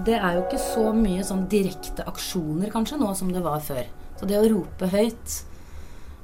Det 0.04 0.16
er 0.18 0.36
jo 0.36 0.44
ikke 0.44 0.60
så 0.60 0.90
mye 0.92 1.24
sånn 1.24 1.46
direkte 1.50 2.04
aksjoner 2.08 2.72
kanskje 2.72 2.98
nå 3.00 3.12
som 3.16 3.30
det 3.32 3.44
var 3.44 3.62
før. 3.64 3.86
Så 4.18 4.28
det 4.28 4.40
å 4.40 4.48
rope 4.50 4.90
høyt 4.92 5.44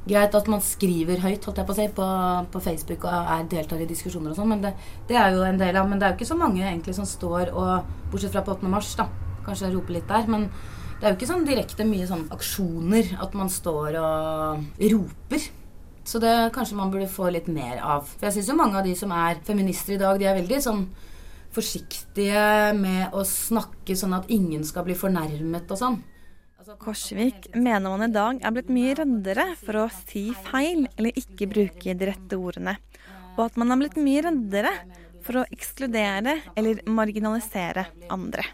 Greit 0.05 0.35
at 0.37 0.49
man 0.53 0.61
skriver 0.61 1.23
høyt 1.23 1.47
holdt 1.49 1.63
jeg 1.63 1.65
på 1.65 1.73
å 1.73 1.77
si, 1.79 1.85
på, 1.97 2.07
på 2.53 2.61
Facebook 2.61 3.07
og 3.09 3.31
er, 3.33 3.47
deltar 3.49 3.81
i 3.81 3.89
diskusjoner 3.89 4.35
og 4.35 4.37
sånn, 4.37 4.51
men 4.53 4.61
det, 4.61 4.75
det, 5.09 5.17
er 5.17 5.33
jo 5.33 5.47
en 5.49 5.61
del 5.61 5.79
av 5.81 5.89
Men 5.89 6.01
det 6.01 6.05
er 6.07 6.13
jo 6.13 6.19
ikke 6.19 6.29
så 6.29 6.37
mange 6.37 6.61
egentlig 6.61 6.93
som 6.99 7.09
står 7.09 7.55
og 7.55 7.95
Bortsett 8.13 8.35
fra 8.35 8.43
på 8.45 8.53
8. 8.53 8.69
mars, 8.69 8.91
da. 9.01 9.09
Kanskje 9.47 9.73
roper 9.73 9.97
litt 9.97 10.11
der. 10.11 10.29
Men 10.29 10.45
det 11.01 11.07
er 11.07 11.15
jo 11.15 11.17
ikke 11.17 11.31
sånn 11.31 11.49
direkte 11.49 11.89
mye 11.89 12.09
sånn 12.09 12.27
aksjoner 12.37 13.15
at 13.25 13.33
man 13.39 13.51
står 13.53 13.97
og 14.03 14.85
roper. 14.93 15.49
Så 16.05 16.21
det 16.21 16.35
kanskje 16.53 16.77
man 16.77 16.93
burde 16.93 17.09
få 17.09 17.31
litt 17.33 17.49
mer 17.49 17.81
av. 17.81 18.05
For 18.13 18.29
jeg 18.29 18.37
syns 18.37 18.53
jo 18.53 18.61
mange 18.61 18.77
av 18.77 18.85
de 18.85 18.93
som 18.99 19.13
er 19.17 19.41
feminister 19.49 19.97
i 19.97 20.01
dag, 20.05 20.21
de 20.21 20.29
er 20.29 20.37
veldig 20.37 20.61
sånn 20.69 20.85
forsiktige 21.55 22.73
med 22.79 23.15
å 23.15 23.23
snakke 23.29 23.97
sånn 23.99 24.17
at 24.17 24.31
ingen 24.33 24.65
skal 24.67 24.87
bli 24.87 24.97
fornærmet 24.99 25.71
og 25.71 25.81
sånn. 25.81 26.03
Korsvik 26.81 27.51
mener 27.53 27.93
man 27.93 28.07
i 28.07 28.13
dag 28.13 28.39
er 28.41 28.53
blitt 28.55 28.71
mye 28.73 28.95
reddere 28.97 29.51
for 29.61 29.83
å 29.83 29.89
si 29.93 30.31
feil 30.47 30.87
eller 30.97 31.19
ikke 31.21 31.49
bruke 31.51 31.93
de 31.93 32.09
rette 32.09 32.39
ordene, 32.41 32.79
og 33.37 33.43
at 33.51 33.59
man 33.61 33.75
er 33.75 33.83
blitt 33.83 33.99
mye 34.01 34.23
reddere 34.25 34.73
for 35.25 35.43
å 35.43 35.47
ekskludere 35.53 36.39
eller 36.57 36.81
marginalisere 36.89 37.87
andre. 38.13 38.47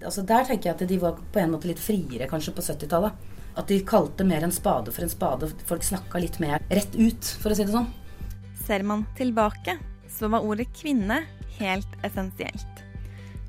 Altså 0.00 0.24
Der 0.26 0.48
tenker 0.48 0.70
jeg 0.70 0.76
at 0.78 0.88
de 0.88 0.98
var 1.02 1.20
på 1.32 1.42
en 1.42 1.52
måte 1.52 1.68
litt 1.68 1.80
friere 1.80 2.28
kanskje 2.30 2.54
på 2.56 2.64
70-tallet. 2.64 3.28
At 3.60 3.68
de 3.68 3.82
kalte 3.84 4.24
mer 4.24 4.46
en 4.46 4.54
spade 4.54 4.92
for 4.94 5.04
en 5.04 5.12
spade. 5.12 5.50
Folk 5.68 5.84
snakka 5.84 6.22
litt 6.22 6.38
mer 6.40 6.64
rett 6.72 6.96
ut, 6.96 7.34
for 7.42 7.52
å 7.52 7.56
si 7.56 7.66
det 7.68 7.74
sånn. 7.74 7.90
Ser 8.64 8.84
man 8.88 9.04
tilbake, 9.18 9.76
så 10.08 10.30
var 10.32 10.46
ordet 10.48 10.70
kvinne 10.72 11.20
helt 11.58 11.98
essensielt. 12.06 12.82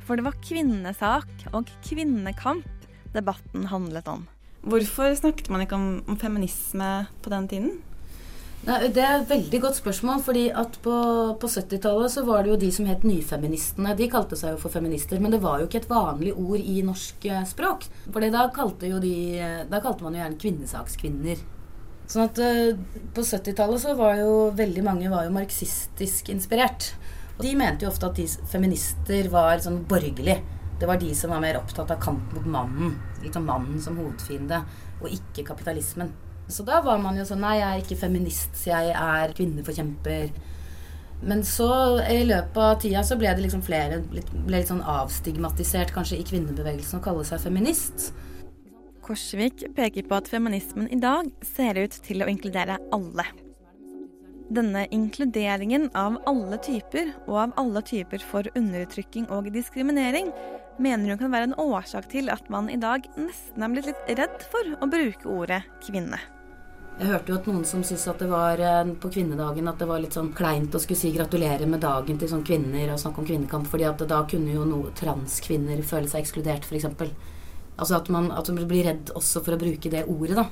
For 0.04 0.20
det 0.20 0.28
var 0.28 0.40
kvinnesak 0.44 1.48
og 1.54 1.72
kvinnekamp 1.86 2.88
debatten 3.14 3.70
handlet 3.72 4.10
om. 4.12 4.28
Hvorfor 4.64 5.16
snakket 5.16 5.50
man 5.52 5.64
ikke 5.64 5.78
om, 5.78 5.88
om 6.08 6.20
feminisme 6.20 6.92
på 7.24 7.32
den 7.34 7.50
tiden? 7.52 7.74
Nei, 8.64 8.78
det 8.96 9.02
er 9.04 9.18
et 9.18 9.28
veldig 9.28 9.60
godt 9.66 9.76
spørsmål. 9.76 10.22
fordi 10.24 10.46
at 10.50 10.78
På, 10.84 10.96
på 11.40 11.48
70-tallet 11.48 12.12
så 12.12 12.24
var 12.24 12.44
det 12.44 12.54
jo 12.54 12.60
de 12.62 12.72
som 12.72 12.88
het 12.88 13.04
nyfeministene. 13.04 13.96
De 14.00 14.08
kalte 14.12 14.40
seg 14.40 14.56
jo 14.56 14.62
for 14.62 14.72
feminister, 14.72 15.20
men 15.20 15.36
det 15.36 15.42
var 15.44 15.60
jo 15.60 15.68
ikke 15.68 15.84
et 15.84 15.90
vanlig 15.90 16.32
ord 16.34 16.60
i 16.60 16.82
norsk 16.82 17.26
eh, 17.28 17.44
språk. 17.48 17.90
Fordi 18.08 18.32
da 18.32 18.48
kalte, 18.56 18.88
jo 18.88 19.02
de, 19.04 19.16
da 19.68 19.82
kalte 19.84 20.08
man 20.08 20.16
jo 20.16 20.24
gjerne 20.24 20.40
kvinnesakskvinner. 20.40 21.44
Sånn 22.08 22.28
at 22.28 22.40
uh, 22.40 22.80
På 23.16 23.24
70-tallet 23.24 23.84
så 23.84 23.98
var 24.00 24.18
jo 24.20 24.32
veldig 24.56 24.84
mange 24.86 25.12
var 25.12 25.28
jo 25.28 25.36
marxistisk 25.36 26.32
inspirert. 26.32 26.94
De 27.42 27.54
mente 27.58 27.86
jo 27.86 27.90
ofte 27.90 28.10
at 28.10 28.20
de 28.20 28.28
feminister 28.50 29.30
var 29.34 29.62
sånn 29.64 29.82
borgerlig. 29.90 30.38
Det 30.80 30.90
var 30.90 31.00
de 31.02 31.14
som 31.16 31.32
var 31.34 31.42
mer 31.42 31.58
opptatt 31.58 31.92
av 31.94 32.02
kamp 32.02 32.34
mot 32.36 32.46
mannen. 32.46 32.98
Liksom 33.24 33.46
mannen 33.48 33.82
som 33.82 33.98
hovedfiende, 33.98 34.62
og 35.02 35.10
ikke 35.10 35.46
kapitalismen. 35.48 36.12
Så 36.48 36.66
da 36.68 36.82
var 36.84 37.00
man 37.00 37.16
jo 37.18 37.24
sånn 37.26 37.42
Nei, 37.44 37.56
jeg 37.62 37.70
er 37.70 37.84
ikke 37.86 38.02
feminist, 38.04 38.58
jeg 38.68 38.92
er 38.92 39.34
kvinneforkjemper. 39.38 40.34
Men 41.24 41.44
så 41.48 41.70
i 42.12 42.26
løpet 42.28 42.60
av 42.60 42.82
tida 42.84 43.04
så 43.08 43.16
ble 43.20 43.32
det 43.32 43.46
liksom 43.46 43.64
flere 43.64 44.02
litt, 44.12 44.28
ble 44.34 44.60
litt 44.60 44.72
sånn 44.72 44.84
avstigmatisert 44.84 45.94
kanskje 45.96 46.20
i 46.20 46.26
kvinnebevegelsen 46.28 47.00
å 47.00 47.06
kalle 47.06 47.24
seg 47.28 47.40
feminist. 47.46 48.12
Korsvik 49.04 49.66
peker 49.76 50.06
på 50.08 50.20
at 50.20 50.30
feminismen 50.32 50.92
i 50.92 51.00
dag 51.00 51.32
ser 51.48 51.80
ut 51.80 51.96
til 52.06 52.24
å 52.24 52.30
inkludere 52.32 52.78
alle. 52.96 53.28
Denne 54.54 54.84
inkluderingen 54.94 55.88
av 55.98 56.20
alle 56.30 56.60
typer, 56.62 57.08
og 57.26 57.38
av 57.42 57.54
alle 57.58 57.82
typer 57.82 58.22
for 58.22 58.46
undertrykking 58.54 59.26
og 59.34 59.48
diskriminering, 59.54 60.28
mener 60.78 61.10
hun 61.10 61.22
kan 61.22 61.32
være 61.34 61.48
en 61.50 61.56
årsak 61.64 62.06
til 62.12 62.30
at 62.30 62.50
man 62.54 62.68
i 62.70 62.78
dag 62.78 63.08
nesten 63.18 63.66
er 63.66 63.72
blitt 63.74 63.88
litt 63.90 64.12
redd 64.20 64.46
for 64.52 64.76
å 64.78 64.90
bruke 64.92 65.30
ordet 65.32 65.64
kvinne. 65.88 66.20
Jeg 67.00 67.10
hørte 67.10 67.32
jo 67.32 67.38
at 67.40 67.48
noen 67.50 67.64
som 67.66 67.82
syntes 67.82 68.06
at 68.12 68.20
det 68.22 68.28
var 68.30 68.62
eh, 68.62 68.92
på 69.02 69.10
kvinnedagen 69.16 69.70
at 69.72 69.80
det 69.82 69.88
var 69.90 70.04
litt 70.04 70.14
sånn 70.14 70.30
kleint 70.38 70.76
å 70.78 70.82
skulle 70.84 71.02
si 71.02 71.10
gratulerer 71.16 71.66
med 71.70 71.82
dagen 71.82 72.20
til 72.22 72.30
sånn 72.30 72.44
kvinner 72.46 72.92
og 72.94 73.02
snakke 73.02 73.24
om 73.24 73.30
kvinnekamp, 73.32 73.66
fordi 73.72 73.88
at 73.90 74.04
da 74.12 74.20
kunne 74.30 74.54
jo 74.54 74.68
noe 74.70 74.92
transkvinner 75.00 75.82
føle 75.82 76.12
seg 76.12 76.22
ekskludert, 76.22 76.68
f.eks. 76.70 76.86
Altså 77.74 77.98
at 77.98 78.14
man, 78.14 78.30
at 78.30 78.54
man 78.54 78.70
blir 78.70 78.86
redd 78.86 79.10
også 79.18 79.42
for 79.42 79.58
å 79.58 79.62
bruke 79.64 79.90
det 79.90 80.06
ordet, 80.06 80.38
da. 80.38 80.46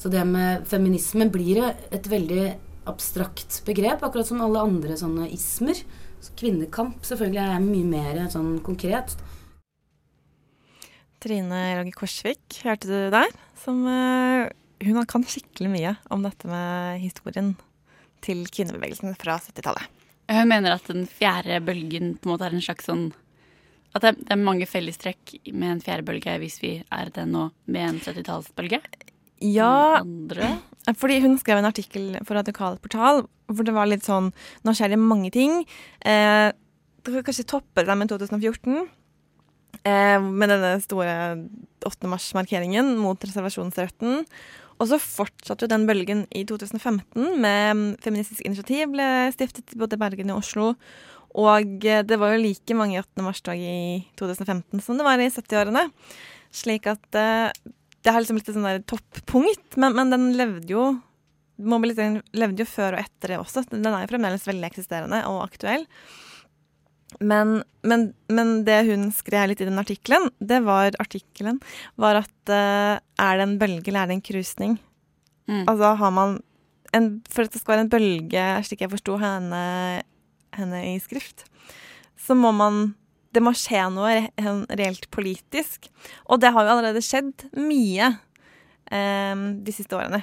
Så 0.00 0.08
det 0.08 0.24
med 0.24 0.64
feminisme 0.70 1.28
blir 1.34 1.60
et 1.68 2.08
veldig 2.08 2.46
abstrakt 2.90 3.60
begrep, 3.66 4.02
akkurat 4.04 4.28
som 4.28 4.42
alle 4.44 4.62
andre 4.64 4.96
sånne 4.98 5.28
ismer. 5.34 5.78
Så 6.18 6.34
kvinnekamp 6.38 7.04
selvfølgelig 7.06 7.44
er 7.44 7.62
mye 7.62 7.88
mer 7.88 8.22
sånn 8.32 8.56
konkret. 8.66 9.14
Trine 11.22 11.60
Rage 11.78 11.94
Korsvik, 11.98 12.60
hørte 12.62 12.90
du 12.90 13.14
der? 13.14 13.30
Som, 13.58 13.82
uh, 13.86 14.46
hun 14.84 15.06
kan 15.10 15.26
skikkelig 15.26 15.70
mye 15.72 15.94
om 16.14 16.22
dette 16.26 16.50
med 16.50 17.00
historien 17.02 17.54
til 18.22 18.44
kvinnebevegelsen 18.50 19.16
fra 19.18 19.38
70-tallet. 19.42 19.86
Hun 20.28 20.50
mener 20.50 20.76
at 20.76 20.86
den 20.90 21.06
fjerde 21.08 21.58
bølgen 21.64 22.14
på 22.18 22.28
en 22.28 22.34
måte 22.34 22.46
er 22.46 22.54
en 22.54 22.64
slags 22.64 22.84
sånn 22.84 23.06
At 23.96 24.04
det, 24.04 24.10
det 24.20 24.34
er 24.34 24.42
mange 24.42 24.66
fellestrekk 24.68 25.38
med 25.48 25.70
en 25.70 25.80
fjerde 25.80 26.04
bølge 26.04 26.34
hvis 26.42 26.58
vi 26.60 26.72
er 26.92 27.08
det 27.14 27.24
nå 27.30 27.46
med 27.72 27.86
en 27.86 28.00
70-tallsbølge? 28.04 28.82
Ja, 29.40 29.96
fordi 30.96 31.18
hun 31.24 31.36
skrev 31.40 31.60
en 31.60 31.68
artikkel 31.68 32.14
for 32.24 32.38
Radikal 32.38 32.78
portal 32.80 33.26
hvor 33.48 33.64
det 33.64 33.74
var 33.76 33.88
litt 33.88 34.04
sånn 34.06 34.30
Nå 34.64 34.74
skjer 34.76 34.92
det 34.92 35.00
mange 35.00 35.32
ting. 35.34 35.62
Eh, 36.04 36.48
det 37.04 37.12
kan 37.14 37.26
kanskje 37.26 37.48
toppe 37.48 37.84
det 37.84 37.96
med 37.96 38.10
2014. 38.12 38.88
Eh, 39.88 40.16
med 40.20 40.52
denne 40.52 40.72
store 40.84 41.12
8. 41.86 42.08
mars-markeringen 42.10 42.96
mot 43.00 43.20
reservasjonsretten. 43.24 44.24
Og 44.78 44.90
så 44.90 44.98
fortsatte 45.02 45.66
jo 45.66 45.72
den 45.72 45.86
bølgen 45.88 46.24
i 46.30 46.44
2015 46.46 47.38
med 47.42 47.96
Feministisk 48.04 48.44
initiativ 48.46 48.92
ble 48.92 49.06
stiftet 49.34 49.74
både 49.78 49.98
i 49.98 50.02
Bergen 50.02 50.34
og 50.34 50.42
Oslo. 50.42 50.72
Og 51.38 51.86
eh, 51.86 52.04
det 52.06 52.18
var 52.20 52.34
jo 52.34 52.42
like 52.42 52.76
mange 52.76 53.00
8. 53.00 53.24
mars-dag 53.24 53.58
i 53.60 54.04
2015 54.20 54.84
som 54.84 54.98
det 54.98 55.06
var 55.06 55.20
i 55.20 55.30
70-årene. 55.32 55.88
Slik 56.54 56.88
at 56.90 57.18
eh, 57.18 57.50
det 58.08 58.14
har 58.14 58.24
liksom 58.24 58.38
blitt 58.38 58.48
et 58.48 58.56
sånn 58.56 58.86
toppunkt, 58.88 59.76
men, 59.76 59.92
men, 59.92 60.14
den 60.14 60.30
levde 60.38 60.72
jo 60.72 60.86
Mobiliseringen 61.58 62.22
levde 62.38 62.62
jo 62.62 62.68
før 62.70 62.94
og 62.94 63.00
etter 63.02 63.32
det 63.32 63.36
også. 63.42 63.64
Den 63.72 63.88
er 63.90 64.04
jo 64.04 64.10
fremdeles 64.12 64.44
veldig 64.46 64.68
eksisterende 64.68 65.18
og 65.26 65.40
aktuell. 65.42 65.82
Men, 67.18 67.64
men, 67.82 68.04
men, 68.30 68.52
det 68.62 68.76
hun 68.86 69.08
skrev 69.10 69.48
litt 69.50 69.64
i 69.64 69.66
den 69.66 69.80
artikkelen, 69.82 70.28
det 70.38 70.60
var 70.62 70.94
artikkelen, 71.02 71.58
var 71.98 72.20
at 72.20 72.52
uh, 72.52 73.02
er 73.02 73.40
det 73.40 73.46
en 73.48 73.56
bølge 73.58 73.90
eller 73.90 74.04
er 74.04 74.12
det 74.12 74.16
en 74.20 74.24
krusning? 74.30 74.78
Mm. 75.50 75.64
Altså 75.64 75.90
har 75.98 76.14
man 76.14 76.38
en, 76.94 77.10
For 77.26 77.48
at 77.48 77.56
det 77.56 77.64
skal 77.64 77.74
være 77.74 77.86
en 77.88 77.92
bølge, 77.96 78.46
slik 78.70 78.86
jeg 78.86 78.94
forsto 78.94 79.18
henne, 79.18 79.62
henne, 80.54 80.84
i 80.94 80.96
skrift, 81.02 81.42
så 82.22 82.38
må 82.38 82.54
man 82.54 82.92
Det 83.34 83.42
må 83.44 83.52
skje 83.56 83.84
noe 83.92 84.14
re, 84.14 84.54
reelt 84.80 85.10
politisk. 85.14 85.90
Og 86.26 86.40
det 86.40 86.54
har 86.54 86.64
jo 86.64 86.74
allerede 86.74 87.04
skjedd 87.04 87.48
mye 87.60 88.14
um, 88.90 89.46
de 89.64 89.74
siste 89.74 89.96
årene. 89.98 90.22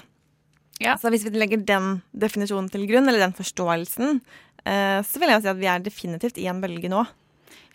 Ja. 0.81 0.97
Så 0.99 1.07
hvis 1.13 1.23
vi 1.23 1.31
legger 1.37 1.61
den 1.63 1.99
definisjonen 2.11 2.67
til 2.73 2.83
grunn, 2.89 3.07
eller 3.07 3.21
den 3.21 3.37
forståelsen, 3.37 4.19
Eh, 4.65 4.99
så 5.05 5.21
vil 5.21 5.29
jeg 5.29 5.43
si 5.43 5.51
at 5.51 5.61
vi 5.61 5.69
er 5.69 5.85
definitivt 5.85 6.41
i 6.41 6.49
en 6.49 6.61
bølge 6.63 6.89
nå. 6.91 7.05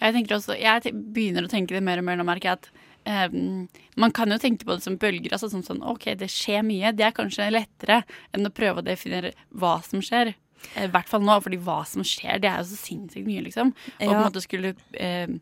Jeg, 0.00 0.26
også, 0.32 0.56
jeg 0.56 0.94
begynner 1.14 1.46
å 1.46 1.50
tenke 1.52 1.76
det 1.76 1.84
mer 1.84 2.00
og 2.00 2.06
mer 2.06 2.16
nå, 2.18 2.24
merker 2.26 2.50
jeg 2.50 2.58
at 2.58 3.30
um, 3.30 3.66
man 4.00 4.14
kan 4.16 4.32
jo 4.32 4.38
tenke 4.40 4.64
på 4.64 4.72
det 4.72 4.84
som 4.86 4.96
bølger. 5.00 5.34
altså 5.36 5.50
som 5.52 5.62
sånn, 5.64 5.82
OK, 5.86 6.08
det 6.18 6.30
skjer 6.32 6.64
mye. 6.66 6.94
Det 6.96 7.04
er 7.06 7.16
kanskje 7.16 7.50
lettere 7.52 8.00
enn 8.34 8.48
å 8.48 8.54
prøve 8.54 8.80
å 8.80 8.86
definere 8.86 9.34
hva 9.52 9.76
som 9.86 10.02
skjer. 10.04 10.32
I 10.78 10.90
hvert 10.92 11.08
fall 11.10 11.24
nå, 11.24 11.38
fordi 11.44 11.60
hva 11.64 11.80
som 11.88 12.04
skjer, 12.06 12.40
det 12.42 12.50
er 12.50 12.60
jo 12.62 12.70
så 12.70 12.78
sinnssykt 12.80 13.26
mye, 13.26 13.44
liksom. 13.46 13.72
Og 13.72 14.04
ja. 14.04 14.10
på 14.10 14.16
en 14.16 14.26
måte 14.26 14.44
skulle 14.44 14.74
eh, 15.00 15.32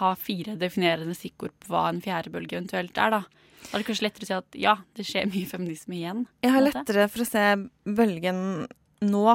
ha 0.00 0.12
fire 0.18 0.58
definerende 0.60 1.16
stikkord 1.16 1.54
på 1.64 1.72
hva 1.72 1.88
en 1.90 2.02
fjerde 2.04 2.32
bølge 2.34 2.58
eventuelt 2.58 3.00
er, 3.00 3.18
da. 3.18 3.24
Da 3.64 3.78
er 3.78 3.80
det 3.80 3.88
kanskje 3.88 4.04
lettere 4.04 4.26
å 4.26 4.28
si 4.28 4.36
at 4.36 4.60
ja, 4.60 4.76
det 4.96 5.06
skjer 5.08 5.30
mye 5.32 5.48
feminisme 5.48 5.96
igjen. 5.96 6.26
Jeg 6.44 6.52
har 6.52 6.64
lettere 6.66 7.08
for 7.12 7.24
å 7.24 7.28
se 7.28 7.44
bølgen 7.88 8.40
nå 9.04 9.26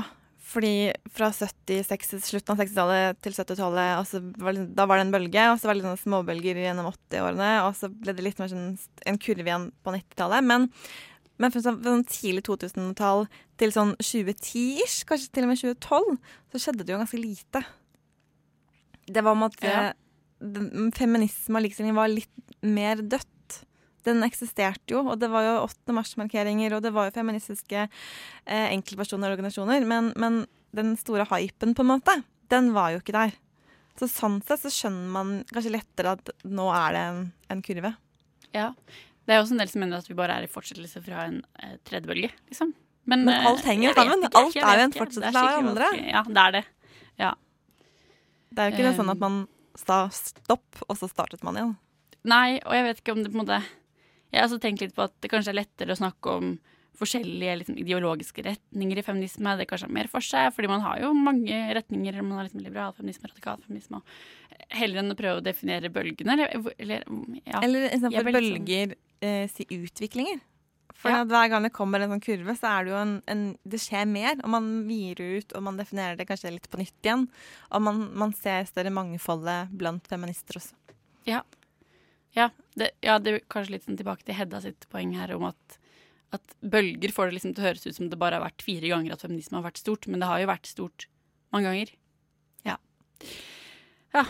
fordi 0.50 0.90
fra 1.14 1.30
76, 1.36 2.16
slutten 2.26 2.56
av 2.56 2.64
60-tallet 2.64 3.20
til 3.22 3.36
70-tallet, 3.36 4.72
da 4.74 4.86
var 4.90 4.98
det 4.98 5.06
en 5.06 5.14
bølge, 5.14 5.44
og 5.52 5.60
så 5.60 5.70
var 5.70 5.76
det 5.76 5.82
litt 5.82 5.90
sånn 5.92 6.02
småbølger 6.08 6.62
gjennom 6.64 6.90
80-årene, 6.90 7.50
og 7.68 7.76
så 7.78 7.92
ble 7.94 8.16
det 8.18 8.26
litt 8.26 8.42
mer 8.42 8.50
sånn 8.50 8.72
en 9.10 9.20
kurve 9.22 9.46
igjen 9.46 9.68
på 9.86 9.94
90-tallet. 9.94 10.48
Men, 10.50 10.66
men 11.40 11.54
fra 11.54 11.62
sånn, 11.64 12.04
tidlig 12.10 12.44
2000-tall 12.50 13.26
til 13.60 13.74
sånn 13.76 13.96
2010-ish, 13.98 15.06
kanskje 15.08 15.32
til 15.36 15.48
og 15.48 15.52
med 15.52 15.62
2012, 15.62 16.36
så 16.52 16.62
skjedde 16.64 16.86
det 16.86 16.94
jo 16.94 17.00
ganske 17.02 17.20
lite. 17.20 17.64
Det 19.10 19.24
var 19.26 19.38
om 19.38 19.48
at 19.48 19.58
ja. 19.64 19.82
feminisme 20.98 21.58
og 21.58 21.66
likestilling 21.66 21.98
var 21.98 22.12
litt 22.12 22.56
mer 22.62 23.02
dødt 23.02 23.28
Den 24.08 24.24
eksisterte 24.24 24.94
jo, 24.94 25.02
og 25.12 25.20
det 25.20 25.28
var 25.32 25.44
jo 25.44 25.56
8. 25.66 25.94
mars-markeringer, 25.96 26.76
og 26.76 26.84
det 26.86 26.94
var 26.96 27.10
jo 27.10 27.16
feministiske 27.18 27.82
eh, 27.84 28.68
enkeltpersoner 28.72 29.28
og 29.28 29.36
organisasjoner, 29.38 29.84
men, 29.88 30.14
men 30.20 30.44
den 30.76 30.94
store 31.00 31.26
hypen, 31.30 31.76
på 31.76 31.84
en 31.84 31.92
måte, 31.96 32.16
den 32.50 32.72
var 32.76 32.94
jo 32.94 33.02
ikke 33.02 33.16
der. 33.16 33.36
Så 34.00 34.08
sånn 34.08 34.40
sett 34.48 34.64
så 34.64 34.72
skjønner 34.72 35.12
man 35.12 35.34
kanskje 35.52 35.76
lettere 35.76 36.16
at 36.16 36.32
nå 36.48 36.70
er 36.72 36.96
det 36.96 37.04
en, 37.10 37.22
en 37.52 37.64
kurve. 37.66 37.92
Ja. 38.56 38.72
Det 39.30 39.36
er 39.36 39.44
også 39.44 39.54
en 39.54 39.62
del 39.62 39.70
som 39.70 39.84
mener 39.84 40.02
at 40.02 40.08
vi 40.10 40.16
bare 40.18 40.40
er 40.40 40.48
i 40.48 40.50
fortsettelse 40.50 41.04
fra 41.06 41.28
en 41.30 41.36
eh, 41.62 41.76
tredje 41.86 42.10
bølge, 42.10 42.32
liksom. 42.50 42.72
Men, 43.10 43.24
Men 43.28 43.46
alt 43.46 43.62
eh, 43.62 43.68
henger 43.72 43.92
jo 43.92 43.94
sammen. 44.00 44.24
ikke, 44.26 44.40
Alt 44.42 44.56
er 44.58 44.80
jo 44.82 44.86
en 44.88 44.96
fortsettelse 44.96 45.44
av 45.44 45.52
hverandre. 45.60 45.90
Ja, 46.10 46.24
det 46.26 46.42
er 46.46 46.56
det. 46.58 46.64
Ja. 47.22 47.30
Det 48.50 48.64
er 48.64 48.72
jo 48.72 48.74
ikke 48.76 48.88
det 48.90 48.96
sånn 48.98 49.10
Um, 49.10 49.14
at 49.14 49.22
man 49.22 49.38
sa 49.78 50.00
stopp, 50.14 50.82
og 50.88 50.98
så 50.98 51.10
startet 51.12 51.46
man 51.46 51.58
igjen. 51.60 51.76
Nei, 52.30 52.58
og 52.66 52.74
jeg 52.76 52.88
vet 52.90 53.04
ikke 53.04 53.14
om 53.16 53.22
det 53.24 53.30
på 53.32 53.38
en 53.38 53.44
måte 53.46 53.60
Jeg 54.34 54.42
har 54.42 54.50
også 54.50 54.60
tenkt 54.62 54.82
litt 54.84 54.96
på 54.98 55.06
at 55.06 55.14
det 55.24 55.30
kanskje 55.32 55.54
er 55.54 55.60
lettere 55.62 55.94
å 55.96 55.98
snakke 56.02 56.34
om 56.42 56.50
forskjellige 57.00 57.54
liksom, 57.62 57.78
ideologiske 57.80 58.44
retninger 58.44 59.00
i 59.00 59.06
feminisme. 59.06 59.54
Det 59.58 59.66
kanskje 59.70 59.88
er 59.88 59.94
mer 59.96 60.10
for 60.12 60.26
seg, 60.26 60.50
fordi 60.54 60.68
man 60.70 60.84
har 60.84 61.00
jo 61.02 61.14
mange 61.16 61.62
retninger. 61.78 62.18
Man 62.22 62.36
har 62.38 62.50
liksom 62.50 62.62
liberal 62.66 62.92
feminisme, 62.98 63.30
radikal 63.32 63.62
feminisme. 63.64 64.02
Og 64.02 64.66
heller 64.76 65.00
enn 65.02 65.14
å 65.14 65.18
prøve 65.18 65.40
å 65.40 65.46
definere 65.46 65.90
bølgene. 65.96 66.36
Eller, 66.36 66.74
eller, 66.76 67.06
ja. 67.46 67.62
Eller 67.64 67.88
Jeg 67.88 68.02
istedenfor 68.02 68.20
er 68.20 68.36
sånn- 68.36 68.36
bølger, 68.42 68.96
eh, 69.22 69.48
si 69.52 69.66
utviklinger. 69.70 70.40
For 71.00 71.12
Ja. 71.14 71.24
hver 71.24 71.50
gang 71.50 71.64
det 71.64 71.72
kommer 71.72 72.02
en 72.04 72.10
sånn 72.12 72.22
kurve, 72.24 72.56
så 72.60 72.68
er 72.74 72.84
det 72.84 72.92
jo 72.92 72.98
en, 73.00 73.14
en 73.28 73.44
Det 73.68 73.80
skjer 73.80 74.06
mer, 74.10 74.36
og 74.44 74.50
man 74.50 74.66
vider 74.88 75.38
ut, 75.40 75.54
og 75.56 75.64
man 75.64 75.78
definerer 75.80 76.18
det 76.20 76.28
kanskje 76.28 76.52
litt 76.52 76.68
på 76.70 76.78
nytt 76.82 76.98
igjen. 77.06 77.28
Og 77.72 77.82
man, 77.82 78.02
man 78.20 78.34
ser 78.36 78.66
større 78.68 78.92
mangfoldet 78.92 79.70
blant 79.72 80.06
feminister 80.12 80.60
også. 80.60 80.74
Ja. 81.26 81.44
Ja, 82.36 82.50
det, 82.76 82.92
ja, 83.02 83.18
det 83.18 83.32
er 83.34 83.40
kanskje 83.50 83.72
litt 83.78 83.86
sånn 83.88 83.98
tilbake 83.98 84.24
til 84.28 84.36
Hedda 84.38 84.60
sitt 84.62 84.86
poeng 84.92 85.14
her 85.18 85.32
om 85.36 85.48
at, 85.48 85.80
at 86.36 86.54
bølger 86.62 87.12
får 87.16 87.30
det 87.32 87.38
liksom 87.40 87.56
til 87.56 87.64
å 87.64 87.68
høres 87.70 87.88
ut 87.88 87.96
som 87.96 88.10
det 88.12 88.20
bare 88.22 88.38
har 88.38 88.44
vært 88.46 88.62
fire 88.62 88.92
ganger 88.92 89.14
at 89.16 89.24
feminisme 89.24 89.58
har 89.58 89.66
vært 89.66 89.80
stort, 89.82 90.06
men 90.08 90.20
det 90.22 90.28
har 90.30 90.44
jo 90.44 90.52
vært 90.52 90.68
stort 90.70 91.08
mange 91.56 91.72
ganger. 91.72 91.96
Ja. 92.68 92.76
Ja. 94.14 94.26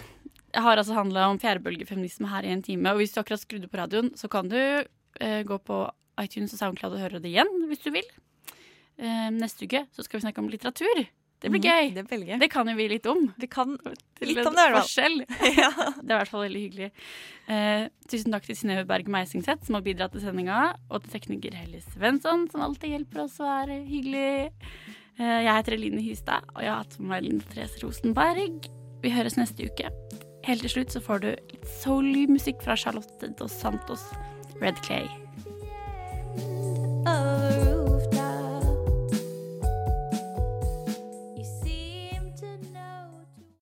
Jeg 0.53 0.61
har 0.65 0.77
altså 0.81 0.95
handla 0.97 1.27
om 1.29 1.37
fjerdebølgefeminisme 1.41 2.27
her 2.31 2.43
i 2.47 2.53
en 2.55 2.63
time, 2.65 2.89
og 2.91 2.97
hvis 3.01 3.13
du 3.13 3.19
akkurat 3.21 3.41
skrudde 3.43 3.69
på 3.69 3.77
radioen, 3.77 4.11
så 4.17 4.29
kan 4.31 4.49
du 4.49 4.57
eh, 4.57 5.43
gå 5.45 5.57
på 5.61 5.83
iTunes 6.21 6.53
og 6.55 6.59
SoundCloud 6.59 6.95
og 6.97 6.99
høre 7.03 7.21
det 7.21 7.29
igjen 7.31 7.51
hvis 7.69 7.83
du 7.85 7.91
vil. 7.95 8.07
Eh, 8.99 9.29
neste 9.31 9.63
uke 9.69 9.85
så 9.95 10.03
skal 10.03 10.19
vi 10.19 10.25
snakke 10.27 10.41
om 10.43 10.49
litteratur. 10.51 11.05
Det 11.39 11.47
blir 11.53 11.61
Mhm, 11.61 11.69
gøy. 11.71 11.93
det. 11.95 12.39
Det 12.41 12.49
kan 12.51 12.67
jo 12.67 12.75
vi 12.75 12.89
litt 12.89 13.05
om. 13.07 13.33
Vi 13.39 13.47
kan 13.47 13.77
litt 14.19 14.45
om 14.45 14.55
det, 14.57 14.65
i 14.65 14.73
hvert 14.73 14.75
fall. 14.75 14.81
forskjell. 14.83 15.19
Det 16.03 16.11
er 16.11 16.15
i 16.15 16.17
hvert 16.19 16.27
fall 16.33 16.43
veldig 16.43 16.63
hyggelig. 16.65 16.89
Eh, 17.47 17.85
tusen 18.11 18.31
takk 18.35 18.43
til 18.49 18.55
Synnøve 18.59 18.83
Berg 18.89 19.07
Meisingseth, 19.07 19.63
som 19.65 19.75
har 19.77 19.85
bidratt 19.85 20.11
til 20.11 20.19
sendinga, 20.25 20.73
og 20.91 21.05
til 21.05 21.13
tekniker 21.15 21.55
Helle 21.55 21.79
Svensson, 21.93 22.49
som 22.51 22.65
alltid 22.65 22.91
hjelper 22.91 23.23
oss 23.23 23.39
å 23.39 23.47
være 23.47 23.79
hyggelig. 23.87 24.51
Eh, 25.19 25.39
jeg 25.45 25.53
heter 25.61 25.77
Eline 25.77 26.01
Hystad, 26.03 26.43
og 26.55 26.59
jeg 26.61 26.73
har 26.73 26.83
hatt 26.83 26.99
med 26.99 27.07
meg 27.13 27.23
Linn 27.29 27.39
Therese 27.53 27.79
Rosenberg. 27.85 28.67
Vi 29.01 29.09
høres 29.15 29.39
neste 29.39 29.63
uke. 29.63 29.87
Helt 30.47 30.63
til 30.65 30.71
slutt 30.71 30.93
så 30.95 31.01
får 31.03 31.23
du 31.23 31.29
litt 31.31 31.67
soul 31.81 32.13
musikk 32.31 32.61
fra 32.63 32.77
Charlotte 32.79 33.33
Dos 33.39 33.57
Santos, 33.61 34.05
Red 34.61 34.79
Clay. 34.85 35.09
Overruled. 37.07 37.78